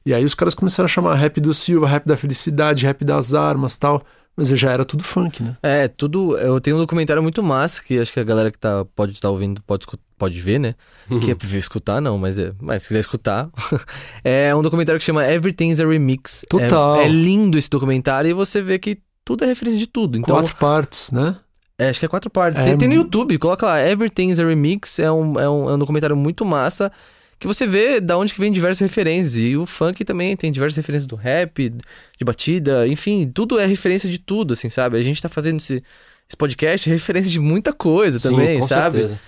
E 0.05 0.13
aí 0.13 0.23
os 0.23 0.33
caras 0.33 0.55
começaram 0.55 0.85
a 0.85 0.89
chamar 0.89 1.15
rap 1.15 1.39
do 1.41 1.53
Silva, 1.53 1.85
rap 1.85 2.05
da 2.07 2.15
felicidade, 2.15 2.85
rap 2.85 3.03
das 3.03 3.33
armas 3.33 3.77
tal. 3.77 4.03
Mas 4.37 4.49
já 4.49 4.71
era 4.71 4.85
tudo 4.85 5.03
funk, 5.03 5.41
né? 5.41 5.57
É, 5.63 5.87
tudo. 5.87 6.37
Eu 6.37 6.61
tenho 6.61 6.75
um 6.75 6.79
documentário 6.79 7.23
muito 7.23 7.41
massa 7.41 7.81
que 7.83 7.97
acho 7.99 8.13
que 8.13 8.19
a 8.19 8.23
galera 8.23 8.51
que 8.51 8.59
tá, 8.59 8.85
pode 8.95 9.13
estar 9.13 9.31
ouvindo 9.31 9.63
pode, 9.63 9.87
pode 10.15 10.39
ver, 10.39 10.59
né? 10.59 10.75
Que 11.09 11.31
é 11.31 11.35
ver 11.35 11.57
escutar, 11.57 11.99
não, 11.99 12.19
mas, 12.19 12.37
é, 12.37 12.53
mas 12.61 12.83
se 12.83 12.89
quiser 12.89 12.99
escutar. 12.99 13.49
é 14.23 14.53
um 14.55 14.61
documentário 14.61 14.99
que 14.99 15.05
chama 15.05 15.25
Everything's 15.25 15.79
a 15.79 15.87
Remix. 15.87 16.43
É- 16.43 16.47
Total. 16.47 17.01
É, 17.01 17.07
lindo 17.07 17.57
esse 17.57 17.69
documentário 17.69 18.29
e 18.29 18.33
você 18.33 18.61
vê 18.61 18.77
que 18.77 18.99
tudo 19.25 19.43
é 19.43 19.47
referência 19.47 19.79
de 19.79 19.87
tudo. 19.87 20.19
Então, 20.19 20.35
Quatro 20.35 20.55
partes, 20.57 21.09
né? 21.09 21.35
é, 21.79 21.89
acho 21.89 21.99
que 21.99 22.05
é 22.05 22.09
quatro 22.09 22.29
partes. 22.29 22.61
É 22.61 22.63
Tem, 22.63 22.77
tem 22.77 22.87
no 22.87 22.93
YouTube, 22.93 23.37
coloca 23.39 23.65
lá, 23.65 23.83
Everything's 23.83 24.39
a 24.39 24.45
Remix. 24.45 24.99
É 24.99 25.11
um, 25.11 25.39
é, 25.39 25.49
um, 25.49 25.69
é 25.71 25.73
um 25.73 25.79
documentário 25.79 26.15
muito 26.15 26.45
massa. 26.45 26.91
Que 27.39 27.45
você 27.47 27.67
vê 27.67 27.99
da 28.01 28.17
onde 28.17 28.33
que 28.33 28.39
vem 28.39 28.51
diversas 28.51 28.79
referências. 28.81 29.35
E 29.37 29.55
o 29.55 29.65
funk 29.65 30.03
também 30.03 30.35
tem 30.35 30.51
diversas 30.51 30.75
referências 30.77 31.05
do 31.07 31.15
rap, 31.15 31.69
de 31.69 32.25
batida, 32.25 32.87
enfim, 32.87 33.29
tudo 33.33 33.59
é 33.59 33.65
referência 33.65 34.09
de 34.09 34.17
tudo, 34.17 34.53
assim, 34.53 34.69
sabe? 34.69 34.97
A 34.97 35.03
gente 35.03 35.21
tá 35.21 35.29
fazendo 35.29 35.57
esse, 35.57 35.83
esse 36.27 36.35
podcast 36.37 36.89
é 36.89 36.93
referência 36.93 37.29
de 37.29 37.39
muita 37.39 37.71
coisa 37.71 38.19
também, 38.19 38.55
Sim, 38.55 38.59
com 38.61 38.67
sabe? 38.67 38.97
certeza. 38.99 39.19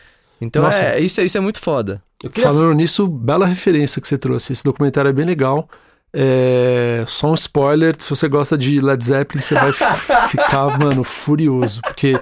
Então 0.41 0.63
Nossa. 0.63 0.81
é, 0.81 0.99
isso, 0.99 1.21
é- 1.21 1.25
isso 1.25 1.37
é 1.37 1.41
muito 1.41 1.59
foda. 1.59 2.01
Eu 2.23 2.29
queria 2.29 2.49
Falando 2.49 2.73
nisso, 2.73 3.07
bela 3.07 3.45
referência 3.45 4.01
que 4.01 4.07
você 4.07 4.17
trouxe. 4.17 4.53
Esse 4.53 4.63
documentário 4.63 5.09
é 5.09 5.13
bem 5.13 5.25
legal. 5.25 5.69
É... 6.11 7.03
Só 7.07 7.29
um 7.31 7.35
spoiler: 7.35 7.95
se 7.99 8.09
você 8.09 8.27
gosta 8.27 8.57
de 8.57 8.81
Led 8.81 9.03
Zeppelin, 9.03 9.41
você 9.41 9.53
vai 9.53 9.71
fi- 9.71 9.85
ficar, 10.31 10.77
mano, 10.79 11.03
furioso. 11.03 11.81
Porque 11.81 12.19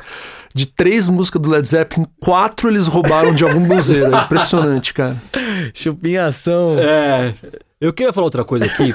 de 0.53 0.65
três 0.65 1.07
músicas 1.09 1.41
do 1.41 1.49
Led 1.49 1.67
Zeppelin, 1.67 2.05
quatro 2.21 2.69
eles 2.69 2.87
roubaram 2.87 3.33
de 3.33 3.43
algum 3.43 3.65
bluseiro. 3.67 4.13
É 4.15 4.23
impressionante, 4.23 4.93
cara. 4.93 5.21
Chupinhação. 5.73 6.77
É. 6.79 7.33
Eu 7.79 7.93
queria 7.93 8.11
falar 8.11 8.25
outra 8.25 8.43
coisa 8.43 8.65
aqui. 8.65 8.93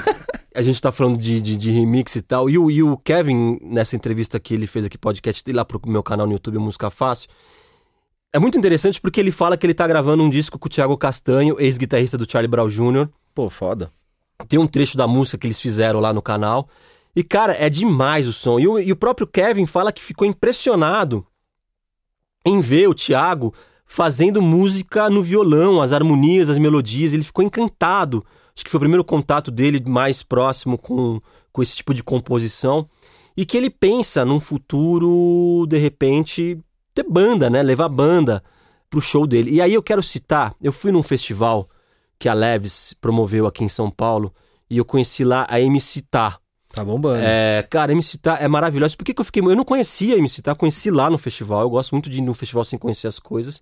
A 0.55 0.61
gente 0.61 0.81
tá 0.81 0.91
falando 0.91 1.17
de, 1.17 1.41
de, 1.41 1.55
de 1.55 1.71
remix 1.71 2.15
e 2.15 2.21
tal. 2.21 2.49
E 2.49 2.57
o, 2.57 2.69
e 2.69 2.83
o 2.83 2.97
Kevin, 2.97 3.57
nessa 3.61 3.95
entrevista 3.95 4.39
que 4.39 4.53
ele 4.53 4.67
fez 4.67 4.85
aqui, 4.85 4.97
podcast, 4.97 5.41
e 5.49 5.53
lá 5.53 5.63
pro 5.63 5.81
meu 5.85 6.03
canal 6.03 6.27
no 6.27 6.33
YouTube, 6.33 6.57
Música 6.57 6.89
Fácil. 6.89 7.29
É 8.33 8.39
muito 8.39 8.57
interessante 8.57 8.99
porque 8.99 9.19
ele 9.19 9.31
fala 9.31 9.55
que 9.55 9.65
ele 9.65 9.73
tá 9.73 9.87
gravando 9.87 10.23
um 10.23 10.29
disco 10.29 10.59
com 10.59 10.67
o 10.67 10.69
Thiago 10.69 10.97
Castanho, 10.97 11.55
ex-guitarrista 11.59 12.17
do 12.17 12.29
Charlie 12.29 12.49
Brown 12.49 12.67
Jr. 12.67 13.07
Pô, 13.33 13.49
foda. 13.49 13.89
Tem 14.47 14.59
um 14.59 14.67
trecho 14.67 14.97
da 14.97 15.07
música 15.07 15.37
que 15.37 15.47
eles 15.47 15.59
fizeram 15.59 15.99
lá 15.99 16.11
no 16.11 16.21
canal. 16.21 16.67
E, 17.15 17.23
cara, 17.23 17.53
é 17.53 17.69
demais 17.69 18.27
o 18.27 18.33
som. 18.33 18.59
E 18.59 18.67
o, 18.67 18.79
e 18.79 18.91
o 18.91 18.95
próprio 18.95 19.27
Kevin 19.27 19.65
fala 19.65 19.91
que 19.91 20.03
ficou 20.03 20.27
impressionado 20.27 21.25
em 22.45 22.59
ver 22.59 22.87
o 22.87 22.93
Thiago 22.93 23.53
fazendo 23.85 24.41
música 24.41 25.09
no 25.09 25.21
violão, 25.21 25.81
as 25.81 25.93
harmonias, 25.93 26.49
as 26.49 26.57
melodias. 26.57 27.13
Ele 27.13 27.23
ficou 27.23 27.43
encantado. 27.43 28.25
Acho 28.55 28.65
que 28.65 28.71
foi 28.71 28.77
o 28.77 28.81
primeiro 28.81 29.03
contato 29.03 29.51
dele 29.51 29.83
mais 29.87 30.23
próximo 30.23 30.77
com, 30.77 31.21
com 31.51 31.63
esse 31.63 31.75
tipo 31.75 31.93
de 31.93 32.03
composição. 32.03 32.87
E 33.35 33.45
que 33.45 33.57
ele 33.57 33.69
pensa 33.69 34.23
num 34.23 34.39
futuro, 34.39 35.65
de 35.67 35.77
repente, 35.77 36.59
ter 36.93 37.03
banda, 37.03 37.49
né? 37.49 37.63
Levar 37.63 37.89
banda 37.89 38.43
pro 38.89 39.01
show 39.01 39.25
dele. 39.25 39.51
E 39.51 39.61
aí 39.61 39.73
eu 39.73 39.81
quero 39.81 40.03
citar, 40.03 40.53
eu 40.61 40.71
fui 40.71 40.91
num 40.91 41.01
festival 41.01 41.67
que 42.19 42.29
a 42.29 42.33
Leves 42.33 42.93
promoveu 43.01 43.47
aqui 43.47 43.63
em 43.63 43.69
São 43.69 43.89
Paulo 43.89 44.31
e 44.69 44.77
eu 44.77 44.85
conheci 44.85 45.23
lá 45.23 45.47
a 45.49 45.59
MC 45.59 46.01
Tá. 46.03 46.37
Tá 46.73 46.83
bombando. 46.83 47.19
É, 47.23 47.65
cara, 47.69 47.91
MC 47.91 48.17
Tá 48.17 48.37
é 48.39 48.47
maravilhosa. 48.47 48.97
Por 48.97 49.05
que, 49.05 49.13
que 49.13 49.21
eu 49.21 49.25
fiquei. 49.25 49.43
Eu 49.43 49.55
não 49.55 49.63
conhecia 49.63 50.17
MC 50.17 50.41
Tá, 50.41 50.55
conheci 50.55 50.89
lá 50.89 51.07
no 51.07 51.19
festival. 51.19 51.61
Eu 51.61 51.69
gosto 51.69 51.91
muito 51.91 52.09
de 52.09 52.17
ir 52.17 52.21
no 52.21 52.33
festival 52.33 52.63
sem 52.63 52.79
conhecer 52.79 53.07
as 53.07 53.19
coisas. 53.19 53.61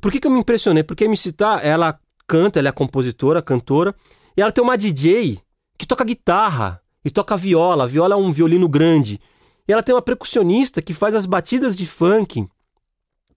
Por 0.00 0.12
que, 0.12 0.20
que 0.20 0.28
eu 0.28 0.30
me 0.30 0.38
impressionei? 0.38 0.84
Porque 0.84 1.02
a 1.02 1.06
MC 1.08 1.32
Tá, 1.32 1.60
ela 1.60 1.98
canta, 2.28 2.60
ela 2.60 2.68
é 2.68 2.72
compositora, 2.72 3.42
cantora, 3.42 3.92
e 4.36 4.40
ela 4.40 4.52
tem 4.52 4.62
uma 4.62 4.78
DJ 4.78 5.40
que 5.76 5.84
toca 5.84 6.04
guitarra 6.04 6.80
e 7.04 7.10
toca 7.10 7.36
viola. 7.36 7.82
A 7.82 7.86
viola 7.88 8.14
é 8.14 8.16
um 8.16 8.30
violino 8.30 8.68
grande. 8.68 9.20
E 9.66 9.72
ela 9.72 9.82
tem 9.82 9.92
uma 9.92 10.00
percussionista 10.00 10.80
que 10.80 10.94
faz 10.94 11.16
as 11.16 11.26
batidas 11.26 11.74
de 11.74 11.84
funk 11.84 12.46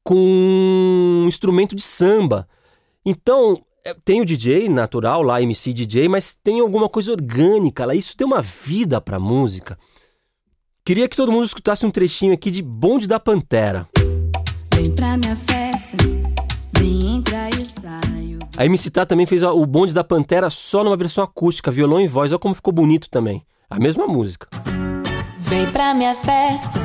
com 0.04 0.16
um 0.16 1.26
instrumento 1.28 1.76
de 1.76 1.82
samba. 1.82 2.48
Então, 3.04 3.60
tem 4.06 4.22
o 4.22 4.26
DJ 4.26 4.70
natural 4.70 5.22
lá, 5.22 5.42
MC 5.42 5.74
DJ, 5.74 6.08
mas 6.08 6.34
tem 6.34 6.60
alguma 6.60 6.88
coisa 6.88 7.12
orgânica 7.12 7.86
lá. 7.86 7.94
Isso 7.94 8.16
deu 8.18 8.28
uma 8.28 8.42
vida 8.42 9.02
pra 9.02 9.20
música. 9.20 9.78
Queria 10.86 11.08
que 11.08 11.16
todo 11.16 11.32
mundo 11.32 11.46
escutasse 11.46 11.86
um 11.86 11.92
trechinho 11.92 12.34
aqui 12.34 12.52
de 12.52 12.62
Bonde 12.62 13.08
da 13.08 13.20
Pantera. 13.20 13.88
Vem 14.76 14.92
pra 14.96 15.18
minha 15.18 15.36
festa, 15.36 15.98
vem 16.78 17.24
e 17.58 17.66
saio. 17.66 18.40
A 18.58 18.66
MC 18.66 18.90
Tá 18.90 19.06
também 19.06 19.26
fez 19.26 19.44
o 19.44 19.66
Bonde 19.66 19.94
da 19.94 20.04
Pantera 20.04 20.50
só 20.50 20.84
numa 20.84 20.98
versão 20.98 21.24
acústica, 21.24 21.72
violão 21.72 22.02
e 22.02 22.08
voz. 22.08 22.32
Olha 22.32 22.40
como 22.40 22.54
ficou 22.54 22.74
bonito 22.74 23.10
também. 23.10 23.44
A 23.70 23.80
mesma 23.80 24.08
música. 24.08 24.48
Vem 25.40 25.70
pra 25.72 25.94
minha 25.94 26.16
festa, 26.16 26.80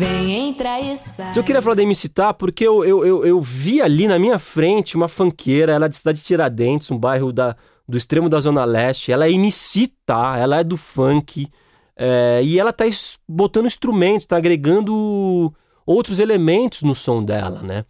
vem 0.00 0.48
entrar 0.48 0.80
e 0.80 0.96
saio. 0.96 1.10
Então 1.30 1.32
eu 1.36 1.44
queria 1.44 1.62
falar 1.62 1.74
da 1.76 1.82
MC 1.82 2.08
Tá 2.08 2.32
porque 2.32 2.66
eu, 2.66 2.84
eu, 2.84 3.04
eu, 3.04 3.26
eu 3.26 3.40
vi 3.40 3.80
ali 3.82 4.06
na 4.06 4.18
minha 4.18 4.38
frente 4.38 4.96
uma 4.96 5.08
fanqueira, 5.08 5.72
ela 5.72 5.86
é 5.86 5.88
de 5.88 5.96
cidade 5.96 6.18
de 6.18 6.24
Tiradentes, 6.24 6.90
um 6.90 6.98
bairro 6.98 7.32
da, 7.32 7.54
do 7.88 7.96
extremo 7.98 8.28
da 8.28 8.38
Zona 8.40 8.64
Leste. 8.64 9.12
Ela 9.12 9.26
é 9.26 9.32
MC 9.32 9.92
Tá, 10.06 10.36
ela 10.38 10.60
é 10.60 10.64
do 10.64 10.76
funk. 10.76 11.48
é, 11.96 12.40
e 12.42 12.58
ela 12.58 12.72
tá 12.72 12.84
botando 13.28 13.66
instrumentos, 13.66 14.26
tá 14.26 14.36
agregando 14.36 15.52
outros 15.84 16.18
elementos 16.18 16.82
no 16.82 16.94
som 16.94 17.22
dela, 17.22 17.60
né? 17.62 17.84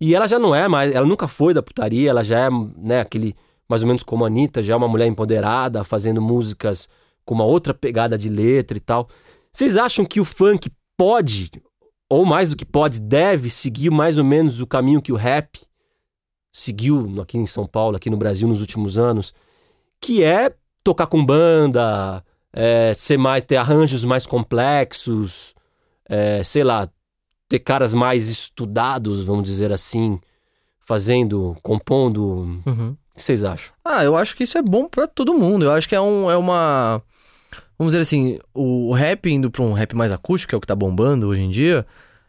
E 0.00 0.14
ela 0.14 0.26
já 0.26 0.38
não 0.38 0.54
é 0.54 0.68
mais, 0.68 0.94
ela 0.94 1.06
nunca 1.06 1.26
foi 1.26 1.54
da 1.54 1.62
putaria, 1.62 2.10
ela 2.10 2.22
já 2.22 2.40
é, 2.40 2.50
né, 2.76 3.00
aquele, 3.00 3.34
mais 3.68 3.82
ou 3.82 3.88
menos 3.88 4.02
como 4.02 4.24
a 4.24 4.26
Anitta, 4.26 4.62
já 4.62 4.74
é 4.74 4.76
uma 4.76 4.88
mulher 4.88 5.06
empoderada, 5.06 5.82
fazendo 5.84 6.20
músicas 6.20 6.86
com 7.24 7.34
uma 7.34 7.44
outra 7.44 7.72
pegada 7.72 8.18
de 8.18 8.28
letra 8.28 8.76
e 8.76 8.80
tal. 8.80 9.08
Vocês 9.50 9.76
acham 9.78 10.04
que 10.04 10.20
o 10.20 10.24
funk 10.24 10.68
pode, 10.96 11.50
ou 12.08 12.24
mais 12.24 12.48
do 12.48 12.56
que 12.56 12.64
pode, 12.64 13.00
deve 13.00 13.50
seguir 13.50 13.90
mais 13.90 14.18
ou 14.18 14.24
menos 14.24 14.60
o 14.60 14.66
caminho 14.66 15.02
que 15.02 15.12
o 15.12 15.16
rap 15.16 15.60
seguiu 16.52 17.20
aqui 17.20 17.36
em 17.36 17.46
São 17.46 17.66
Paulo, 17.66 17.96
aqui 17.96 18.08
no 18.10 18.16
Brasil 18.16 18.48
nos 18.48 18.60
últimos 18.60 18.96
anos, 18.96 19.34
que 20.00 20.22
é 20.22 20.54
tocar 20.82 21.06
com 21.06 21.24
banda, 21.24 22.24
é, 22.52 22.92
ser 22.94 23.18
mais, 23.18 23.42
ter 23.44 23.56
arranjos 23.56 24.04
mais 24.04 24.26
complexos, 24.26 25.54
é, 26.08 26.42
sei 26.44 26.64
lá, 26.64 26.88
ter 27.48 27.58
caras 27.58 27.92
mais 27.92 28.28
estudados, 28.28 29.24
vamos 29.24 29.44
dizer 29.44 29.72
assim, 29.72 30.18
fazendo, 30.80 31.56
compondo. 31.62 32.22
O 32.24 32.70
Uhum. 32.70 32.96
que 33.14 33.22
vocês 33.22 33.44
acham? 33.44 33.72
Ah, 33.84 34.04
eu 34.04 34.16
acho 34.16 34.34
que 34.36 34.44
isso 34.44 34.56
é 34.58 34.62
bom 34.62 34.88
pra 34.88 35.06
todo 35.06 35.34
mundo. 35.34 35.64
Eu 35.64 35.72
acho 35.72 35.88
que 35.88 35.94
é, 35.94 36.00
um, 36.00 36.30
é 36.30 36.36
uma. 36.36 37.02
Vamos 37.78 37.92
dizer 37.92 38.02
assim, 38.02 38.38
o 38.54 38.92
rap 38.92 39.30
indo 39.30 39.50
pra 39.50 39.62
um 39.62 39.72
rap 39.72 39.94
mais 39.94 40.10
acústico, 40.10 40.50
que 40.50 40.54
é 40.54 40.58
o 40.58 40.60
que 40.60 40.66
tá 40.66 40.74
bombando 40.74 41.28
hoje 41.28 41.42
em 41.42 41.50
dia, 41.50 41.86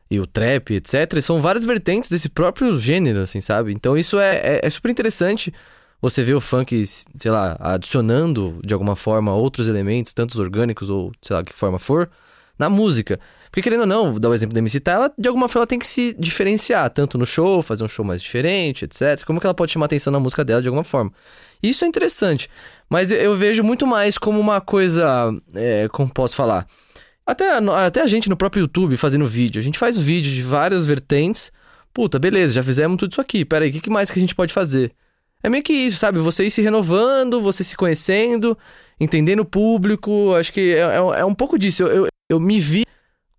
e 0.09 0.19
o 0.19 0.27
trap, 0.27 0.73
etc., 0.73 1.21
são 1.21 1.41
várias 1.41 1.65
vertentes 1.65 2.09
desse 2.09 2.29
próprio 2.29 2.79
gênero, 2.79 3.21
assim, 3.21 3.41
sabe? 3.41 3.73
Então 3.73 3.97
isso 3.97 4.19
é, 4.19 4.35
é, 4.37 4.59
é 4.63 4.69
super 4.69 4.89
interessante 4.89 5.53
você 6.01 6.23
ver 6.23 6.35
o 6.35 6.41
funk, 6.41 6.85
sei 6.85 7.31
lá, 7.31 7.57
adicionando 7.59 8.59
de 8.63 8.73
alguma 8.73 8.95
forma 8.95 9.33
outros 9.33 9.67
elementos, 9.67 10.13
tantos 10.13 10.37
orgânicos 10.37 10.89
ou 10.89 11.11
sei 11.21 11.35
lá 11.35 11.43
que 11.43 11.53
forma 11.53 11.79
for, 11.79 12.09
na 12.57 12.69
música. 12.69 13.19
Porque 13.49 13.61
querendo 13.61 13.81
ou 13.81 13.87
não, 13.87 14.19
dar 14.19 14.29
o 14.29 14.33
exemplo 14.33 14.53
da 14.53 14.59
MC 14.59 14.79
Tá, 14.79 14.91
ela 14.93 15.13
de 15.17 15.27
alguma 15.27 15.47
forma 15.47 15.61
ela 15.61 15.67
tem 15.67 15.79
que 15.79 15.87
se 15.87 16.15
diferenciar, 16.17 16.89
tanto 16.89 17.17
no 17.17 17.25
show, 17.25 17.61
fazer 17.61 17.83
um 17.83 17.87
show 17.87 18.05
mais 18.05 18.21
diferente, 18.21 18.85
etc. 18.85 19.23
Como 19.25 19.39
que 19.39 19.47
ela 19.47 19.53
pode 19.53 19.71
chamar 19.71 19.85
atenção 19.85 20.11
na 20.11 20.19
música 20.19 20.45
dela 20.45 20.61
de 20.61 20.67
alguma 20.67 20.83
forma? 20.83 21.11
Isso 21.61 21.83
é 21.83 21.87
interessante, 21.87 22.49
mas 22.89 23.11
eu- 23.11 23.35
vejo 23.35 23.63
muito 23.63 23.85
mais 23.87 24.17
como 24.17 24.39
uma 24.39 24.61
coisa, 24.61 25.31
é, 25.55 25.87
como 25.89 26.11
posso 26.13 26.35
falar? 26.35 26.67
Até, 27.25 27.49
até 27.85 28.01
a 28.01 28.07
gente 28.07 28.29
no 28.29 28.37
próprio 28.37 28.61
YouTube 28.61 28.95
fazendo 28.95 29.25
vídeo, 29.27 29.59
a 29.59 29.63
gente 29.63 29.77
faz 29.77 29.97
vídeo 29.97 30.31
de 30.31 30.41
várias 30.41 30.85
vertentes. 30.85 31.51
Puta, 31.93 32.17
beleza, 32.19 32.53
já 32.53 32.63
fizemos 32.63 32.97
tudo 32.97 33.11
isso 33.11 33.19
aqui. 33.21 33.43
Pera 33.43 33.65
aí, 33.65 33.69
o 33.69 33.73
que 33.73 33.81
que 33.81 33.89
mais 33.89 34.09
que 34.09 34.17
a 34.17 34.21
gente 34.21 34.35
pode 34.35 34.53
fazer? 34.53 34.91
É 35.43 35.49
meio 35.49 35.63
que 35.63 35.73
isso, 35.73 35.97
sabe? 35.97 36.19
Você 36.19 36.45
ir 36.45 36.51
se 36.51 36.61
renovando, 36.61 37.41
você 37.41 37.63
se 37.63 37.75
conhecendo, 37.75 38.57
entendendo 38.99 39.41
o 39.41 39.45
público. 39.45 40.33
Acho 40.35 40.53
que 40.53 40.73
é, 40.73 40.79
é- 40.79 41.19
é 41.19 41.25
um 41.25 41.33
pouco 41.33 41.59
disso. 41.59 41.83
Eu, 41.83 42.05
eu, 42.05 42.07
eu 42.29 42.39
me 42.39 42.59
vi 42.59 42.85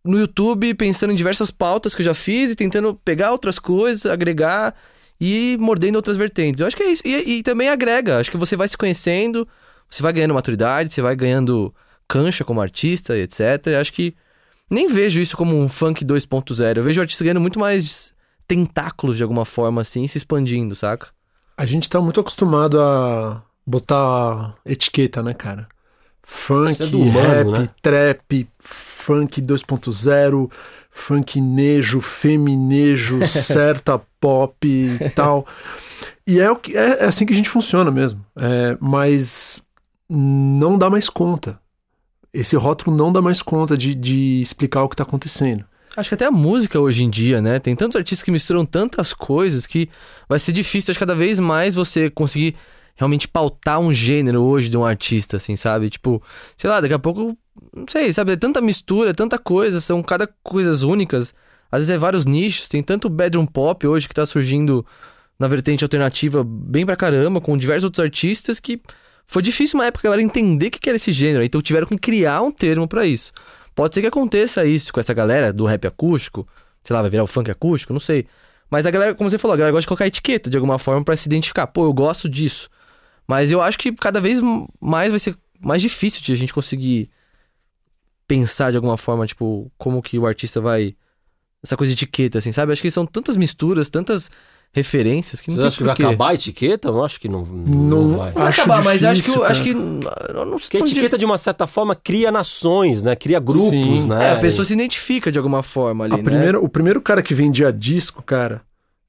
no 0.05 0.19
YouTube 0.19 0.75
pensando 0.75 1.13
em 1.13 1.17
diversas 1.17 1.51
pautas 1.51 1.95
que 1.95 2.03
eu 2.03 2.05
já 2.05 2.15
fiz 2.15 2.51
e 2.53 2.57
tentando 2.57 2.95
pegar 3.05 3.33
outras 3.33 3.59
coisas, 3.59 4.07
agregar 4.07 4.75
e 5.21 5.57
mordendo 5.59 5.97
outras 5.97 6.17
vertentes. 6.17 6.61
Eu 6.61 6.67
acho 6.67 6.77
que 6.77 6.83
é 6.83 6.91
isso. 6.91 7.03
E, 7.05 7.39
e 7.39 7.43
também 7.43 7.69
agrega. 7.69 8.19
Acho 8.19 8.31
que 8.31 8.37
você 8.37 8.57
vai 8.57 8.69
se 8.69 8.77
conhecendo, 8.77 9.47
você 9.89 10.03
vai 10.03 10.13
ganhando 10.13 10.35
maturidade, 10.35 10.93
você 10.93 11.03
vai 11.03 11.17
ganhando 11.17 11.75
cancha 12.07 12.45
como 12.45 12.61
artista 12.61 13.17
e 13.17 13.23
etc. 13.23 13.41
Eu 13.67 13.81
acho 13.81 13.93
que 13.93 14.15
nem 14.71 14.87
vejo 14.89 15.21
isso 15.21 15.37
como 15.37 15.57
um 15.59 15.69
funk 15.69 16.05
2.0. 16.05 16.77
Eu 16.77 16.83
vejo 16.83 17.01
o 17.01 17.03
artista 17.03 17.25
ganhando 17.25 17.41
muito 17.41 17.59
mais 17.59 18.13
tentáculos 18.47 19.17
de 19.17 19.23
alguma 19.23 19.45
forma, 19.45 19.81
assim, 19.83 20.07
se 20.07 20.19
expandindo, 20.19 20.75
saca? 20.75 21.09
A 21.57 21.67
gente 21.67 21.89
tá 21.89 22.01
muito 22.01 22.21
acostumado 22.21 22.81
a 22.81 23.43
botar 23.67 24.55
etiqueta, 24.65 25.23
né, 25.23 25.35
cara? 25.35 25.69
Funk, 26.23 26.73
Isso 26.73 26.83
é 26.83 26.87
do 26.87 27.01
humano, 27.01 27.51
rap, 27.53 27.61
né? 27.63 27.69
trap, 27.83 28.49
funk 29.09 29.41
2.0, 29.41 30.51
funk 30.91 31.41
nejo, 31.41 31.99
feminejo, 32.03 33.25
certa 33.27 33.99
pop 34.21 34.69
e 34.69 35.09
tal. 35.11 35.47
E 36.27 36.39
é, 36.39 36.51
o 36.51 36.57
que, 36.57 36.77
é, 36.77 37.05
é 37.05 37.05
assim 37.07 37.25
que 37.25 37.33
a 37.33 37.37
gente 37.37 37.49
funciona 37.49 37.91
mesmo. 37.91 38.23
É, 38.37 38.77
mas 38.79 39.63
não 40.11 40.77
dá 40.77 40.91
mais 40.91 41.09
conta. 41.09 41.59
Esse 42.35 42.55
rótulo 42.55 42.95
não 42.95 43.11
dá 43.11 43.23
mais 43.23 43.41
conta 43.41 43.79
de, 43.79 43.95
de 43.95 44.43
explicar 44.43 44.83
o 44.83 44.91
que 44.91 44.97
tá 44.97 45.05
acontecendo. 45.05 45.65
Acho 45.97 46.11
que 46.11 46.15
até 46.15 46.27
a 46.27 46.31
música 46.31 46.79
hoje 46.79 47.03
em 47.03 47.09
dia, 47.09 47.41
né? 47.41 47.59
Tem 47.59 47.75
tantos 47.75 47.97
artistas 47.97 48.23
que 48.23 48.31
misturam 48.31 48.67
tantas 48.67 49.15
coisas 49.15 49.67
que 49.67 49.89
vai 50.29 50.39
ser 50.39 50.53
difícil, 50.53 50.93
acho 50.93 50.99
que 50.99 51.05
cada 51.05 51.19
vez 51.19 51.41
mais 51.41 51.75
você 51.75 52.11
conseguir 52.11 52.57
realmente 52.95 53.27
pautar 53.27 53.81
um 53.81 53.91
gênero 53.91 54.43
hoje 54.43 54.69
de 54.69 54.77
um 54.77 54.85
artista, 54.85 55.39
assim, 55.39 55.57
sabe? 55.57 55.89
Tipo, 55.89 56.23
sei 56.57 56.69
lá, 56.69 56.81
daqui 56.81 56.93
a 56.93 56.99
pouco, 56.99 57.39
não 57.75 57.87
sei, 57.89 58.13
sabe? 58.13 58.33
É 58.33 58.37
tanta 58.37 58.61
mistura, 58.61 59.11
é 59.11 59.13
tanta 59.13 59.39
coisa, 59.39 59.81
são 59.81 60.03
cada 60.03 60.29
coisas 60.43 60.83
únicas. 60.83 61.35
Às 61.71 61.81
vezes 61.81 61.91
é 61.91 61.99
vários 61.99 62.25
nichos, 62.25 62.69
tem 62.69 62.83
tanto 62.83 63.09
bedroom 63.09 63.47
pop 63.47 63.87
hoje 63.87 64.09
que 64.09 64.15
tá 64.15 64.25
surgindo 64.25 64.85
na 65.39 65.47
vertente 65.47 65.85
alternativa 65.85 66.43
bem 66.45 66.85
pra 66.85 66.97
caramba, 66.97 67.41
com 67.41 67.57
diversos 67.57 67.85
outros 67.85 68.03
artistas 68.03 68.59
que 68.59 68.81
foi 69.27 69.43
difícil 69.43 69.79
uma 69.79 69.87
época 69.87 70.09
a 70.09 70.11
galera 70.11 70.23
entender 70.23 70.69
o 70.69 70.71
que 70.71 70.89
era 70.89 70.97
esse 70.97 71.13
gênero, 71.13 71.45
então 71.45 71.61
tiveram 71.61 71.87
que 71.87 71.99
criar 71.99 72.41
um 72.43 72.51
termo 72.51 72.89
pra 72.89 73.07
isso. 73.07 73.31
Pode 73.75 73.95
ser 73.95 74.01
que 74.01 74.07
aconteça 74.07 74.65
isso 74.65 74.93
com 74.93 74.99
essa 74.99 75.13
galera 75.13 75.53
do 75.53 75.67
rap 75.67 75.87
acústico, 75.87 76.49
sei 76.83 76.95
lá, 76.95 77.03
vai 77.03 77.11
virar 77.11 77.23
o 77.23 77.27
funk 77.27 77.51
acústico, 77.51 77.93
não 77.93 78.01
sei. 78.01 78.27
Mas 78.71 78.87
a 78.87 78.91
galera, 78.91 79.15
como 79.15 79.31
você 79.31 79.39
falou, 79.39 79.55
a 79.55 79.57
galera 79.57 79.73
gosta 79.73 79.83
de 79.83 79.89
colocar 79.89 80.07
etiqueta 80.07 80.51
de 80.51 80.57
alguma 80.57 80.79
forma 80.79 81.05
pra 81.05 81.17
se 81.17 81.29
identificar. 81.29 81.67
Pô, 81.67 81.85
eu 81.85 81.93
gosto 81.93 82.29
disso. 82.29 82.69
Mas 83.27 83.53
eu 83.53 83.63
acho 83.63 83.79
que 83.79 83.93
cada 83.93 84.21
vez 84.21 84.41
mais 84.81 85.11
vai 85.11 85.19
ser 85.19 85.37
mais 85.61 85.83
difícil 85.83 86.23
de 86.23 86.33
a 86.33 86.37
gente 86.37 86.53
conseguir 86.53 87.11
pensar 88.29 88.71
de 88.71 88.77
alguma 88.77 88.97
forma, 88.97 89.27
tipo, 89.27 89.73
como 89.77 90.01
que 90.03 90.19
o 90.19 90.27
artista 90.27 90.61
vai 90.61 90.95
essa 91.65 91.77
coisa 91.77 91.93
de 91.93 92.05
etiqueta, 92.05 92.39
assim, 92.39 92.53
sabe? 92.53 92.73
Acho 92.73 92.83
que 92.83 92.91
são 92.91 93.05
tantas 93.05 93.37
misturas, 93.37 93.91
tantas 93.91 94.31
referências 94.73 95.41
que 95.41 95.49
não 95.49 95.57
Você 95.57 95.61
tem 95.63 95.67
acha 95.69 95.79
que 95.79 95.83
vai 95.83 95.93
acabar 95.95 96.29
a 96.29 96.35
etiqueta? 96.35 96.89
Eu 96.89 97.03
acho 97.05 97.19
que 97.19 97.29
não, 97.29 97.43
não, 97.43 98.05
Não- 98.05 98.17
vai. 98.19 98.33
Vai 98.33 98.47
Acho 98.49 98.61
acabar, 98.61 98.85
mas 98.85 99.03
acho 99.03 99.23
que, 99.23 99.29
difícil, 99.31 99.45
acho 99.45 99.63
que 99.65 99.71
eu 99.71 100.45
não 100.45 100.59
Porque 100.59 100.77
a 100.77 100.81
etiqueta, 100.81 101.19
de 101.19 101.25
uma 101.25 101.39
certa 101.39 101.67
forma, 101.67 101.97
cria 101.97 102.31
nações, 102.31 103.03
né? 103.03 103.17
Cria 103.17 103.41
grupos, 103.41 103.71
Sim. 103.71 104.07
né? 104.07 104.29
É, 104.29 104.33
a 104.33 104.39
pessoa 104.39 104.65
se 104.65 104.73
identifica 104.75 105.33
de 105.33 105.39
alguma 105.39 105.63
forma 105.63 106.05
ali, 106.05 106.15
A 106.15 106.17
né? 106.19 106.23
primeira, 106.23 106.61
O 106.61 106.69
primeiro 106.69 107.01
cara 107.01 107.23
que 107.23 107.35
vendia 107.35 107.73
disco, 107.73 108.23
cara. 108.23 108.61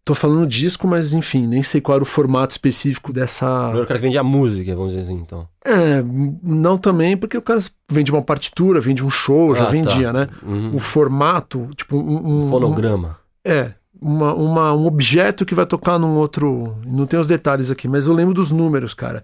Tô 0.09 0.15
falando 0.15 0.47
disco, 0.47 0.87
mas 0.87 1.13
enfim, 1.13 1.45
nem 1.45 1.61
sei 1.61 1.79
qual 1.79 1.97
era 1.97 2.03
o 2.03 2.05
formato 2.05 2.49
específico 2.51 3.11
O 3.11 3.13
dessa. 3.13 3.45
primeiro 3.65 3.85
cara 3.87 3.99
que 3.99 4.05
vende 4.07 4.17
a 4.17 4.23
música, 4.23 4.75
vamos 4.75 4.93
dizer 4.93 5.03
assim, 5.03 5.21
então. 5.21 5.47
É, 5.63 6.03
não 6.41 6.79
também, 6.79 7.15
porque 7.15 7.37
o 7.37 7.41
cara 7.43 7.59
vende 7.91 8.11
uma 8.11 8.23
partitura, 8.23 8.81
vende 8.81 9.05
um 9.05 9.09
show, 9.11 9.53
já 9.53 9.61
Ah, 9.61 9.65
tá. 9.65 9.71
vendia, 9.71 10.11
né? 10.11 10.27
Uhum. 10.41 10.73
O 10.73 10.79
formato, 10.79 11.69
tipo, 11.75 11.95
um. 11.95 12.39
um- 12.41 12.49
Fonograma. 12.49 13.19
É, 13.45 13.73
uma, 14.01 14.33
uma- 14.33 14.73
um 14.73 14.87
objeto 14.87 15.45
que 15.45 15.53
vai 15.53 15.67
tocar 15.67 15.99
num 15.99 16.15
outro. 16.17 16.75
Não 16.87 17.05
tem 17.05 17.19
os 17.19 17.27
detalhes 17.27 17.69
aqui, 17.69 17.87
mas 17.87 18.07
eu 18.07 18.13
lembro 18.13 18.33
dos 18.33 18.49
números, 18.49 18.95
cara. 18.95 19.23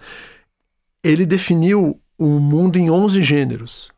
Ele 1.03 1.25
definiu 1.25 1.99
o 2.15 2.25
mundo 2.39 2.77
em 2.77 2.91
11 2.91 3.23
gêneros. 3.23 3.89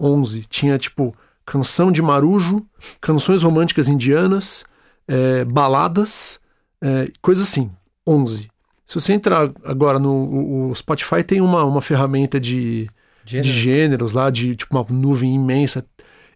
11. 0.00 0.44
Tinha, 0.48 0.76
tipo, 0.78 1.14
canção 1.46 1.92
de 1.92 2.02
marujo, 2.02 2.66
canções 3.00 3.44
românticas 3.44 3.86
indianas, 3.88 4.64
é, 5.08 5.44
baladas, 5.44 6.38
é, 6.82 7.10
coisas 7.20 7.46
assim. 7.46 7.70
11. 8.06 8.48
Se 8.86 8.94
você 9.00 9.12
entrar 9.14 9.50
agora 9.64 9.98
no 9.98 10.68
o- 10.70 10.74
Spotify, 10.74 11.22
tem 11.22 11.40
uma, 11.40 11.64
uma 11.64 11.80
ferramenta 11.80 12.38
de, 12.38 12.86
Gênero. 13.24 13.48
de 13.48 13.60
gêneros 13.60 14.12
lá, 14.12 14.28
de 14.30 14.54
tipo 14.56 14.76
uma 14.76 14.84
nuvem 14.90 15.34
imensa. 15.34 15.84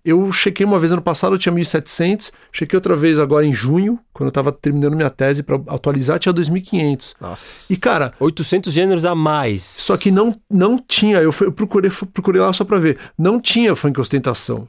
Eu 0.05 0.33
chequei 0.33 0.65
uma 0.65 0.79
vez 0.79 0.91
ano 0.91 1.03
passado, 1.03 1.35
eu 1.35 1.39
tinha 1.39 1.53
1.700. 1.55 2.31
Chequei 2.51 2.75
outra 2.79 2.97
vez 2.97 3.19
agora 3.19 3.45
em 3.45 3.53
junho, 3.53 3.99
quando 4.15 4.29
eu 4.29 4.33
tava 4.33 4.51
terminando 4.51 4.97
minha 4.97 5.11
tese 5.11 5.43
para 5.43 5.57
atualizar, 5.67 6.19
tinha 6.19 6.33
2.500. 6.33 7.15
Nossa. 7.21 7.71
E 7.71 7.77
cara, 7.77 8.15
800 8.19 8.73
gêneros 8.73 9.05
a 9.05 9.15
mais. 9.15 9.63
só 9.63 9.99
que 9.99 10.11
não, 10.11 10.35
não 10.51 10.79
tinha, 10.79 11.19
eu, 11.19 11.31
fui- 11.33 11.49
eu 11.49 11.53
procurei, 11.53 11.91
procurei 12.15 12.41
lá 12.41 12.51
só 12.55 12.65
pra 12.65 12.79
ver, 12.79 12.97
não 13.19 13.39
tinha 13.39 13.77
funk 13.77 14.01
ostentação. 14.01 14.67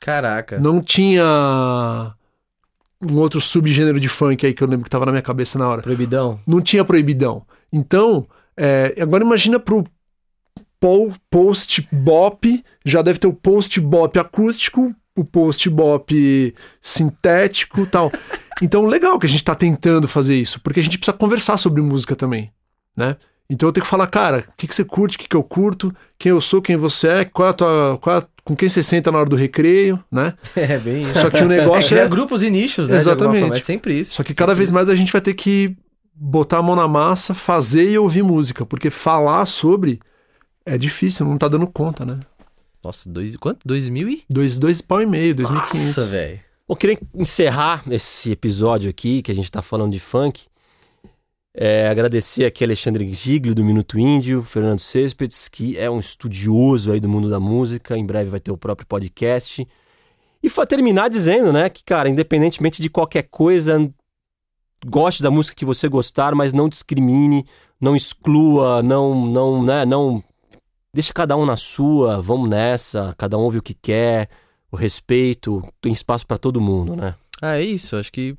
Caraca. 0.00 0.58
Não 0.58 0.82
tinha 0.82 2.14
um 3.02 3.16
outro 3.16 3.40
subgênero 3.40 4.00
de 4.00 4.08
funk 4.08 4.46
aí 4.46 4.54
que 4.54 4.62
eu 4.62 4.68
lembro 4.68 4.84
que 4.84 4.90
tava 4.90 5.06
na 5.06 5.12
minha 5.12 5.22
cabeça 5.22 5.58
na 5.58 5.68
hora. 5.68 5.82
Proibidão. 5.82 6.40
Não 6.46 6.60
tinha 6.60 6.84
proibidão. 6.84 7.44
Então, 7.72 8.26
é, 8.56 8.94
agora 9.00 9.24
imagina 9.24 9.58
pro 9.58 9.84
post 11.30 11.86
bop, 11.90 12.64
já 12.84 13.02
deve 13.02 13.18
ter 13.18 13.26
o 13.26 13.32
post 13.32 13.80
bop 13.80 14.18
acústico, 14.18 14.94
o 15.16 15.24
post 15.24 15.68
bop 15.70 16.54
sintético 16.80 17.80
e 17.82 17.86
tal. 17.86 18.10
Então, 18.62 18.86
legal 18.86 19.18
que 19.18 19.26
a 19.26 19.28
gente 19.28 19.44
tá 19.44 19.54
tentando 19.54 20.08
fazer 20.08 20.34
isso, 20.34 20.58
porque 20.62 20.80
a 20.80 20.82
gente 20.82 20.96
precisa 20.96 21.14
conversar 21.14 21.58
sobre 21.58 21.82
música 21.82 22.16
também, 22.16 22.50
né? 22.96 23.18
Então 23.50 23.68
eu 23.68 23.72
tenho 23.72 23.84
que 23.84 23.90
falar, 23.90 24.06
cara, 24.06 24.46
o 24.48 24.56
que, 24.56 24.66
que 24.66 24.74
você 24.74 24.82
curte, 24.82 25.18
o 25.18 25.20
que, 25.20 25.28
que 25.28 25.36
eu 25.36 25.42
curto, 25.42 25.94
quem 26.18 26.30
eu 26.30 26.40
sou, 26.40 26.62
quem 26.62 26.74
você 26.74 27.06
é, 27.08 27.24
qual 27.26 27.48
é 27.48 27.50
a 27.50 27.52
tua. 27.52 27.98
Qual 28.00 28.16
é 28.16 28.18
a- 28.20 28.26
com 28.46 28.54
quem 28.54 28.68
você 28.68 28.80
senta 28.80 29.10
na 29.10 29.18
hora 29.18 29.28
do 29.28 29.34
recreio, 29.34 30.02
né? 30.10 30.32
É 30.54 30.78
bem 30.78 31.02
isso. 31.02 31.20
Só 31.20 31.28
que 31.28 31.38
o 31.38 31.50
É, 31.52 31.58
negócio 31.58 31.90
criar 31.90 32.04
é. 32.04 32.08
grupos 32.08 32.44
e 32.44 32.48
nichos, 32.48 32.88
né? 32.88 32.96
Exatamente. 32.96 33.40
forma. 33.40 33.56
É 33.56 33.60
sempre 33.60 33.98
isso. 33.98 34.14
Só 34.14 34.22
que 34.22 34.32
cada 34.32 34.54
vez 34.54 34.70
mais 34.70 34.88
a 34.88 34.94
gente 34.94 35.10
vai 35.10 35.20
ter 35.20 35.34
que 35.34 35.76
botar 36.14 36.58
a 36.58 36.62
mão 36.62 36.76
na 36.76 36.86
massa, 36.86 37.34
fazer 37.34 37.90
e 37.90 37.98
ouvir 37.98 38.22
música, 38.22 38.64
porque 38.64 38.88
falar 38.88 39.44
sobre 39.46 39.98
é 40.64 40.78
difícil, 40.78 41.26
não 41.26 41.36
tá 41.36 41.48
dando 41.48 41.66
conta, 41.66 42.04
né? 42.04 42.20
Nossa, 42.82 43.10
dois, 43.10 43.36
quanto? 43.36 43.66
2000 43.66 44.08
e? 44.08 44.22
Dois, 44.30 44.60
dois 44.60 44.80
pau 44.80 45.02
e 45.02 45.06
meio, 45.06 45.34
2.500. 45.34 45.50
Nossa, 45.50 46.04
velho. 46.04 46.40
Eu 46.68 46.76
queria 46.76 46.98
encerrar 47.14 47.82
esse 47.90 48.30
episódio 48.30 48.88
aqui, 48.88 49.22
que 49.22 49.32
a 49.32 49.34
gente 49.34 49.50
tá 49.50 49.60
falando 49.60 49.92
de 49.92 50.00
funk. 50.00 50.44
É, 51.58 51.88
agradecer 51.88 52.44
aqui 52.44 52.62
Alexandre 52.62 53.10
Giglio, 53.14 53.54
do 53.54 53.64
Minuto 53.64 53.98
Índio, 53.98 54.42
Fernando 54.42 54.78
Cespedes, 54.78 55.48
que 55.48 55.78
é 55.78 55.90
um 55.90 55.98
estudioso 55.98 56.92
aí 56.92 57.00
do 57.00 57.08
mundo 57.08 57.30
da 57.30 57.40
música, 57.40 57.96
em 57.96 58.04
breve 58.04 58.28
vai 58.28 58.38
ter 58.38 58.50
o 58.50 58.58
próprio 58.58 58.86
podcast. 58.86 59.66
E 60.42 60.50
foi 60.50 60.66
terminar 60.66 61.08
dizendo, 61.08 61.54
né, 61.54 61.70
que, 61.70 61.82
cara, 61.82 62.10
independentemente 62.10 62.82
de 62.82 62.90
qualquer 62.90 63.22
coisa, 63.22 63.90
goste 64.84 65.22
da 65.22 65.30
música 65.30 65.56
que 65.56 65.64
você 65.64 65.88
gostar, 65.88 66.34
mas 66.34 66.52
não 66.52 66.68
discrimine, 66.68 67.46
não 67.80 67.96
exclua, 67.96 68.82
não, 68.82 69.26
não, 69.26 69.64
né, 69.64 69.86
não... 69.86 70.22
Deixa 70.92 71.12
cada 71.12 71.38
um 71.38 71.46
na 71.46 71.56
sua, 71.56 72.20
vamos 72.20 72.50
nessa, 72.50 73.14
cada 73.16 73.38
um 73.38 73.42
ouve 73.42 73.58
o 73.58 73.62
que 73.62 73.74
quer, 73.74 74.28
o 74.70 74.76
respeito, 74.76 75.62
tem 75.80 75.92
espaço 75.92 76.26
pra 76.26 76.36
todo 76.36 76.60
mundo, 76.60 76.94
né? 76.94 77.14
Ah, 77.40 77.56
é 77.56 77.62
isso. 77.62 77.96
Acho 77.96 78.12
que 78.12 78.36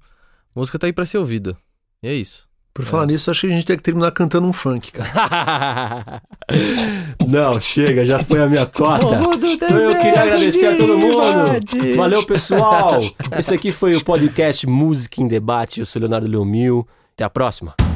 música 0.55 0.79
tá 0.79 0.87
aí 0.87 0.93
pra 0.93 1.05
ser 1.05 1.17
ouvida. 1.17 1.57
E 2.01 2.07
é 2.07 2.13
isso. 2.13 2.46
Por 2.77 2.85
falar 2.85 3.07
nisso, 3.07 3.31
acho 3.31 3.41
que 3.41 3.47
a 3.47 3.49
gente 3.49 3.65
tem 3.65 3.75
que 3.75 3.81
terminar 3.81 4.11
cantando 4.11 4.45
um 4.45 4.53
funk, 4.53 4.91
cara. 4.91 6.21
Não, 7.27 7.59
chega, 7.59 8.05
já 8.05 8.19
foi 8.19 8.39
a 8.39 8.45
minha 8.45 8.67
cota. 8.67 9.19
Então 9.43 9.79
eu 9.79 9.89
queria 9.99 10.21
agradecer 10.21 10.67
a 10.67 10.77
todo 10.77 10.95
mundo. 10.99 11.95
Valeu, 11.95 12.23
pessoal. 12.27 12.99
Esse 13.35 13.55
aqui 13.55 13.71
foi 13.71 13.95
o 13.95 14.03
podcast 14.03 14.67
Música 14.67 15.19
em 15.19 15.27
Debate. 15.27 15.79
Eu 15.79 15.87
sou 15.87 15.99
Leonardo 15.99 16.27
Leomil. 16.27 16.87
Até 17.15 17.23
a 17.23 17.31
próxima. 17.31 17.86